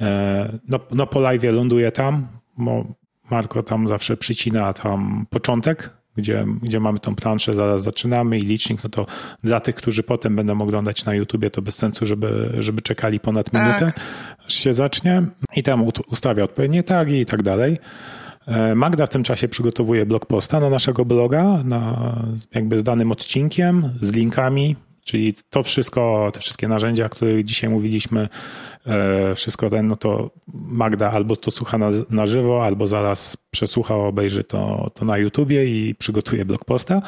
e, 0.00 0.58
no, 0.68 0.80
no 0.90 1.06
po 1.06 1.20
live 1.20 1.44
ląduje 1.44 1.92
tam, 1.92 2.28
bo 2.58 2.84
Marko 3.30 3.62
tam 3.62 3.88
zawsze 3.88 4.16
przycina 4.16 4.72
tam 4.72 5.26
początek, 5.30 5.90
gdzie, 6.16 6.46
gdzie 6.62 6.80
mamy 6.80 6.98
tą 6.98 7.14
planszę, 7.14 7.54
zaraz 7.54 7.82
zaczynamy 7.82 8.38
i 8.38 8.42
licznik, 8.42 8.84
no 8.84 8.90
to 8.90 9.06
dla 9.44 9.60
tych, 9.60 9.74
którzy 9.74 10.02
potem 10.02 10.36
będą 10.36 10.60
oglądać 10.60 11.04
na 11.04 11.14
YouTubie, 11.14 11.50
to 11.50 11.62
bez 11.62 11.74
sensu, 11.74 12.06
żeby, 12.06 12.50
żeby 12.58 12.82
czekali 12.82 13.20
ponad 13.20 13.52
minutę, 13.52 13.78
tak. 13.78 14.00
aż 14.46 14.54
się 14.54 14.72
zacznie 14.72 15.22
i 15.56 15.62
tam 15.62 15.84
ustawia 16.08 16.44
odpowiednie 16.44 16.82
tagi 16.82 17.20
i 17.20 17.26
tak 17.26 17.42
dalej. 17.42 17.78
E, 18.46 18.74
Magda 18.74 19.06
w 19.06 19.08
tym 19.08 19.22
czasie 19.22 19.48
przygotowuje 19.48 20.06
blog 20.06 20.26
posta 20.26 20.60
na 20.60 20.70
naszego 20.70 21.04
bloga, 21.04 21.62
na, 21.64 22.14
jakby 22.54 22.78
z 22.78 22.82
danym 22.82 23.12
odcinkiem, 23.12 23.90
z 24.00 24.12
linkami, 24.12 24.76
czyli 25.04 25.34
to 25.50 25.62
wszystko, 25.62 26.30
te 26.34 26.40
wszystkie 26.40 26.68
narzędzia, 26.68 27.06
o 27.06 27.08
których 27.08 27.44
dzisiaj 27.44 27.70
mówiliśmy, 27.70 28.28
e, 28.86 29.34
wszystko 29.34 29.70
ten, 29.70 29.86
no 29.86 29.96
to 29.96 30.30
Magda 30.54 31.10
albo 31.10 31.36
to 31.36 31.50
słucha 31.50 31.78
na, 31.78 31.90
na 32.10 32.26
żywo, 32.26 32.64
albo 32.64 32.86
zaraz 32.86 33.36
przesłucha, 33.50 33.94
obejrzy 33.94 34.44
to, 34.44 34.90
to 34.94 35.04
na 35.04 35.18
YouTubie 35.18 35.64
i 35.64 35.94
przygotuje 35.94 36.44
blog 36.44 36.64
posta. 36.64 37.02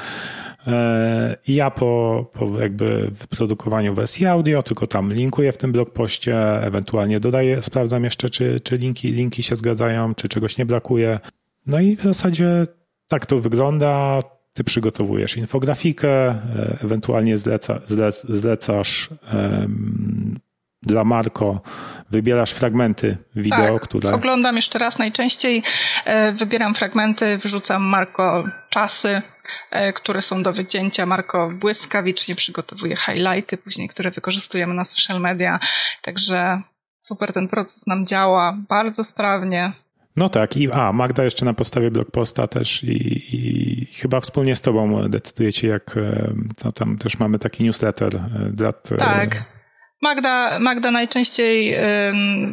E, 0.67 1.37
I 1.47 1.55
ja 1.55 1.71
po, 1.71 2.25
po 2.33 2.61
jakby 2.61 3.11
wyprodukowaniu 3.11 3.95
wersji 3.95 4.27
audio, 4.27 4.63
tylko 4.63 4.87
tam 4.87 5.13
linkuję 5.13 5.53
w 5.53 5.57
tym 5.57 5.73
blogpoście, 5.73 6.63
ewentualnie 6.63 7.21
dodaję, 7.21 7.63
sprawdzam 7.63 8.05
jeszcze, 8.05 8.31
czy, 8.31 8.61
czy 8.61 8.75
linki, 8.75 9.09
linki 9.09 9.43
się 9.43 9.57
zgadzają, 9.57 10.15
czy 10.15 10.29
czegoś 10.29 10.59
nie 10.59 10.67
brakuje. 10.67 11.21
No 11.67 11.81
i 11.81 11.97
w 11.97 12.03
zasadzie 12.03 12.67
tak 13.09 13.27
to 13.27 13.39
wygląda. 13.39 14.21
Ty 14.55 14.65
przygotowujesz 14.65 15.37
infografikę, 15.37 16.09
e, 16.09 16.79
ewentualnie 16.85 17.37
zleca, 17.37 17.81
zlec, 17.87 18.27
zlecasz 18.29 19.09
um, 19.35 20.39
dla 20.83 21.05
Marko 21.05 21.61
wybierasz 22.11 22.51
fragmenty 22.51 23.17
wideo, 23.37 23.79
tak, 23.79 23.83
które. 23.83 24.13
Oglądam 24.13 24.57
jeszcze 24.57 24.79
raz 24.79 24.99
najczęściej, 24.99 25.63
e, 26.05 26.33
wybieram 26.33 26.75
fragmenty, 26.75 27.37
wrzucam 27.37 27.83
Marko 27.83 28.45
czasy, 28.71 29.23
e, 29.71 29.93
które 29.93 30.23
są 30.23 30.43
do 30.43 30.53
wycięcia. 30.53 31.07
Marko 31.07 31.51
błyskawicznie 31.61 32.35
przygotowuje 32.35 32.97
highlighty, 32.97 33.57
później, 33.57 33.89
które 33.89 34.11
wykorzystujemy 34.11 34.75
na 34.75 34.85
social 34.85 35.21
media. 35.21 35.61
Także 36.03 36.63
super 37.01 37.33
ten 37.33 37.49
proces 37.49 37.87
nam 37.87 38.07
działa, 38.07 38.59
bardzo 38.69 39.05
sprawnie. 39.05 39.73
No 40.17 40.29
tak, 40.29 40.57
i 40.57 40.73
a, 40.73 40.93
Magda 40.93 41.25
jeszcze 41.25 41.45
na 41.45 41.55
podstawie 41.55 41.91
blogposta 41.91 42.47
też 42.47 42.85
i, 42.85 43.23
i 43.37 43.87
chyba 43.87 44.21
wspólnie 44.21 44.57
z 44.57 44.61
tobą 44.61 45.09
decydujecie, 45.09 45.69
jak 45.69 45.97
e, 45.97 46.35
no 46.65 46.73
tam 46.73 46.99
też 46.99 47.19
mamy 47.19 47.39
taki 47.39 47.65
newsletter 47.65 48.21
dla. 48.53 48.73
Tak. 48.73 49.45
Magda, 50.03 50.59
Magda 50.59 50.91
najczęściej 50.91 51.77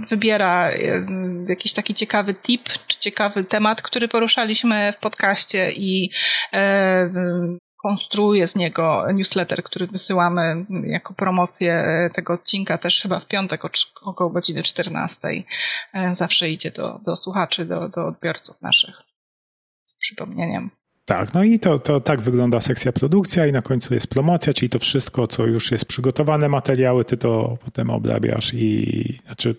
wybiera 0.10 0.72
jakiś 1.50 1.74
taki 1.74 1.94
ciekawy 1.94 2.34
tip, 2.34 2.64
czy 2.88 3.00
ciekawy 3.00 3.44
temat, 3.44 3.82
który 3.82 4.08
poruszaliśmy 4.08 4.92
w 4.92 4.98
podcaście 4.98 5.72
i 5.72 6.10
konstruuje 7.82 8.48
z 8.48 8.56
niego 8.56 9.06
newsletter, 9.14 9.64
który 9.64 9.88
wysyłamy 9.88 10.66
jako 10.84 11.14
promocję 11.14 11.86
tego 12.14 12.34
odcinka 12.34 12.78
też 12.78 13.02
chyba 13.02 13.20
w 13.20 13.28
piątek 13.28 13.62
około 14.02 14.30
godziny 14.30 14.64
14. 14.64 15.28
E, 15.94 16.16
zawsze 16.16 16.50
idzie 16.50 16.72
do, 16.72 17.00
do 17.06 17.16
słuchaczy, 17.16 17.66
do, 17.66 17.90
do 17.90 18.08
odbiorców 18.08 18.62
naszych 18.62 19.02
z 19.84 19.98
przypomnieniem. 19.98 20.70
Tak, 21.06 21.34
no 21.34 21.44
i 21.44 21.60
to, 21.60 21.80
to 21.80 22.00
tak 22.00 22.22
wygląda 22.22 22.62
sekcja 22.62 22.92
produkcja 22.92 23.46
i 23.46 23.52
na 23.52 23.62
końcu 23.62 23.94
jest 23.94 24.08
promocja, 24.08 24.54
czyli 24.54 24.70
to 24.70 24.80
wszystko, 24.80 25.28
co 25.28 25.46
już 25.46 25.72
jest 25.72 25.86
przygotowane, 25.86 26.50
materiały, 26.50 27.06
ty 27.06 27.18
to 27.18 27.58
potem 27.66 27.90
obrabiasz 27.90 28.54
i 28.54 29.20
znaczy 29.26 29.56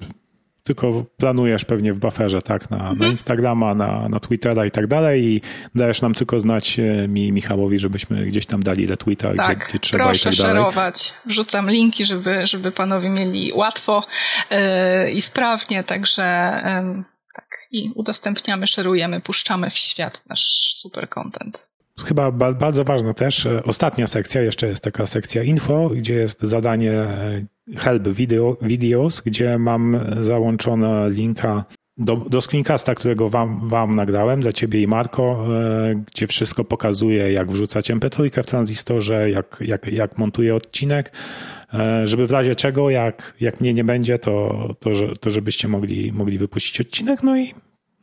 tylko 0.63 1.05
planujesz 1.17 1.65
pewnie 1.65 1.93
w 1.93 1.99
bufferze, 1.99 2.43
tak, 2.43 2.71
na, 2.71 2.77
mhm. 2.77 2.99
na 2.99 3.07
Instagrama, 3.07 3.75
na, 3.75 4.09
na 4.09 4.21
Twittera 4.21 4.67
i 4.67 4.71
tak 4.71 4.87
dalej 4.87 5.25
i 5.25 5.41
dajesz 5.75 6.03
nam 6.03 6.15
tylko 6.15 6.41
znać 6.41 6.79
e, 6.79 7.09
mi, 7.09 7.33
Michałowi, 7.33 7.79
żebyśmy 7.79 8.27
gdzieś 8.27 8.47
tam 8.47 8.63
dali 8.63 8.87
retweeta, 8.87 9.35
tak, 9.35 9.59
gdzie, 9.59 9.69
gdzie 9.69 9.79
trzeba 9.79 10.05
proszę 10.05 10.29
i 10.29 10.33
tak 10.33 10.39
dalej. 10.39 10.57
szerować. 10.57 11.15
Wrzucam 11.27 11.71
linki, 11.71 12.05
żeby, 12.05 12.47
żeby 12.47 12.73
panowie 12.73 13.09
mieli 13.09 13.53
łatwo 13.53 14.07
yy, 14.51 15.11
i 15.11 15.21
sprawnie, 15.21 15.85
także 15.85 16.23
yy, 16.65 17.05
tak, 17.35 17.47
i 17.71 17.91
udostępniamy, 17.95 18.67
szerujemy, 18.67 19.21
puszczamy 19.21 19.71
w 19.71 19.79
świat 19.79 20.23
nasz 20.29 20.73
super 20.75 21.09
content. 21.09 21.72
Chyba 22.01 22.33
bardzo 22.33 22.85
ważna 22.85 23.15
też, 23.15 23.47
e, 23.47 23.63
ostatnia 23.65 24.07
sekcja, 24.07 24.43
jeszcze 24.43 24.67
jest 24.67 24.85
taka 24.85 25.07
sekcja 25.07 25.43
info, 25.43 25.89
gdzie 25.89 26.15
jest 26.15 26.41
zadanie 26.41 26.93
e, 26.93 27.45
help 27.77 28.09
video, 28.09 28.57
videos, 28.63 29.21
gdzie 29.21 29.59
mam 29.59 30.01
załączone 30.21 31.11
linka 31.11 31.65
do, 31.97 32.17
do 32.17 32.41
screencasta, 32.41 32.95
którego 32.95 33.31
wam, 33.31 33.69
wam 33.69 33.95
nagrałem 33.95 34.41
dla 34.41 34.53
ciebie 34.53 34.83
i 34.83 34.87
Marko, 34.87 35.47
e, 35.57 35.95
gdzie 35.95 36.27
wszystko 36.27 36.65
pokazuje, 36.65 37.33
jak 37.33 37.51
wrzucać 37.51 37.91
MP3 37.91 38.43
w 38.43 38.47
tranzystorze, 38.47 39.31
jak, 39.31 39.59
jak, 39.61 39.87
jak 39.87 40.19
montuję 40.19 40.55
odcinek, 40.55 41.13
żeby 42.05 42.27
w 42.27 42.31
razie 42.31 42.55
czego, 42.55 42.91
jak, 42.91 43.35
jak 43.41 43.61
mnie 43.61 43.75
nie 43.75 43.85
będzie, 43.85 44.19
to, 44.19 44.69
to, 44.81 44.91
to 45.21 45.31
żebyście 45.31 45.69
mogli, 45.69 46.13
mogli 46.13 46.39
wypuścić 46.39 46.81
odcinek. 46.81 47.23
No 47.23 47.39
i 47.39 47.55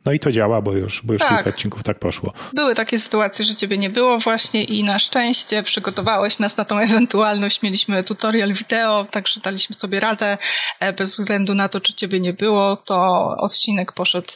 no 0.04 0.12
i 0.12 0.18
to 0.18 0.32
działa, 0.32 0.62
bo 0.62 0.72
już, 0.72 1.02
bo 1.04 1.12
już 1.12 1.22
tak. 1.22 1.30
kilka 1.30 1.50
odcinków 1.50 1.82
tak 1.82 1.98
poszło. 1.98 2.32
Były 2.52 2.74
takie 2.74 2.98
sytuacje, 2.98 3.44
że 3.44 3.54
ciebie 3.54 3.78
nie 3.78 3.90
było 3.90 4.18
właśnie 4.18 4.64
i 4.64 4.84
na 4.84 4.98
szczęście 4.98 5.62
przygotowałeś 5.62 6.38
nas 6.38 6.56
na 6.56 6.64
tą 6.64 6.78
ewentualność. 6.78 7.62
Mieliśmy 7.62 8.04
tutorial 8.04 8.52
wideo, 8.52 9.06
także 9.10 9.40
daliśmy 9.40 9.76
sobie 9.76 10.00
radę. 10.00 10.38
E, 10.80 10.92
bez 10.92 11.18
względu 11.18 11.54
na 11.54 11.68
to, 11.68 11.80
czy 11.80 11.94
ciebie 11.94 12.20
nie 12.20 12.32
było, 12.32 12.76
to 12.76 13.28
odcinek 13.38 13.92
poszedł 13.92 14.32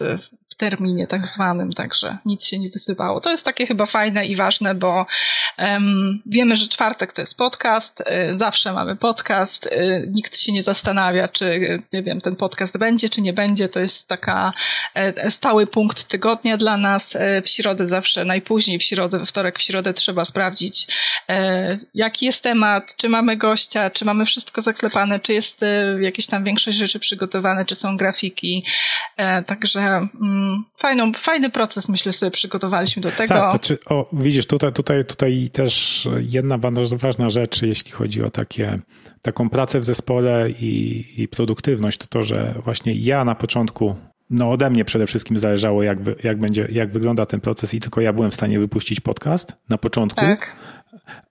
terminie 0.54 1.06
tak 1.06 1.26
zwanym, 1.26 1.72
także 1.72 2.18
nic 2.24 2.46
się 2.46 2.58
nie 2.58 2.70
wysypało. 2.70 3.20
To 3.20 3.30
jest 3.30 3.44
takie 3.44 3.66
chyba 3.66 3.86
fajne 3.86 4.26
i 4.26 4.36
ważne, 4.36 4.74
bo 4.74 5.06
um, 5.58 6.22
wiemy, 6.26 6.56
że 6.56 6.68
czwartek 6.68 7.12
to 7.12 7.22
jest 7.22 7.38
podcast, 7.38 8.00
y, 8.00 8.38
zawsze 8.38 8.72
mamy 8.72 8.96
podcast, 8.96 9.66
y, 9.66 10.08
nikt 10.12 10.38
się 10.38 10.52
nie 10.52 10.62
zastanawia, 10.62 11.28
czy 11.28 11.82
nie 11.92 12.02
wiem, 12.02 12.20
ten 12.20 12.36
podcast 12.36 12.78
będzie, 12.78 13.08
czy 13.08 13.20
nie 13.20 13.32
będzie, 13.32 13.68
to 13.68 13.80
jest 13.80 14.08
taka 14.08 14.52
e, 14.94 15.30
stały 15.30 15.66
punkt 15.66 16.04
tygodnia 16.04 16.56
dla 16.56 16.76
nas. 16.76 17.16
E, 17.16 17.42
w 17.42 17.48
środę 17.48 17.86
zawsze, 17.86 18.24
najpóźniej 18.24 18.78
w 18.78 18.82
środę, 18.82 19.18
we 19.18 19.26
wtorek, 19.26 19.58
w 19.58 19.62
środę 19.62 19.94
trzeba 19.94 20.24
sprawdzić, 20.24 20.86
e, 21.28 21.78
jaki 21.94 22.26
jest 22.26 22.42
temat, 22.42 22.96
czy 22.96 23.08
mamy 23.08 23.36
gościa, 23.36 23.90
czy 23.90 24.04
mamy 24.04 24.24
wszystko 24.24 24.62
zaklepane, 24.62 25.20
czy 25.20 25.32
jest 25.32 25.60
jakieś 26.00 26.26
tam 26.26 26.44
większość 26.44 26.78
rzeczy 26.78 26.98
przygotowane, 26.98 27.64
czy 27.64 27.74
są 27.74 27.96
grafiki, 27.96 28.64
także 29.46 29.80
mm, 29.80 30.43
fajną, 30.76 31.12
fajny 31.12 31.50
proces, 31.50 31.88
myślę 31.88 32.12
sobie, 32.12 32.30
przygotowaliśmy 32.30 33.02
do 33.02 33.10
tego. 33.10 33.34
Tak, 33.34 33.50
znaczy, 33.50 33.78
o, 33.86 34.08
widzisz, 34.12 34.46
tutaj, 34.46 34.72
tutaj, 34.72 35.04
tutaj 35.04 35.48
też 35.52 36.08
jedna 36.18 36.58
ważna 36.96 37.30
rzecz, 37.30 37.62
jeśli 37.62 37.92
chodzi 37.92 38.22
o 38.22 38.30
takie, 38.30 38.78
taką 39.22 39.50
pracę 39.50 39.80
w 39.80 39.84
zespole 39.84 40.50
i, 40.50 41.04
i 41.16 41.28
produktywność, 41.28 41.98
to 41.98 42.06
to, 42.06 42.22
że 42.22 42.54
właśnie 42.64 42.94
ja 42.94 43.24
na 43.24 43.34
początku 43.34 43.96
no 44.30 44.50
ode 44.50 44.70
mnie 44.70 44.84
przede 44.84 45.06
wszystkim 45.06 45.36
zależało, 45.36 45.82
jak, 45.82 45.98
jak, 46.24 46.40
będzie, 46.40 46.68
jak 46.72 46.92
wygląda 46.92 47.26
ten 47.26 47.40
proces 47.40 47.74
i 47.74 47.80
tylko 47.80 48.00
ja 48.00 48.12
byłem 48.12 48.30
w 48.30 48.34
stanie 48.34 48.58
wypuścić 48.58 49.00
podcast 49.00 49.56
na 49.68 49.78
początku. 49.78 50.20
Tak. 50.20 50.56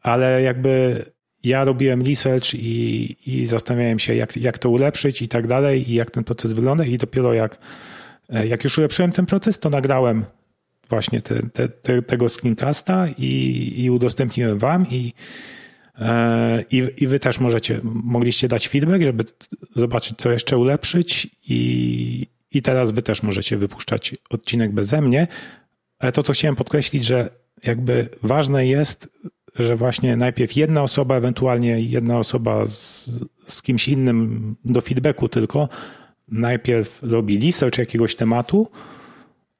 Ale 0.01 0.41
jakby 0.41 1.03
ja 1.43 1.63
robiłem 1.63 2.01
research 2.01 2.53
i, 2.53 3.15
i 3.25 3.47
zastanawiałem 3.47 3.99
się, 3.99 4.15
jak, 4.15 4.37
jak 4.37 4.57
to 4.57 4.69
ulepszyć 4.69 5.21
i 5.21 5.27
tak 5.27 5.47
dalej, 5.47 5.91
i 5.91 5.93
jak 5.93 6.11
ten 6.11 6.23
proces 6.23 6.53
wygląda, 6.53 6.85
i 6.85 6.97
dopiero 6.97 7.33
jak 7.33 7.57
jak 8.29 8.63
już 8.63 8.77
ulepszyłem 8.77 9.11
ten 9.11 9.25
proces, 9.25 9.59
to 9.59 9.69
nagrałem 9.69 10.25
właśnie 10.89 11.21
te, 11.21 11.49
te, 11.49 11.69
te, 11.69 12.01
tego 12.01 12.29
screencasta 12.29 13.07
i, 13.17 13.73
i 13.77 13.91
udostępniłem 13.91 14.59
wam 14.59 14.85
i, 14.91 15.13
e, 15.99 16.63
i, 16.71 16.83
i 16.97 17.07
wy 17.07 17.19
też 17.19 17.39
możecie, 17.39 17.79
mogliście 17.83 18.47
dać 18.47 18.67
feedback, 18.67 19.03
żeby 19.03 19.23
zobaczyć, 19.75 20.17
co 20.17 20.31
jeszcze 20.31 20.57
ulepszyć 20.57 21.27
i, 21.49 22.27
i 22.51 22.61
teraz 22.61 22.91
wy 22.91 23.01
też 23.01 23.23
możecie 23.23 23.57
wypuszczać 23.57 24.15
odcinek 24.29 24.71
beze 24.71 25.01
mnie. 25.01 25.27
Ale 25.99 26.11
to, 26.11 26.23
co 26.23 26.33
chciałem 26.33 26.55
podkreślić, 26.55 27.05
że 27.05 27.29
jakby 27.63 28.09
ważne 28.23 28.67
jest, 28.67 29.09
że 29.59 29.75
właśnie 29.75 30.17
najpierw 30.17 30.55
jedna 30.55 30.83
osoba, 30.83 31.15
ewentualnie 31.15 31.81
jedna 31.81 32.19
osoba 32.19 32.65
z, 32.65 33.09
z 33.47 33.61
kimś 33.61 33.87
innym 33.87 34.55
do 34.65 34.81
feedbacku 34.81 35.29
tylko, 35.29 35.69
najpierw 36.27 37.03
robi 37.03 37.47
research 37.47 37.77
jakiegoś 37.77 38.15
tematu 38.15 38.67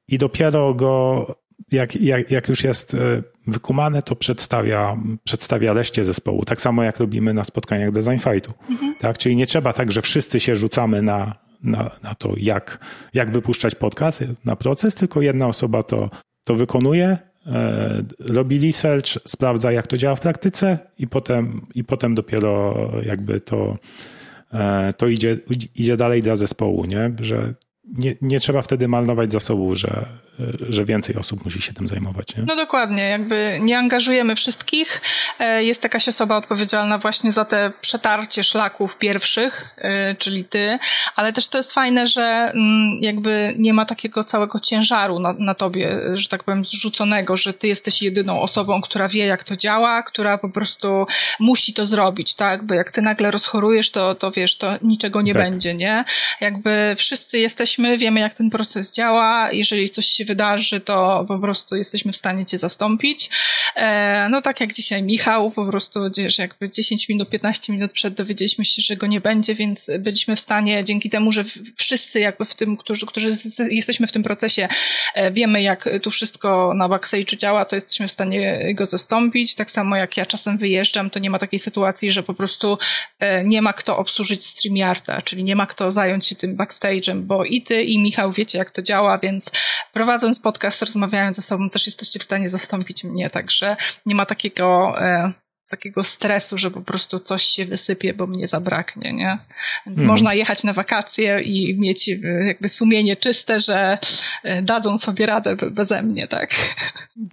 i 0.08 0.18
dopiero 0.18 0.74
go, 0.74 1.26
jak, 1.72 1.96
jak, 1.96 2.30
jak 2.30 2.48
już 2.48 2.64
jest 2.64 2.94
e, 2.94 3.22
wykumane, 3.46 4.02
to 4.02 4.16
przedstawia, 4.16 4.96
przedstawia 5.24 5.72
reszcie 5.72 6.04
zespołu. 6.04 6.44
Tak 6.44 6.60
samo 6.60 6.82
jak 6.82 6.98
robimy 6.98 7.34
na 7.34 7.44
spotkaniach 7.44 7.92
Design 7.92 8.18
Fightu. 8.18 8.52
Mhm. 8.70 8.94
Tak? 9.00 9.18
Czyli 9.18 9.36
nie 9.36 9.46
trzeba 9.46 9.72
tak, 9.72 9.92
że 9.92 10.02
wszyscy 10.02 10.40
się 10.40 10.56
rzucamy 10.56 11.02
na, 11.02 11.36
na, 11.62 11.90
na 12.02 12.14
to, 12.14 12.32
jak, 12.36 12.78
jak 13.14 13.30
wypuszczać 13.30 13.74
podcast, 13.74 14.24
na 14.44 14.56
proces, 14.56 14.94
tylko 14.94 15.22
jedna 15.22 15.46
osoba 15.46 15.82
to, 15.82 16.10
to 16.44 16.54
wykonuje, 16.54 17.18
e, 17.46 18.04
robi 18.18 18.66
research, 18.66 19.06
sprawdza, 19.26 19.72
jak 19.72 19.86
to 19.86 19.96
działa 19.96 20.16
w 20.16 20.20
praktyce 20.20 20.78
i 20.98 21.06
potem, 21.06 21.66
i 21.74 21.84
potem 21.84 22.14
dopiero 22.14 22.74
jakby 23.02 23.40
to 23.40 23.78
to 24.96 25.06
idzie, 25.06 25.38
idzie 25.74 25.96
dalej 25.96 26.22
dla 26.22 26.36
zespołu, 26.36 26.84
nie? 26.84 27.12
że 27.20 27.54
nie, 27.98 28.16
nie 28.22 28.40
trzeba 28.40 28.62
wtedy 28.62 28.88
malnować 28.88 29.32
zasobów, 29.32 29.78
że, 29.78 30.06
że 30.68 30.84
więcej 30.84 31.16
osób 31.16 31.44
musi 31.44 31.62
się 31.62 31.72
tym 31.72 31.88
zajmować. 31.88 32.36
Nie? 32.36 32.42
No 32.42 32.56
dokładnie, 32.56 33.02
jakby 33.02 33.58
nie 33.62 33.78
angażujemy 33.78 34.36
wszystkich. 34.36 35.00
E, 35.38 35.64
jest 35.64 35.84
jakaś 35.84 36.08
osoba 36.08 36.36
odpowiedzialna 36.36 36.98
właśnie 36.98 37.32
za 37.32 37.44
te 37.44 37.72
przetarcie 37.80 38.44
szlaków 38.44 38.98
pierwszych, 38.98 39.74
e, 39.78 40.14
czyli 40.14 40.44
ty, 40.44 40.78
ale 41.16 41.32
też 41.32 41.48
to 41.48 41.58
jest 41.58 41.72
fajne, 41.72 42.06
że 42.06 42.22
mm, 42.22 42.98
jakby 43.00 43.54
nie 43.58 43.74
ma 43.74 43.86
takiego 43.86 44.24
całego 44.24 44.60
ciężaru 44.60 45.18
na, 45.18 45.32
na 45.38 45.54
tobie, 45.54 46.00
że 46.14 46.28
tak 46.28 46.44
powiem, 46.44 46.64
zrzuconego, 46.64 47.36
że 47.36 47.54
ty 47.54 47.68
jesteś 47.68 48.02
jedyną 48.02 48.40
osobą, 48.40 48.80
która 48.80 49.08
wie, 49.08 49.26
jak 49.26 49.44
to 49.44 49.56
działa, 49.56 50.02
która 50.02 50.38
po 50.38 50.48
prostu 50.48 51.06
musi 51.40 51.72
to 51.72 51.86
zrobić, 51.86 52.34
tak? 52.34 52.66
Bo 52.66 52.74
jak 52.74 52.90
ty 52.90 53.02
nagle 53.02 53.30
rozchorujesz, 53.30 53.90
to, 53.90 54.14
to 54.14 54.30
wiesz, 54.30 54.56
to 54.56 54.72
niczego 54.82 55.22
nie 55.22 55.34
tak. 55.34 55.42
będzie, 55.42 55.74
nie? 55.74 56.04
Jakby 56.40 56.94
wszyscy 56.98 57.38
jesteśmy, 57.38 57.98
wiemy, 57.98 58.20
jak 58.20 58.36
ten 58.36 58.50
proces 58.50 58.92
działa, 58.92 59.52
jeżeli 59.52 59.90
coś 59.90 60.06
się 60.06 60.23
wydarzy, 60.24 60.80
to 60.80 61.24
po 61.28 61.38
prostu 61.38 61.76
jesteśmy 61.76 62.12
w 62.12 62.16
stanie 62.16 62.46
cię 62.46 62.58
zastąpić. 62.58 63.30
E, 63.76 64.28
no 64.28 64.42
tak 64.42 64.60
jak 64.60 64.72
dzisiaj 64.72 65.02
Michał, 65.02 65.50
po 65.50 65.66
prostu 65.66 66.00
wiesz, 66.16 66.38
jakby 66.38 66.70
10 66.70 67.08
minut, 67.08 67.30
15 67.30 67.72
minut 67.72 67.92
przed 67.92 68.14
dowiedzieliśmy 68.14 68.64
się, 68.64 68.82
że 68.82 68.96
go 68.96 69.06
nie 69.06 69.20
będzie, 69.20 69.54
więc 69.54 69.90
byliśmy 69.98 70.36
w 70.36 70.40
stanie 70.40 70.84
dzięki 70.84 71.10
temu, 71.10 71.32
że 71.32 71.44
wszyscy 71.76 72.20
jakby 72.20 72.44
w 72.44 72.54
tym, 72.54 72.76
którzy, 72.76 73.06
którzy 73.06 73.30
jesteśmy 73.70 74.06
w 74.06 74.12
tym 74.12 74.22
procesie, 74.22 74.68
e, 75.14 75.32
wiemy 75.32 75.62
jak 75.62 75.88
tu 76.02 76.10
wszystko 76.10 76.74
na 76.74 76.88
backstage 76.88 77.36
działa, 77.36 77.64
to 77.64 77.76
jesteśmy 77.76 78.08
w 78.08 78.10
stanie 78.10 78.74
go 78.74 78.86
zastąpić. 78.86 79.54
Tak 79.54 79.70
samo 79.70 79.96
jak 79.96 80.16
ja 80.16 80.26
czasem 80.26 80.58
wyjeżdżam, 80.58 81.10
to 81.10 81.18
nie 81.18 81.30
ma 81.30 81.38
takiej 81.38 81.58
sytuacji, 81.58 82.10
że 82.10 82.22
po 82.22 82.34
prostu 82.34 82.78
e, 83.18 83.44
nie 83.44 83.62
ma 83.62 83.72
kto 83.72 83.98
obsłużyć 83.98 84.46
StreamYarda, 84.46 85.22
czyli 85.22 85.44
nie 85.44 85.56
ma 85.56 85.66
kto 85.66 85.92
zająć 85.92 86.26
się 86.26 86.36
tym 86.36 86.56
backstage'em, 86.56 87.20
bo 87.20 87.44
i 87.44 87.62
ty 87.62 87.82
i 87.82 87.98
Michał 87.98 88.32
wiecie 88.32 88.58
jak 88.58 88.70
to 88.70 88.82
działa, 88.82 89.18
więc 89.18 89.50
prowadząc 90.14 90.38
podcast, 90.38 90.80
rozmawiając 90.80 91.36
ze 91.36 91.42
sobą, 91.42 91.70
też 91.70 91.86
jesteście 91.86 92.18
w 92.18 92.22
stanie 92.22 92.48
zastąpić 92.48 93.04
mnie, 93.04 93.30
także 93.30 93.76
nie 94.06 94.14
ma 94.14 94.26
takiego 94.26 94.94
e, 95.00 95.32
takiego 95.68 96.04
stresu, 96.04 96.58
że 96.58 96.70
po 96.70 96.80
prostu 96.80 97.20
coś 97.20 97.42
się 97.42 97.64
wysypie, 97.64 98.14
bo 98.14 98.26
mnie 98.26 98.46
zabraknie, 98.46 99.12
nie? 99.12 99.38
Więc 99.86 99.98
hmm. 99.98 100.12
można 100.12 100.34
jechać 100.34 100.64
na 100.64 100.72
wakacje 100.72 101.40
i 101.40 101.78
mieć 101.78 102.08
e, 102.08 102.46
jakby 102.46 102.68
sumienie 102.68 103.16
czyste, 103.16 103.60
że 103.60 103.98
e, 104.44 104.62
dadzą 104.62 104.98
sobie 104.98 105.26
radę 105.26 105.56
beze 105.70 106.02
mnie, 106.02 106.28
tak? 106.28 106.50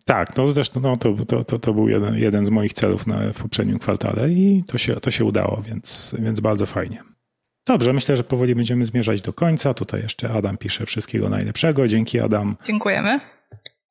Tak, 0.06 0.38
no 0.38 0.48
zresztą 0.48 0.80
no, 0.80 0.96
to, 0.96 1.14
to, 1.28 1.44
to, 1.44 1.60
to 1.60 1.74
był 1.74 1.90
jeden, 1.90 2.16
jeden 2.16 2.46
z 2.46 2.50
moich 2.50 2.74
celów 2.74 3.08
na, 3.08 3.34
w 3.34 3.38
poprzednim 3.38 3.80
kwartale 3.80 4.30
i 4.30 4.64
to 4.68 4.78
się, 4.78 4.96
to 4.96 5.12
się 5.12 5.26
udało, 5.26 5.62
więc, 5.66 6.16
więc 6.20 6.40
bardzo 6.40 6.66
fajnie. 6.66 7.04
Dobrze, 7.68 7.94
myślę, 7.94 8.18
że 8.18 8.24
powoli 8.24 8.56
będziemy 8.56 8.86
zmierzać 8.86 9.22
do 9.22 9.34
końca. 9.34 9.74
Tutaj 9.74 10.02
jeszcze 10.02 10.30
Adam 10.30 10.58
pisze 10.58 10.86
wszystkiego 10.86 11.30
najlepszego. 11.30 11.88
Dzięki 11.88 12.20
Adam. 12.20 12.58
Dziękujemy. 12.66 13.20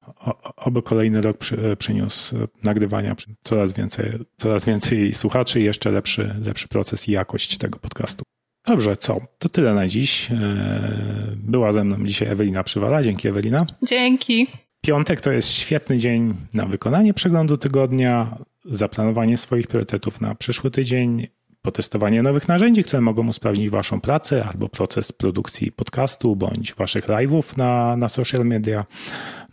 O, 0.07 0.55
oby 0.57 0.83
kolejny 0.83 1.21
rok 1.21 1.39
przy, 1.39 1.77
przyniósł 1.79 2.37
nagrywania 2.65 3.17
coraz 3.43 3.73
więcej, 3.73 4.13
coraz 4.37 4.65
więcej 4.65 5.15
słuchaczy 5.15 5.61
i 5.61 5.65
jeszcze 5.65 5.91
lepszy, 5.91 6.35
lepszy 6.45 6.69
proces 6.69 7.09
i 7.09 7.13
jakość 7.13 7.59
tego 7.59 7.79
podcastu. 7.79 8.23
Dobrze, 8.67 8.97
co? 8.97 9.21
To 9.39 9.49
tyle 9.49 9.75
na 9.75 9.89
dziś. 9.89 10.31
E, 10.31 10.37
była 11.37 11.73
ze 11.73 11.85
mną 11.85 12.07
dzisiaj 12.07 12.29
Ewelina 12.29 12.65
Przywala. 12.65 13.03
Dzięki 13.03 13.29
Ewelina. 13.29 13.67
Dzięki. 13.83 14.47
Piątek 14.81 15.21
to 15.21 15.33
jest 15.33 15.49
świetny 15.49 15.99
dzień 15.99 16.35
na 16.55 16.67
wykonanie 16.67 17.15
przeglądu 17.15 17.57
tygodnia, 17.57 18.39
zaplanowanie 18.65 19.37
swoich 19.37 19.67
priorytetów 19.67 20.21
na 20.21 20.35
przyszły 20.35 20.71
tydzień, 20.71 21.27
potestowanie 21.63 22.23
nowych 22.23 22.49
narzędzi, 22.49 22.85
które 22.85 23.01
mogą 23.01 23.29
usprawnić 23.29 23.71
Waszą 23.71 24.01
pracę 24.01 24.45
albo 24.45 24.69
proces 24.69 25.13
produkcji 25.13 25.73
podcastu 25.73 26.37
bądź 26.37 26.75
Waszych 26.75 27.07
live'ów 27.07 27.57
na, 27.57 27.97
na 27.97 28.09
social 28.09 28.45
media, 28.45 28.85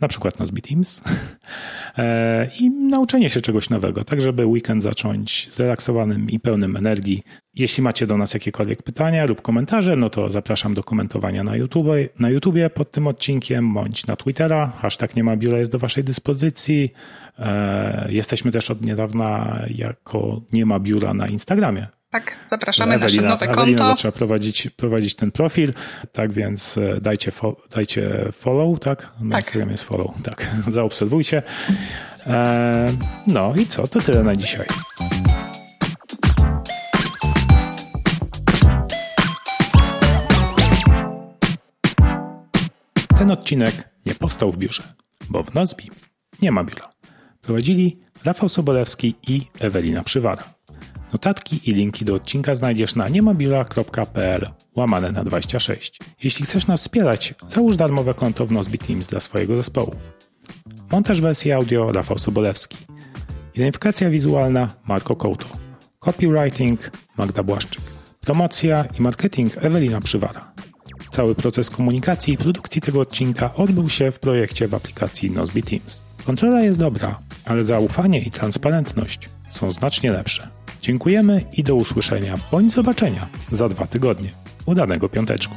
na 0.00 0.08
przykład 0.08 0.40
Nozbe 0.40 0.60
Teams 0.60 1.02
e, 1.98 2.50
i 2.60 2.70
nauczenie 2.70 3.30
się 3.30 3.40
czegoś 3.40 3.70
nowego, 3.70 4.04
tak 4.04 4.20
żeby 4.20 4.46
weekend 4.46 4.82
zacząć 4.82 5.48
zrelaksowanym 5.52 6.30
i 6.30 6.40
pełnym 6.40 6.76
energii. 6.76 7.22
Jeśli 7.54 7.82
macie 7.82 8.06
do 8.06 8.16
nas 8.16 8.34
jakiekolwiek 8.34 8.82
pytania 8.82 9.24
lub 9.24 9.42
komentarze, 9.42 9.96
no 9.96 10.10
to 10.10 10.30
zapraszam 10.30 10.74
do 10.74 10.82
komentowania 10.82 11.44
na 11.44 11.56
YouTube, 11.56 11.86
na 12.18 12.30
YouTubie 12.30 12.70
pod 12.70 12.90
tym 12.90 13.06
odcinkiem 13.06 13.74
bądź 13.74 14.06
na 14.06 14.16
Twittera. 14.16 14.72
Hashtag 14.76 15.16
nie 15.16 15.24
ma 15.24 15.36
biura 15.36 15.58
jest 15.58 15.72
do 15.72 15.78
Waszej 15.78 16.04
dyspozycji. 16.04 16.92
E, 17.38 18.12
jesteśmy 18.12 18.52
też 18.52 18.70
od 18.70 18.82
niedawna 18.82 19.62
jako 19.70 20.40
nie 20.52 20.66
ma 20.66 20.80
biura 20.80 21.14
na 21.14 21.26
Instagramie. 21.26 21.86
Tak, 22.10 22.36
zapraszamy 22.50 22.94
Ewelina, 22.94 23.22
nasze 23.22 23.28
nowe 23.28 23.46
konto. 23.46 23.62
Ewelina 23.62 23.88
zaczęła 23.88 24.12
prowadzić, 24.12 24.68
prowadzić 24.76 25.14
ten 25.14 25.30
profil, 25.32 25.72
tak 26.12 26.32
więc 26.32 26.78
e, 26.78 27.00
dajcie, 27.00 27.30
fo, 27.30 27.56
dajcie 27.70 28.32
follow, 28.32 28.80
tak? 28.80 29.12
Na 29.20 29.30
tak. 29.30 29.44
Instagramie 29.44 29.72
jest 29.72 29.84
follow, 29.84 30.14
tak, 30.24 30.46
zaobserwujcie. 30.68 31.42
E, 32.26 32.92
no 33.26 33.54
i 33.56 33.66
co, 33.66 33.86
to 33.86 34.00
tyle 34.00 34.22
na 34.22 34.36
dzisiaj. 34.36 34.66
Ten 43.18 43.30
odcinek 43.30 43.88
nie 44.06 44.14
powstał 44.14 44.52
w 44.52 44.56
biurze, 44.56 44.82
bo 45.30 45.42
w 45.42 45.54
Nozbi 45.54 45.90
nie 46.42 46.52
ma 46.52 46.64
biura. 46.64 46.90
Prowadzili 47.40 47.98
Rafał 48.24 48.48
Sobolewski 48.48 49.14
i 49.28 49.46
Ewelina 49.60 50.04
Przywara. 50.04 50.57
Notatki 51.12 51.70
i 51.70 51.72
linki 51.72 52.04
do 52.04 52.14
odcinka 52.14 52.54
znajdziesz 52.54 52.94
na 52.94 53.08
niemabiura.pl 53.08 54.50
łamane 54.76 55.12
na 55.12 55.24
26. 55.24 55.98
Jeśli 56.22 56.44
chcesz 56.44 56.66
nas 56.66 56.80
wspierać, 56.80 57.34
załóż 57.48 57.76
darmowe 57.76 58.14
konto 58.14 58.46
w 58.46 58.52
Nozbi 58.52 58.78
Teams 58.78 59.06
dla 59.06 59.20
swojego 59.20 59.56
zespołu. 59.56 59.94
Montaż 60.92 61.20
wersji 61.20 61.52
audio 61.52 61.92
Rafał 61.92 62.18
Sobolewski. 62.18 62.78
Identyfikacja 63.54 64.10
wizualna 64.10 64.68
Marko 64.86 65.16
Kołto. 65.16 65.46
Copywriting 65.98 66.90
Magda 67.16 67.42
Błaszczyk. 67.42 67.82
Promocja 68.20 68.84
i 68.98 69.02
marketing 69.02 69.64
Ewelina 69.64 70.00
Przywara. 70.00 70.52
Cały 71.10 71.34
proces 71.34 71.70
komunikacji 71.70 72.34
i 72.34 72.38
produkcji 72.38 72.80
tego 72.80 73.00
odcinka 73.00 73.54
odbył 73.54 73.88
się 73.88 74.10
w 74.10 74.18
projekcie 74.18 74.68
w 74.68 74.74
aplikacji 74.74 75.30
Nozbe 75.30 75.62
Teams. 75.62 76.04
Kontrola 76.26 76.62
jest 76.62 76.78
dobra, 76.78 77.18
ale 77.44 77.64
zaufanie 77.64 78.20
i 78.20 78.30
transparentność 78.30 79.28
są 79.50 79.72
znacznie 79.72 80.12
lepsze. 80.12 80.57
Dziękujemy 80.82 81.44
i 81.52 81.64
do 81.64 81.74
usłyszenia 81.74 82.34
bądź 82.52 82.72
zobaczenia 82.72 83.28
za 83.48 83.68
dwa 83.68 83.86
tygodnie. 83.86 84.30
Udanego 84.66 85.08
piąteczku. 85.08 85.54